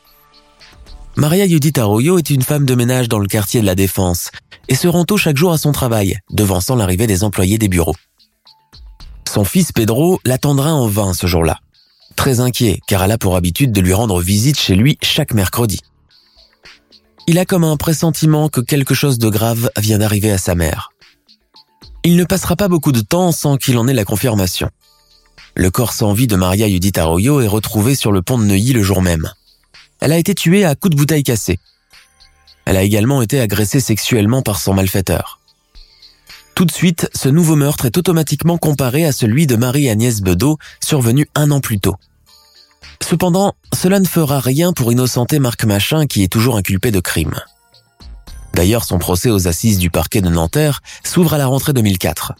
Maria 1.16 1.48
Judith 1.48 1.76
Arroyo 1.76 2.16
est 2.16 2.30
une 2.30 2.42
femme 2.42 2.64
de 2.64 2.76
ménage 2.76 3.08
dans 3.08 3.18
le 3.18 3.26
quartier 3.26 3.60
de 3.60 3.66
la 3.66 3.74
Défense 3.74 4.30
et 4.68 4.76
se 4.76 4.87
rend 4.87 5.04
tôt 5.04 5.16
chaque 5.16 5.37
jour 5.37 5.52
à 5.52 5.58
son 5.58 5.72
travail, 5.72 6.20
devançant 6.30 6.76
l'arrivée 6.76 7.08
des 7.08 7.24
employés 7.24 7.58
des 7.58 7.68
bureaux. 7.68 7.96
Son 9.28 9.42
fils 9.42 9.72
Pedro 9.72 10.20
l'attendra 10.24 10.72
en 10.72 10.87
vain 10.87 11.12
ce 11.12 11.26
jour-là. 11.26 11.58
Très 12.14 12.38
inquiet, 12.38 12.78
car 12.87 13.02
elle 13.02 13.10
a 13.10 13.18
pour 13.18 13.34
habitude 13.34 13.72
de 13.72 13.80
lui 13.80 13.94
rendre 13.94 14.20
visite 14.20 14.60
chez 14.60 14.76
lui 14.76 14.96
chaque 15.02 15.34
mercredi. 15.34 15.80
Il 17.26 17.38
a 17.38 17.46
comme 17.46 17.64
un 17.64 17.78
pressentiment 17.78 18.50
que 18.50 18.60
quelque 18.60 18.92
chose 18.92 19.18
de 19.18 19.30
grave 19.30 19.70
vient 19.78 19.98
d'arriver 19.98 20.30
à 20.30 20.37
sa 20.37 20.54
mère. 20.54 20.90
Il 22.02 22.16
ne 22.16 22.24
passera 22.24 22.54
pas 22.54 22.68
beaucoup 22.68 22.92
de 22.92 23.00
temps 23.00 23.32
sans 23.32 23.56
qu'il 23.56 23.78
en 23.78 23.88
ait 23.88 23.94
la 23.94 24.04
confirmation. 24.04 24.68
Le 25.54 25.70
corps 25.70 25.94
sans 25.94 26.12
vie 26.12 26.26
de 26.26 26.37
Maria 26.37 26.68
Judith 26.68 26.98
Arroyo 26.98 27.40
est 27.40 27.46
retrouvé 27.46 27.94
sur 27.94 28.12
le 28.12 28.20
pont 28.20 28.37
de 28.37 28.44
Neuilly 28.44 28.74
le 28.74 28.82
jour 28.82 29.00
même. 29.00 29.30
Elle 30.00 30.12
a 30.12 30.18
été 30.18 30.34
tuée 30.34 30.66
à 30.66 30.74
coups 30.74 30.94
de 30.94 30.98
bouteille 30.98 31.22
cassée. 31.22 31.58
Elle 32.66 32.76
a 32.76 32.82
également 32.82 33.22
été 33.22 33.40
agressée 33.40 33.80
sexuellement 33.80 34.42
par 34.42 34.60
son 34.60 34.74
malfaiteur. 34.74 35.40
Tout 36.54 36.66
de 36.66 36.72
suite, 36.72 37.08
ce 37.14 37.30
nouveau 37.30 37.56
meurtre 37.56 37.87
est 37.87 37.96
automatiquement 37.96 38.58
comparé 38.58 39.06
à 39.06 39.12
celui 39.12 39.46
de 39.46 39.56
Marie-Agnès 39.56 40.20
Bedeau, 40.20 40.58
survenu 40.80 41.26
un 41.34 41.50
an 41.50 41.60
plus 41.60 41.80
tôt. 41.80 41.96
Cependant, 43.04 43.52
cela 43.74 44.00
ne 44.00 44.06
fera 44.06 44.40
rien 44.40 44.72
pour 44.72 44.90
innocenter 44.90 45.38
Marc 45.38 45.64
Machin 45.64 46.06
qui 46.06 46.22
est 46.22 46.32
toujours 46.32 46.56
inculpé 46.56 46.90
de 46.90 47.00
crime. 47.00 47.34
D'ailleurs, 48.54 48.84
son 48.84 48.98
procès 48.98 49.28
aux 49.28 49.46
assises 49.46 49.76
du 49.76 49.90
parquet 49.90 50.22
de 50.22 50.30
Nanterre 50.30 50.80
s'ouvre 51.04 51.34
à 51.34 51.38
la 51.38 51.44
rentrée 51.44 51.74
2004. 51.74 52.32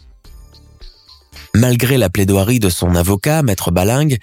Malgré 1.53 1.99
la 1.99 2.09
plaidoirie 2.09 2.59
de 2.59 2.69
son 2.69 2.95
avocat, 2.95 3.43
maître 3.43 3.69
Balingue, 3.69 4.17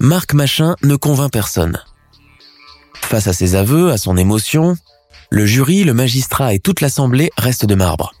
Marc 0.00 0.34
Machin 0.34 0.74
ne 0.82 0.96
convainc 0.96 1.30
personne. 1.30 1.78
Face 3.00 3.28
à 3.28 3.32
ses 3.32 3.54
aveux, 3.54 3.92
à 3.92 3.96
son 3.96 4.16
émotion, 4.16 4.76
le 5.30 5.46
jury, 5.46 5.84
le 5.84 5.94
magistrat 5.94 6.52
et 6.52 6.58
toute 6.58 6.80
l'assemblée 6.80 7.30
restent 7.38 7.66
de 7.66 7.76
marbre. 7.76 8.12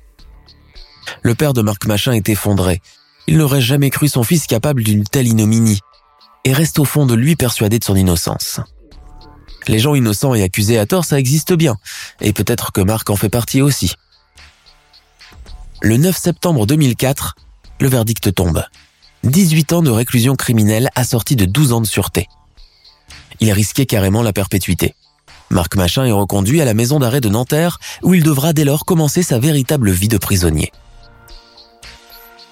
Le 1.22 1.34
père 1.34 1.52
de 1.52 1.62
Marc 1.62 1.84
Machin 1.86 2.12
est 2.12 2.28
effondré. 2.28 2.80
Il 3.26 3.38
n'aurait 3.38 3.60
jamais 3.60 3.90
cru 3.90 4.06
son 4.06 4.22
fils 4.22 4.46
capable 4.46 4.84
d'une 4.84 5.02
telle 5.02 5.26
ignominie 5.26 5.80
et 6.44 6.52
reste 6.52 6.78
au 6.78 6.84
fond 6.84 7.06
de 7.06 7.14
lui 7.14 7.36
persuadé 7.36 7.78
de 7.78 7.84
son 7.84 7.96
innocence. 7.96 8.60
Les 9.68 9.78
gens 9.78 9.94
innocents 9.94 10.34
et 10.34 10.42
accusés 10.42 10.78
à 10.78 10.86
tort, 10.86 11.04
ça 11.04 11.18
existe 11.18 11.52
bien, 11.52 11.76
et 12.20 12.32
peut-être 12.32 12.72
que 12.72 12.80
Marc 12.80 13.10
en 13.10 13.16
fait 13.16 13.28
partie 13.28 13.62
aussi. 13.62 13.94
Le 15.82 15.96
9 15.96 16.16
septembre 16.16 16.66
2004, 16.66 17.36
le 17.80 17.88
verdict 17.88 18.34
tombe. 18.34 18.64
18 19.24 19.72
ans 19.74 19.82
de 19.82 19.90
réclusion 19.90 20.34
criminelle 20.34 20.90
assortie 20.94 21.36
de 21.36 21.44
12 21.44 21.72
ans 21.72 21.80
de 21.80 21.86
sûreté 21.86 22.28
il 23.40 23.52
risquait 23.52 23.86
carrément 23.86 24.22
la 24.22 24.32
perpétuité. 24.32 24.94
Marc 25.50 25.74
Machin 25.74 26.04
est 26.04 26.12
reconduit 26.12 26.60
à 26.60 26.64
la 26.64 26.74
maison 26.74 27.00
d'arrêt 27.00 27.20
de 27.20 27.28
Nanterre 27.28 27.80
où 28.02 28.14
il 28.14 28.22
devra 28.22 28.52
dès 28.52 28.64
lors 28.64 28.84
commencer 28.84 29.22
sa 29.22 29.38
véritable 29.38 29.90
vie 29.90 30.08
de 30.08 30.18
prisonnier. 30.18 30.70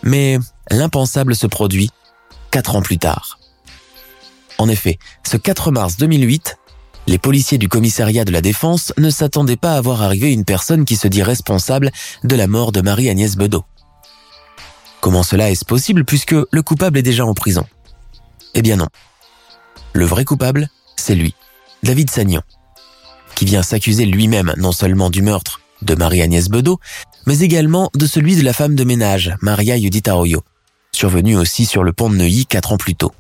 Mais 0.02 0.38
l'impensable 0.70 1.36
se 1.36 1.46
produit 1.46 1.90
quatre 2.50 2.74
ans 2.74 2.82
plus 2.82 2.98
tard. 2.98 3.38
En 4.58 4.68
effet, 4.68 4.98
ce 5.24 5.36
4 5.36 5.70
mars 5.70 5.96
2008, 5.96 6.56
les 7.06 7.18
policiers 7.18 7.58
du 7.58 7.68
commissariat 7.68 8.24
de 8.24 8.32
la 8.32 8.40
Défense 8.40 8.92
ne 8.98 9.08
s'attendaient 9.08 9.56
pas 9.56 9.74
à 9.74 9.80
voir 9.80 10.02
arriver 10.02 10.32
une 10.32 10.44
personne 10.44 10.84
qui 10.84 10.96
se 10.96 11.08
dit 11.08 11.22
responsable 11.22 11.90
de 12.24 12.36
la 12.36 12.48
mort 12.48 12.72
de 12.72 12.80
Marie-Agnès 12.80 13.36
Bedeau. 13.36 13.64
Comment 15.00 15.22
cela 15.22 15.50
est-ce 15.50 15.64
possible 15.64 16.04
puisque 16.04 16.34
le 16.50 16.62
coupable 16.62 16.98
est 16.98 17.02
déjà 17.02 17.24
en 17.24 17.34
prison? 17.34 17.64
Eh 18.54 18.62
bien 18.62 18.76
non. 18.76 18.88
Le 19.92 20.04
vrai 20.04 20.24
coupable, 20.24 20.68
c'est 20.96 21.14
lui, 21.14 21.34
David 21.82 22.10
Sagnon, 22.10 22.42
qui 23.36 23.44
vient 23.44 23.62
s'accuser 23.62 24.04
lui-même 24.04 24.52
non 24.58 24.72
seulement 24.72 25.08
du 25.08 25.22
meurtre 25.22 25.60
de 25.82 25.94
Marie-Agnès 25.94 26.48
Bedeau, 26.48 26.80
mais 27.26 27.38
également 27.38 27.90
de 27.94 28.06
celui 28.06 28.36
de 28.36 28.42
la 28.42 28.52
femme 28.52 28.74
de 28.74 28.84
ménage, 28.84 29.34
Maria 29.40 29.78
Judith 29.78 30.08
Arroyo, 30.08 30.42
survenue 30.92 31.36
aussi 31.36 31.64
sur 31.64 31.84
le 31.84 31.92
pont 31.92 32.10
de 32.10 32.16
Neuilly 32.16 32.46
quatre 32.46 32.72
ans 32.72 32.76
plus 32.76 32.96
tôt. 32.96 33.12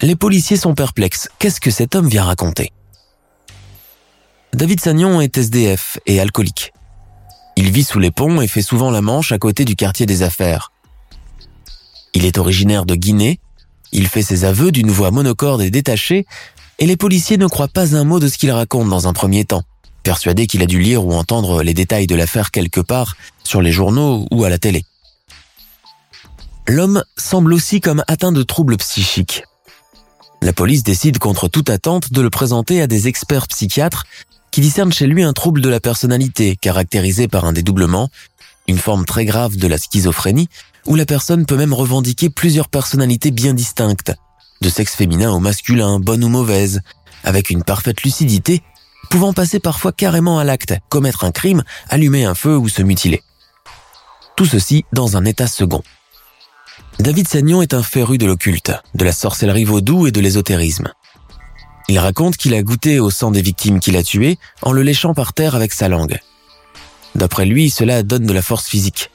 Les 0.00 0.16
policiers 0.16 0.56
sont 0.56 0.74
perplexes. 0.74 1.28
Qu'est-ce 1.38 1.60
que 1.60 1.70
cet 1.70 1.94
homme 1.94 2.08
vient 2.08 2.24
raconter? 2.24 2.72
David 4.52 4.80
Sagnon 4.80 5.20
est 5.20 5.36
SDF 5.36 5.98
et 6.06 6.20
alcoolique. 6.20 6.72
Il 7.56 7.70
vit 7.70 7.84
sous 7.84 7.98
les 7.98 8.10
ponts 8.10 8.40
et 8.40 8.48
fait 8.48 8.62
souvent 8.62 8.90
la 8.90 9.02
manche 9.02 9.32
à 9.32 9.38
côté 9.38 9.64
du 9.64 9.76
quartier 9.76 10.06
des 10.06 10.22
affaires. 10.22 10.72
Il 12.14 12.24
est 12.24 12.38
originaire 12.38 12.86
de 12.86 12.94
Guinée 12.94 13.40
il 13.92 14.06
fait 14.06 14.22
ses 14.22 14.44
aveux 14.44 14.70
d'une 14.70 14.90
voix 14.90 15.10
monocorde 15.10 15.62
et 15.62 15.70
détachée, 15.70 16.26
et 16.78 16.86
les 16.86 16.96
policiers 16.96 17.38
ne 17.38 17.46
croient 17.46 17.68
pas 17.68 17.96
un 17.96 18.04
mot 18.04 18.20
de 18.20 18.28
ce 18.28 18.38
qu'il 18.38 18.50
raconte 18.50 18.88
dans 18.88 19.08
un 19.08 19.12
premier 19.12 19.44
temps, 19.44 19.62
persuadés 20.02 20.46
qu'il 20.46 20.62
a 20.62 20.66
dû 20.66 20.80
lire 20.80 21.04
ou 21.04 21.12
entendre 21.14 21.62
les 21.62 21.74
détails 21.74 22.06
de 22.06 22.14
l'affaire 22.14 22.50
quelque 22.50 22.80
part, 22.80 23.16
sur 23.44 23.62
les 23.62 23.72
journaux 23.72 24.26
ou 24.30 24.44
à 24.44 24.50
la 24.50 24.58
télé. 24.58 24.84
L'homme 26.66 27.02
semble 27.16 27.54
aussi 27.54 27.80
comme 27.80 28.04
atteint 28.08 28.32
de 28.32 28.42
troubles 28.42 28.76
psychiques. 28.76 29.42
La 30.40 30.52
police 30.52 30.82
décide 30.82 31.18
contre 31.18 31.48
toute 31.48 31.68
attente 31.68 32.12
de 32.12 32.20
le 32.20 32.30
présenter 32.30 32.80
à 32.80 32.86
des 32.86 33.08
experts 33.08 33.48
psychiatres 33.48 34.04
qui 34.50 34.60
discernent 34.60 34.92
chez 34.92 35.06
lui 35.06 35.22
un 35.22 35.32
trouble 35.32 35.60
de 35.60 35.68
la 35.68 35.80
personnalité 35.80 36.56
caractérisé 36.56 37.28
par 37.28 37.44
un 37.44 37.52
dédoublement, 37.52 38.08
une 38.66 38.78
forme 38.78 39.04
très 39.04 39.24
grave 39.24 39.56
de 39.56 39.66
la 39.66 39.78
schizophrénie, 39.78 40.48
où 40.86 40.94
la 40.94 41.06
personne 41.06 41.44
peut 41.44 41.56
même 41.56 41.74
revendiquer 41.74 42.30
plusieurs 42.30 42.68
personnalités 42.68 43.30
bien 43.30 43.52
distinctes, 43.52 44.14
de 44.60 44.68
sexe 44.68 44.94
féminin 44.94 45.30
au 45.30 45.38
masculin, 45.38 45.98
bonne 45.98 46.24
ou 46.24 46.28
mauvaise, 46.28 46.80
avec 47.24 47.50
une 47.50 47.64
parfaite 47.64 48.02
lucidité, 48.02 48.62
pouvant 49.10 49.32
passer 49.32 49.58
parfois 49.58 49.92
carrément 49.92 50.38
à 50.38 50.44
l'acte, 50.44 50.74
commettre 50.88 51.24
un 51.24 51.32
crime, 51.32 51.62
allumer 51.88 52.24
un 52.24 52.34
feu 52.34 52.56
ou 52.56 52.68
se 52.68 52.82
mutiler. 52.82 53.22
Tout 54.36 54.46
ceci 54.46 54.84
dans 54.92 55.16
un 55.16 55.24
état 55.24 55.46
second. 55.46 55.82
David 57.00 57.28
Sagnon 57.28 57.62
est 57.62 57.74
un 57.74 57.82
féru 57.82 58.18
de 58.18 58.26
l'occulte, 58.26 58.72
de 58.94 59.04
la 59.04 59.12
sorcellerie 59.12 59.64
vaudou 59.64 60.08
et 60.08 60.10
de 60.10 60.20
l'ésotérisme. 60.20 60.92
Il 61.88 61.98
raconte 61.98 62.36
qu'il 62.36 62.54
a 62.54 62.62
goûté 62.62 62.98
au 62.98 63.10
sang 63.10 63.30
des 63.30 63.40
victimes 63.40 63.78
qu'il 63.78 63.96
a 63.96 64.02
tuées 64.02 64.36
en 64.62 64.72
le 64.72 64.82
léchant 64.82 65.14
par 65.14 65.32
terre 65.32 65.54
avec 65.54 65.72
sa 65.72 65.88
langue. 65.88 66.18
D'après 67.14 67.46
lui, 67.46 67.70
cela 67.70 68.02
donne 68.02 68.26
de 68.26 68.32
la 68.32 68.42
force 68.42 68.66
physique. 68.66 69.10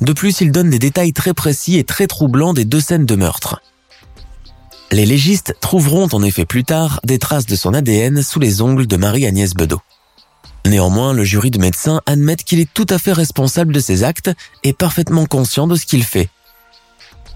De 0.00 0.12
plus, 0.12 0.40
il 0.42 0.52
donne 0.52 0.70
des 0.70 0.78
détails 0.78 1.14
très 1.14 1.34
précis 1.34 1.78
et 1.78 1.84
très 1.84 2.06
troublants 2.06 2.52
des 2.52 2.64
deux 2.64 2.80
scènes 2.80 3.06
de 3.06 3.16
meurtre. 3.16 3.62
Les 4.92 5.06
légistes 5.06 5.54
trouveront 5.60 6.08
en 6.12 6.22
effet 6.22 6.44
plus 6.44 6.64
tard 6.64 7.00
des 7.04 7.18
traces 7.18 7.46
de 7.46 7.56
son 7.56 7.74
ADN 7.74 8.22
sous 8.22 8.38
les 8.38 8.60
ongles 8.60 8.86
de 8.86 8.96
Marie-Agnès 8.96 9.54
Bedeau. 9.54 9.80
Néanmoins, 10.66 11.12
le 11.12 11.24
jury 11.24 11.50
de 11.50 11.58
médecins 11.58 12.02
admet 12.06 12.36
qu'il 12.36 12.60
est 12.60 12.72
tout 12.72 12.86
à 12.90 12.98
fait 12.98 13.12
responsable 13.12 13.72
de 13.72 13.80
ses 13.80 14.04
actes 14.04 14.30
et 14.62 14.72
parfaitement 14.72 15.26
conscient 15.26 15.66
de 15.66 15.74
ce 15.74 15.86
qu'il 15.86 16.04
fait. 16.04 16.28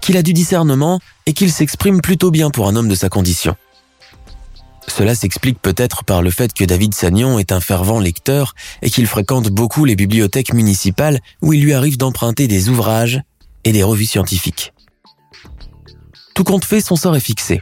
Qu'il 0.01 0.17
a 0.17 0.23
du 0.23 0.33
discernement 0.33 0.99
et 1.25 1.33
qu'il 1.33 1.51
s'exprime 1.51 2.01
plutôt 2.01 2.31
bien 2.31 2.49
pour 2.49 2.67
un 2.67 2.75
homme 2.75 2.89
de 2.89 2.95
sa 2.95 3.09
condition. 3.09 3.55
Cela 4.87 5.15
s'explique 5.15 5.61
peut-être 5.61 6.03
par 6.03 6.21
le 6.21 6.31
fait 6.31 6.53
que 6.53 6.65
David 6.65 6.93
Sagnon 6.93 7.39
est 7.39 7.51
un 7.51 7.61
fervent 7.61 7.99
lecteur 7.99 8.55
et 8.81 8.89
qu'il 8.89 9.07
fréquente 9.07 9.49
beaucoup 9.49 9.85
les 9.85 9.95
bibliothèques 9.95 10.53
municipales 10.53 11.19
où 11.41 11.53
il 11.53 11.63
lui 11.63 11.73
arrive 11.73 11.97
d'emprunter 11.97 12.47
des 12.47 12.67
ouvrages 12.67 13.21
et 13.63 13.71
des 13.71 13.83
revues 13.83 14.05
scientifiques. 14.05 14.73
Tout 16.33 16.43
compte 16.43 16.65
fait, 16.65 16.81
son 16.81 16.95
sort 16.95 17.15
est 17.15 17.21
fixé. 17.21 17.61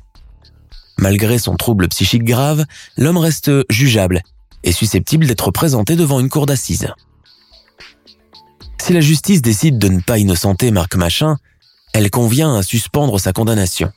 Malgré 0.97 1.37
son 1.37 1.55
trouble 1.55 1.87
psychique 1.89 2.23
grave, 2.23 2.65
l'homme 2.97 3.17
reste 3.17 3.51
jugeable 3.69 4.21
et 4.63 4.71
susceptible 4.71 5.27
d'être 5.27 5.51
présenté 5.51 5.95
devant 5.95 6.19
une 6.19 6.29
cour 6.29 6.45
d'assises. 6.45 6.87
Si 8.81 8.93
la 8.93 9.01
justice 9.01 9.41
décide 9.41 9.77
de 9.77 9.87
ne 9.87 10.01
pas 10.01 10.17
innocenter 10.17 10.71
Marc 10.71 10.95
Machin, 10.95 11.37
elle 11.93 12.09
convient 12.09 12.55
à 12.55 12.63
suspendre 12.63 13.19
sa 13.19 13.33
condamnation. 13.33 13.91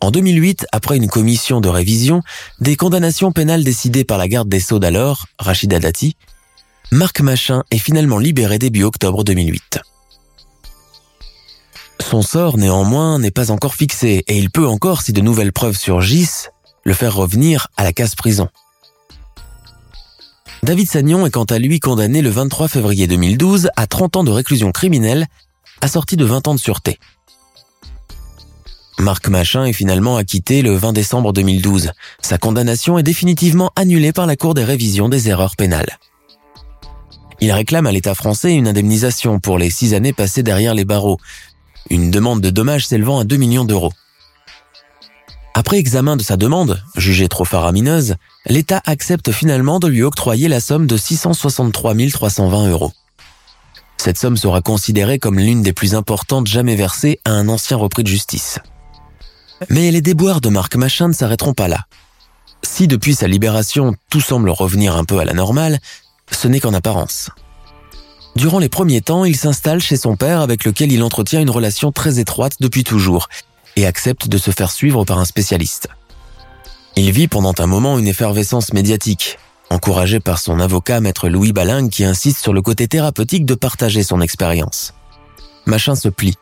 En 0.00 0.10
2008, 0.10 0.66
après 0.72 0.96
une 0.96 1.08
commission 1.08 1.60
de 1.60 1.68
révision, 1.68 2.22
des 2.60 2.76
condamnations 2.76 3.32
pénales 3.32 3.64
décidées 3.64 4.04
par 4.04 4.16
la 4.16 4.28
garde 4.28 4.48
des 4.48 4.60
Sceaux 4.60 4.78
d'alors, 4.78 5.26
Rachida 5.38 5.78
Dati, 5.78 6.16
Marc 6.90 7.20
Machin 7.20 7.62
est 7.70 7.78
finalement 7.78 8.18
libéré 8.18 8.58
début 8.58 8.82
octobre 8.82 9.24
2008. 9.24 9.80
Son 12.00 12.22
sort, 12.22 12.56
néanmoins, 12.56 13.18
n'est 13.18 13.30
pas 13.30 13.50
encore 13.50 13.74
fixé 13.74 14.24
et 14.26 14.38
il 14.38 14.50
peut 14.50 14.66
encore, 14.66 15.02
si 15.02 15.12
de 15.12 15.20
nouvelles 15.20 15.52
preuves 15.52 15.76
surgissent, 15.76 16.50
le 16.82 16.94
faire 16.94 17.14
revenir 17.14 17.68
à 17.76 17.84
la 17.84 17.92
case 17.92 18.14
prison. 18.14 18.48
David 20.62 20.88
Sagnon 20.88 21.26
est 21.26 21.30
quant 21.30 21.44
à 21.44 21.58
lui 21.58 21.78
condamné 21.78 22.22
le 22.22 22.30
23 22.30 22.68
février 22.68 23.06
2012 23.06 23.70
à 23.76 23.86
30 23.86 24.16
ans 24.16 24.24
de 24.24 24.30
réclusion 24.30 24.72
criminelle, 24.72 25.26
assorti 25.80 26.16
de 26.16 26.24
20 26.24 26.48
ans 26.48 26.54
de 26.54 26.60
sûreté. 26.60 26.98
Marc 28.98 29.28
Machin 29.28 29.64
est 29.64 29.72
finalement 29.72 30.16
acquitté 30.16 30.60
le 30.60 30.74
20 30.74 30.92
décembre 30.92 31.32
2012. 31.32 31.92
Sa 32.20 32.38
condamnation 32.38 32.98
est 32.98 33.02
définitivement 33.02 33.70
annulée 33.74 34.12
par 34.12 34.26
la 34.26 34.36
Cour 34.36 34.54
des 34.54 34.64
révisions 34.64 35.08
des 35.08 35.28
erreurs 35.28 35.56
pénales. 35.56 35.98
Il 37.40 37.50
réclame 37.52 37.86
à 37.86 37.92
l'État 37.92 38.14
français 38.14 38.54
une 38.54 38.68
indemnisation 38.68 39.40
pour 39.40 39.58
les 39.58 39.70
six 39.70 39.94
années 39.94 40.12
passées 40.12 40.42
derrière 40.42 40.74
les 40.74 40.84
barreaux, 40.84 41.16
une 41.88 42.10
demande 42.10 42.42
de 42.42 42.50
dommages 42.50 42.86
s'élevant 42.86 43.18
à 43.18 43.24
2 43.24 43.36
millions 43.36 43.64
d'euros. 43.64 43.92
Après 45.54 45.78
examen 45.78 46.16
de 46.16 46.22
sa 46.22 46.36
demande, 46.36 46.82
jugée 46.96 47.28
trop 47.28 47.44
faramineuse, 47.44 48.16
l'État 48.46 48.82
accepte 48.84 49.32
finalement 49.32 49.78
de 49.78 49.88
lui 49.88 50.02
octroyer 50.02 50.48
la 50.48 50.60
somme 50.60 50.86
de 50.86 50.96
663 50.96 51.94
320 52.12 52.68
euros. 52.68 52.92
Cette 54.02 54.16
somme 54.16 54.38
sera 54.38 54.62
considérée 54.62 55.18
comme 55.18 55.38
l'une 55.38 55.60
des 55.60 55.74
plus 55.74 55.94
importantes 55.94 56.46
jamais 56.46 56.74
versées 56.74 57.20
à 57.26 57.32
un 57.32 57.50
ancien 57.50 57.76
repris 57.76 58.02
de 58.02 58.08
justice. 58.08 58.58
Mais 59.68 59.90
les 59.90 60.00
déboires 60.00 60.40
de 60.40 60.48
Marc 60.48 60.74
Machin 60.74 61.08
ne 61.08 61.12
s'arrêteront 61.12 61.52
pas 61.52 61.68
là. 61.68 61.84
Si 62.62 62.88
depuis 62.88 63.14
sa 63.14 63.28
libération 63.28 63.94
tout 64.08 64.22
semble 64.22 64.48
revenir 64.48 64.96
un 64.96 65.04
peu 65.04 65.18
à 65.18 65.26
la 65.26 65.34
normale, 65.34 65.80
ce 66.32 66.48
n'est 66.48 66.60
qu'en 66.60 66.72
apparence. 66.72 67.28
Durant 68.36 68.58
les 68.58 68.70
premiers 68.70 69.02
temps, 69.02 69.26
il 69.26 69.36
s'installe 69.36 69.80
chez 69.80 69.98
son 69.98 70.16
père 70.16 70.40
avec 70.40 70.64
lequel 70.64 70.90
il 70.92 71.02
entretient 71.02 71.42
une 71.42 71.50
relation 71.50 71.92
très 71.92 72.18
étroite 72.18 72.54
depuis 72.58 72.84
toujours 72.84 73.28
et 73.76 73.84
accepte 73.84 74.28
de 74.28 74.38
se 74.38 74.50
faire 74.50 74.70
suivre 74.70 75.04
par 75.04 75.18
un 75.18 75.26
spécialiste. 75.26 75.88
Il 76.96 77.10
vit 77.12 77.28
pendant 77.28 77.52
un 77.58 77.66
moment 77.66 77.98
une 77.98 78.08
effervescence 78.08 78.72
médiatique, 78.72 79.38
encouragé 79.70 80.20
par 80.20 80.38
son 80.38 80.60
avocat 80.60 81.00
maître 81.00 81.28
Louis 81.28 81.52
Balingue 81.52 81.90
qui 81.90 82.04
insiste 82.04 82.42
sur 82.42 82.52
le 82.52 82.62
côté 82.62 82.88
thérapeutique 82.88 83.46
de 83.46 83.54
partager 83.54 84.02
son 84.02 84.20
expérience. 84.20 84.94
Machin 85.66 85.94
se 85.94 86.08
plie 86.08 86.36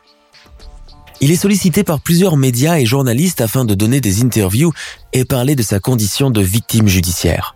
il 1.21 1.31
est 1.31 1.35
sollicité 1.35 1.83
par 1.83 1.99
plusieurs 1.99 2.37
médias 2.37 2.79
et 2.79 2.85
journalistes 2.85 3.41
afin 3.41 3.65
de 3.65 3.75
donner 3.75 3.99
des 3.99 4.23
interviews 4.23 4.71
et 5.11 5.25
parler 5.25 5.55
de 5.55 5.63
sa 5.63 5.79
condition 5.79 6.31
de 6.31 6.41
victime 6.41 6.87
judiciaire. 6.87 7.55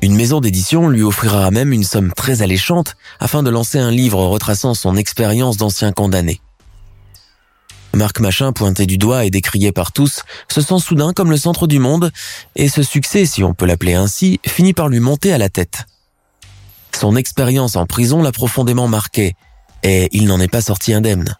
Une 0.00 0.16
maison 0.16 0.40
d'édition 0.40 0.88
lui 0.88 1.02
offrira 1.02 1.50
même 1.50 1.72
une 1.72 1.84
somme 1.84 2.12
très 2.12 2.42
alléchante 2.42 2.96
afin 3.20 3.42
de 3.42 3.50
lancer 3.50 3.78
un 3.78 3.90
livre 3.90 4.24
retraçant 4.24 4.74
son 4.74 4.96
expérience 4.96 5.58
d'ancien 5.58 5.92
condamné. 5.92 6.40
Marc 7.94 8.20
Machin, 8.20 8.52
pointé 8.52 8.86
du 8.86 8.98
doigt 8.98 9.24
et 9.24 9.30
décrié 9.30 9.72
par 9.72 9.92
tous, 9.92 10.22
se 10.48 10.60
sent 10.60 10.78
soudain 10.78 11.12
comme 11.12 11.30
le 11.30 11.36
centre 11.36 11.66
du 11.66 11.78
monde, 11.78 12.10
et 12.56 12.68
ce 12.68 12.82
succès, 12.82 13.26
si 13.26 13.44
on 13.44 13.54
peut 13.54 13.66
l'appeler 13.66 13.94
ainsi, 13.94 14.40
finit 14.46 14.72
par 14.72 14.88
lui 14.88 15.00
monter 15.00 15.32
à 15.32 15.38
la 15.38 15.48
tête. 15.48 15.86
Son 16.98 17.16
expérience 17.16 17.76
en 17.76 17.86
prison 17.86 18.22
l'a 18.22 18.32
profondément 18.32 18.88
marqué, 18.88 19.34
et 19.82 20.08
il 20.12 20.26
n'en 20.26 20.40
est 20.40 20.48
pas 20.48 20.62
sorti 20.62 20.94
indemne. 20.94 21.36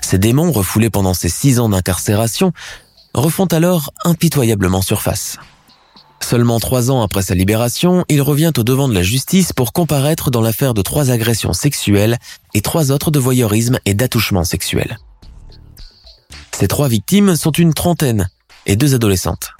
Ces 0.00 0.18
démons, 0.18 0.52
refoulés 0.52 0.90
pendant 0.90 1.14
ses 1.14 1.28
six 1.28 1.58
ans 1.58 1.68
d'incarcération, 1.68 2.52
refont 3.12 3.46
alors 3.46 3.92
impitoyablement 4.04 4.82
surface. 4.82 5.36
Seulement 6.22 6.60
trois 6.60 6.90
ans 6.90 7.02
après 7.02 7.22
sa 7.22 7.34
libération, 7.34 8.04
il 8.08 8.22
revient 8.22 8.52
au 8.56 8.62
devant 8.62 8.88
de 8.88 8.94
la 8.94 9.02
justice 9.02 9.52
pour 9.52 9.72
comparaître 9.72 10.30
dans 10.30 10.42
l'affaire 10.42 10.74
de 10.74 10.82
trois 10.82 11.10
agressions 11.10 11.52
sexuelles 11.52 12.18
et 12.54 12.60
trois 12.60 12.92
autres 12.92 13.10
de 13.10 13.18
voyeurisme 13.18 13.78
et 13.84 13.94
d'attouchement 13.94 14.44
sexuel. 14.44 14.98
Ces 16.60 16.68
trois 16.68 16.88
victimes 16.88 17.36
sont 17.36 17.52
une 17.52 17.72
trentaine 17.72 18.28
et 18.66 18.76
deux 18.76 18.94
adolescentes. 18.94 19.52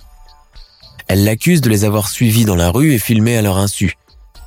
Elle 1.08 1.24
l'accuse 1.24 1.62
de 1.62 1.70
les 1.70 1.86
avoir 1.86 2.10
suivis 2.10 2.44
dans 2.44 2.56
la 2.56 2.70
rue 2.70 2.92
et 2.92 2.98
filmés 2.98 3.38
à 3.38 3.42
leur 3.42 3.56
insu. 3.56 3.96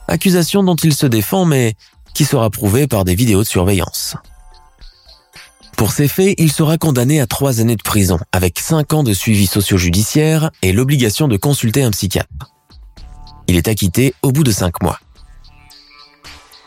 Accusation 0.08 0.62
dont 0.62 0.76
il 0.76 0.94
se 0.94 1.08
défend 1.08 1.46
mais 1.46 1.74
qui 2.14 2.26
sera 2.26 2.52
prouvée 2.52 2.86
par 2.86 3.06
des 3.06 3.16
vidéos 3.16 3.40
de 3.40 3.48
surveillance. 3.48 4.18
Pour 5.78 5.94
ces 5.94 6.08
faits, 6.08 6.36
il 6.38 6.52
sera 6.52 6.78
condamné 6.78 7.20
à 7.20 7.26
trois 7.26 7.60
années 7.60 7.76
de 7.76 7.82
prison, 7.82 8.20
avec 8.32 8.60
cinq 8.60 8.94
ans 8.94 9.02
de 9.02 9.14
suivi 9.14 9.48
socio-judiciaire 9.48 10.52
et 10.62 10.74
l'obligation 10.74 11.28
de 11.28 11.38
consulter 11.38 11.82
un 11.82 11.90
psychiatre. 11.90 12.54
Il 13.48 13.58
est 13.58 13.68
acquitté 13.68 14.14
au 14.22 14.32
bout 14.32 14.44
de 14.44 14.52
cinq 14.52 14.84
mois. 14.84 15.00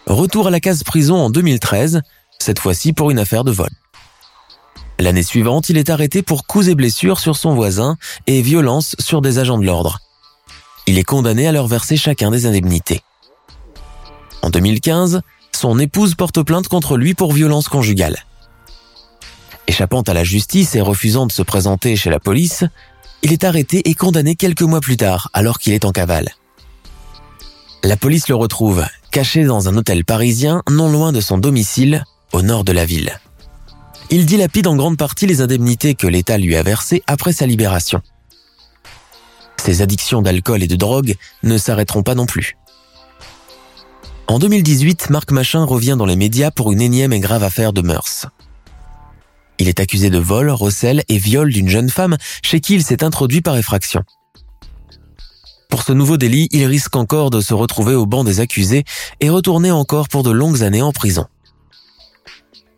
Retour 0.08 0.48
à 0.48 0.50
la 0.50 0.58
case 0.58 0.82
prison 0.82 1.14
en 1.14 1.30
2013, 1.30 2.02
cette 2.40 2.58
fois-ci 2.58 2.92
pour 2.92 3.12
une 3.12 3.20
affaire 3.20 3.44
de 3.44 3.52
vol. 3.52 3.70
L'année 4.98 5.22
suivante, 5.22 5.68
il 5.68 5.76
est 5.76 5.90
arrêté 5.90 6.22
pour 6.22 6.46
coups 6.46 6.68
et 6.68 6.74
blessures 6.74 7.20
sur 7.20 7.36
son 7.36 7.54
voisin 7.54 7.96
et 8.26 8.40
violence 8.40 8.96
sur 8.98 9.20
des 9.20 9.38
agents 9.38 9.58
de 9.58 9.66
l'ordre. 9.66 9.98
Il 10.86 10.98
est 10.98 11.04
condamné 11.04 11.46
à 11.46 11.52
leur 11.52 11.66
verser 11.66 11.96
chacun 11.96 12.30
des 12.30 12.46
indemnités. 12.46 13.02
En 14.42 14.50
2015, 14.50 15.20
son 15.54 15.78
épouse 15.78 16.14
porte 16.14 16.42
plainte 16.42 16.68
contre 16.68 16.96
lui 16.96 17.14
pour 17.14 17.32
violence 17.32 17.68
conjugale. 17.68 18.24
Échappant 19.66 20.02
à 20.02 20.14
la 20.14 20.24
justice 20.24 20.74
et 20.74 20.80
refusant 20.80 21.26
de 21.26 21.32
se 21.32 21.42
présenter 21.42 21.96
chez 21.96 22.10
la 22.10 22.20
police, 22.20 22.64
il 23.22 23.32
est 23.32 23.44
arrêté 23.44 23.88
et 23.88 23.94
condamné 23.94 24.36
quelques 24.36 24.62
mois 24.62 24.80
plus 24.80 24.96
tard, 24.96 25.30
alors 25.32 25.58
qu'il 25.58 25.72
est 25.72 25.84
en 25.84 25.90
cavale. 25.92 26.30
La 27.82 27.96
police 27.96 28.28
le 28.28 28.36
retrouve, 28.36 28.84
caché 29.10 29.44
dans 29.44 29.68
un 29.68 29.76
hôtel 29.76 30.04
parisien 30.04 30.62
non 30.70 30.90
loin 30.90 31.12
de 31.12 31.20
son 31.20 31.38
domicile, 31.38 32.04
au 32.32 32.42
nord 32.42 32.64
de 32.64 32.72
la 32.72 32.84
ville. 32.84 33.18
Il 34.08 34.24
dilapide 34.24 34.68
en 34.68 34.76
grande 34.76 34.96
partie 34.96 35.26
les 35.26 35.40
indemnités 35.40 35.94
que 35.94 36.06
l'État 36.06 36.38
lui 36.38 36.54
a 36.54 36.62
versées 36.62 37.02
après 37.08 37.32
sa 37.32 37.44
libération. 37.44 38.02
Ses 39.56 39.82
addictions 39.82 40.22
d'alcool 40.22 40.62
et 40.62 40.68
de 40.68 40.76
drogue 40.76 41.16
ne 41.42 41.58
s'arrêteront 41.58 42.04
pas 42.04 42.14
non 42.14 42.26
plus. 42.26 42.56
En 44.28 44.38
2018, 44.38 45.10
Marc 45.10 45.32
Machin 45.32 45.64
revient 45.64 45.96
dans 45.98 46.06
les 46.06 46.14
médias 46.14 46.52
pour 46.52 46.70
une 46.70 46.80
énième 46.80 47.12
et 47.12 47.20
grave 47.20 47.42
affaire 47.42 47.72
de 47.72 47.82
mœurs. 47.82 48.26
Il 49.58 49.68
est 49.68 49.80
accusé 49.80 50.08
de 50.08 50.18
vol, 50.18 50.50
recel 50.50 51.02
et 51.08 51.18
viol 51.18 51.52
d'une 51.52 51.68
jeune 51.68 51.90
femme 51.90 52.16
chez 52.42 52.60
qui 52.60 52.74
il 52.74 52.84
s'est 52.84 53.02
introduit 53.02 53.40
par 53.40 53.56
effraction. 53.56 54.02
Pour 55.68 55.82
ce 55.82 55.92
nouveau 55.92 56.16
délit, 56.16 56.48
il 56.52 56.64
risque 56.66 56.94
encore 56.94 57.30
de 57.30 57.40
se 57.40 57.54
retrouver 57.54 57.94
au 57.94 58.06
banc 58.06 58.22
des 58.22 58.38
accusés 58.38 58.84
et 59.20 59.30
retourner 59.30 59.72
encore 59.72 60.08
pour 60.08 60.22
de 60.22 60.30
longues 60.30 60.62
années 60.62 60.82
en 60.82 60.92
prison. 60.92 61.26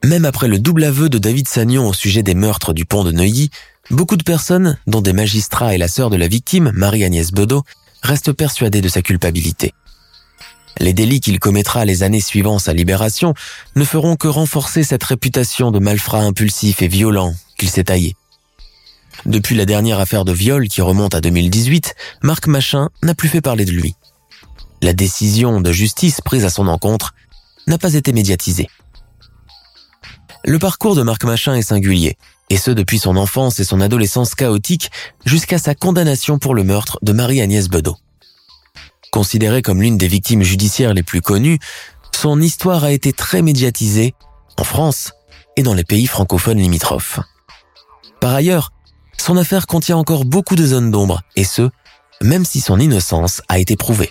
Même 0.04 0.24
après 0.24 0.48
le 0.48 0.58
double 0.58 0.84
aveu 0.84 1.08
de 1.08 1.18
David 1.18 1.48
Sagnon 1.48 1.88
au 1.88 1.92
sujet 1.92 2.22
des 2.22 2.34
meurtres 2.34 2.72
du 2.72 2.84
pont 2.84 3.04
de 3.04 3.12
Neuilly, 3.12 3.50
beaucoup 3.90 4.16
de 4.16 4.22
personnes, 4.22 4.78
dont 4.86 5.00
des 5.00 5.12
magistrats 5.12 5.74
et 5.74 5.78
la 5.78 5.88
sœur 5.88 6.08
de 6.08 6.16
la 6.16 6.28
victime, 6.28 6.70
Marie-Agnès 6.74 7.32
Bedeau, 7.32 7.64
restent 8.02 8.32
persuadées 8.32 8.80
de 8.80 8.88
sa 8.88 9.02
culpabilité. 9.02 9.74
Les 10.78 10.92
délits 10.92 11.20
qu'il 11.20 11.40
commettra 11.40 11.84
les 11.84 12.04
années 12.04 12.20
suivant 12.20 12.60
sa 12.60 12.72
libération 12.72 13.34
ne 13.74 13.84
feront 13.84 14.14
que 14.14 14.28
renforcer 14.28 14.84
cette 14.84 15.02
réputation 15.02 15.72
de 15.72 15.80
malfrat 15.80 16.20
impulsif 16.20 16.82
et 16.82 16.88
violent 16.88 17.34
qu'il 17.58 17.68
s'est 17.68 17.84
taillé. 17.84 18.14
Depuis 19.26 19.56
la 19.56 19.64
dernière 19.64 19.98
affaire 19.98 20.24
de 20.24 20.32
viol 20.32 20.68
qui 20.68 20.80
remonte 20.80 21.16
à 21.16 21.20
2018, 21.20 21.96
Marc 22.22 22.46
Machin 22.46 22.88
n'a 23.02 23.14
plus 23.14 23.28
fait 23.28 23.40
parler 23.40 23.64
de 23.64 23.72
lui. 23.72 23.94
la 24.80 24.92
décision 24.92 25.60
de 25.60 25.72
justice 25.72 26.20
prise 26.20 26.44
à 26.44 26.50
son 26.50 26.68
encontre 26.68 27.14
n'a 27.66 27.78
pas 27.78 27.94
été 27.94 28.12
médiatisée. 28.12 28.68
Le 30.44 30.58
parcours 30.58 30.94
de 30.94 31.02
Marc 31.02 31.24
Machin 31.24 31.54
est 31.54 31.62
singulier, 31.62 32.16
et 32.48 32.56
ce 32.56 32.70
depuis 32.70 32.98
son 32.98 33.16
enfance 33.16 33.58
et 33.60 33.64
son 33.64 33.80
adolescence 33.80 34.34
chaotique 34.34 34.90
jusqu'à 35.24 35.58
sa 35.58 35.74
condamnation 35.74 36.38
pour 36.38 36.54
le 36.54 36.64
meurtre 36.64 36.98
de 37.02 37.12
Marie-Agnès 37.12 37.68
Bedeau. 37.68 37.96
Considérée 39.10 39.62
comme 39.62 39.82
l'une 39.82 39.98
des 39.98 40.08
victimes 40.08 40.42
judiciaires 40.42 40.94
les 40.94 41.02
plus 41.02 41.20
connues, 41.20 41.58
son 42.14 42.40
histoire 42.40 42.84
a 42.84 42.92
été 42.92 43.12
très 43.12 43.42
médiatisée 43.42 44.14
en 44.56 44.64
France 44.64 45.12
et 45.56 45.62
dans 45.62 45.74
les 45.74 45.84
pays 45.84 46.06
francophones 46.06 46.58
limitrophes. 46.58 47.20
Par 48.20 48.34
ailleurs, 48.34 48.72
son 49.16 49.36
affaire 49.36 49.66
contient 49.66 49.96
encore 49.96 50.24
beaucoup 50.24 50.56
de 50.56 50.66
zones 50.66 50.90
d'ombre, 50.90 51.22
et 51.36 51.44
ce, 51.44 51.70
même 52.22 52.44
si 52.44 52.60
son 52.60 52.78
innocence 52.78 53.42
a 53.48 53.58
été 53.58 53.76
prouvée. 53.76 54.10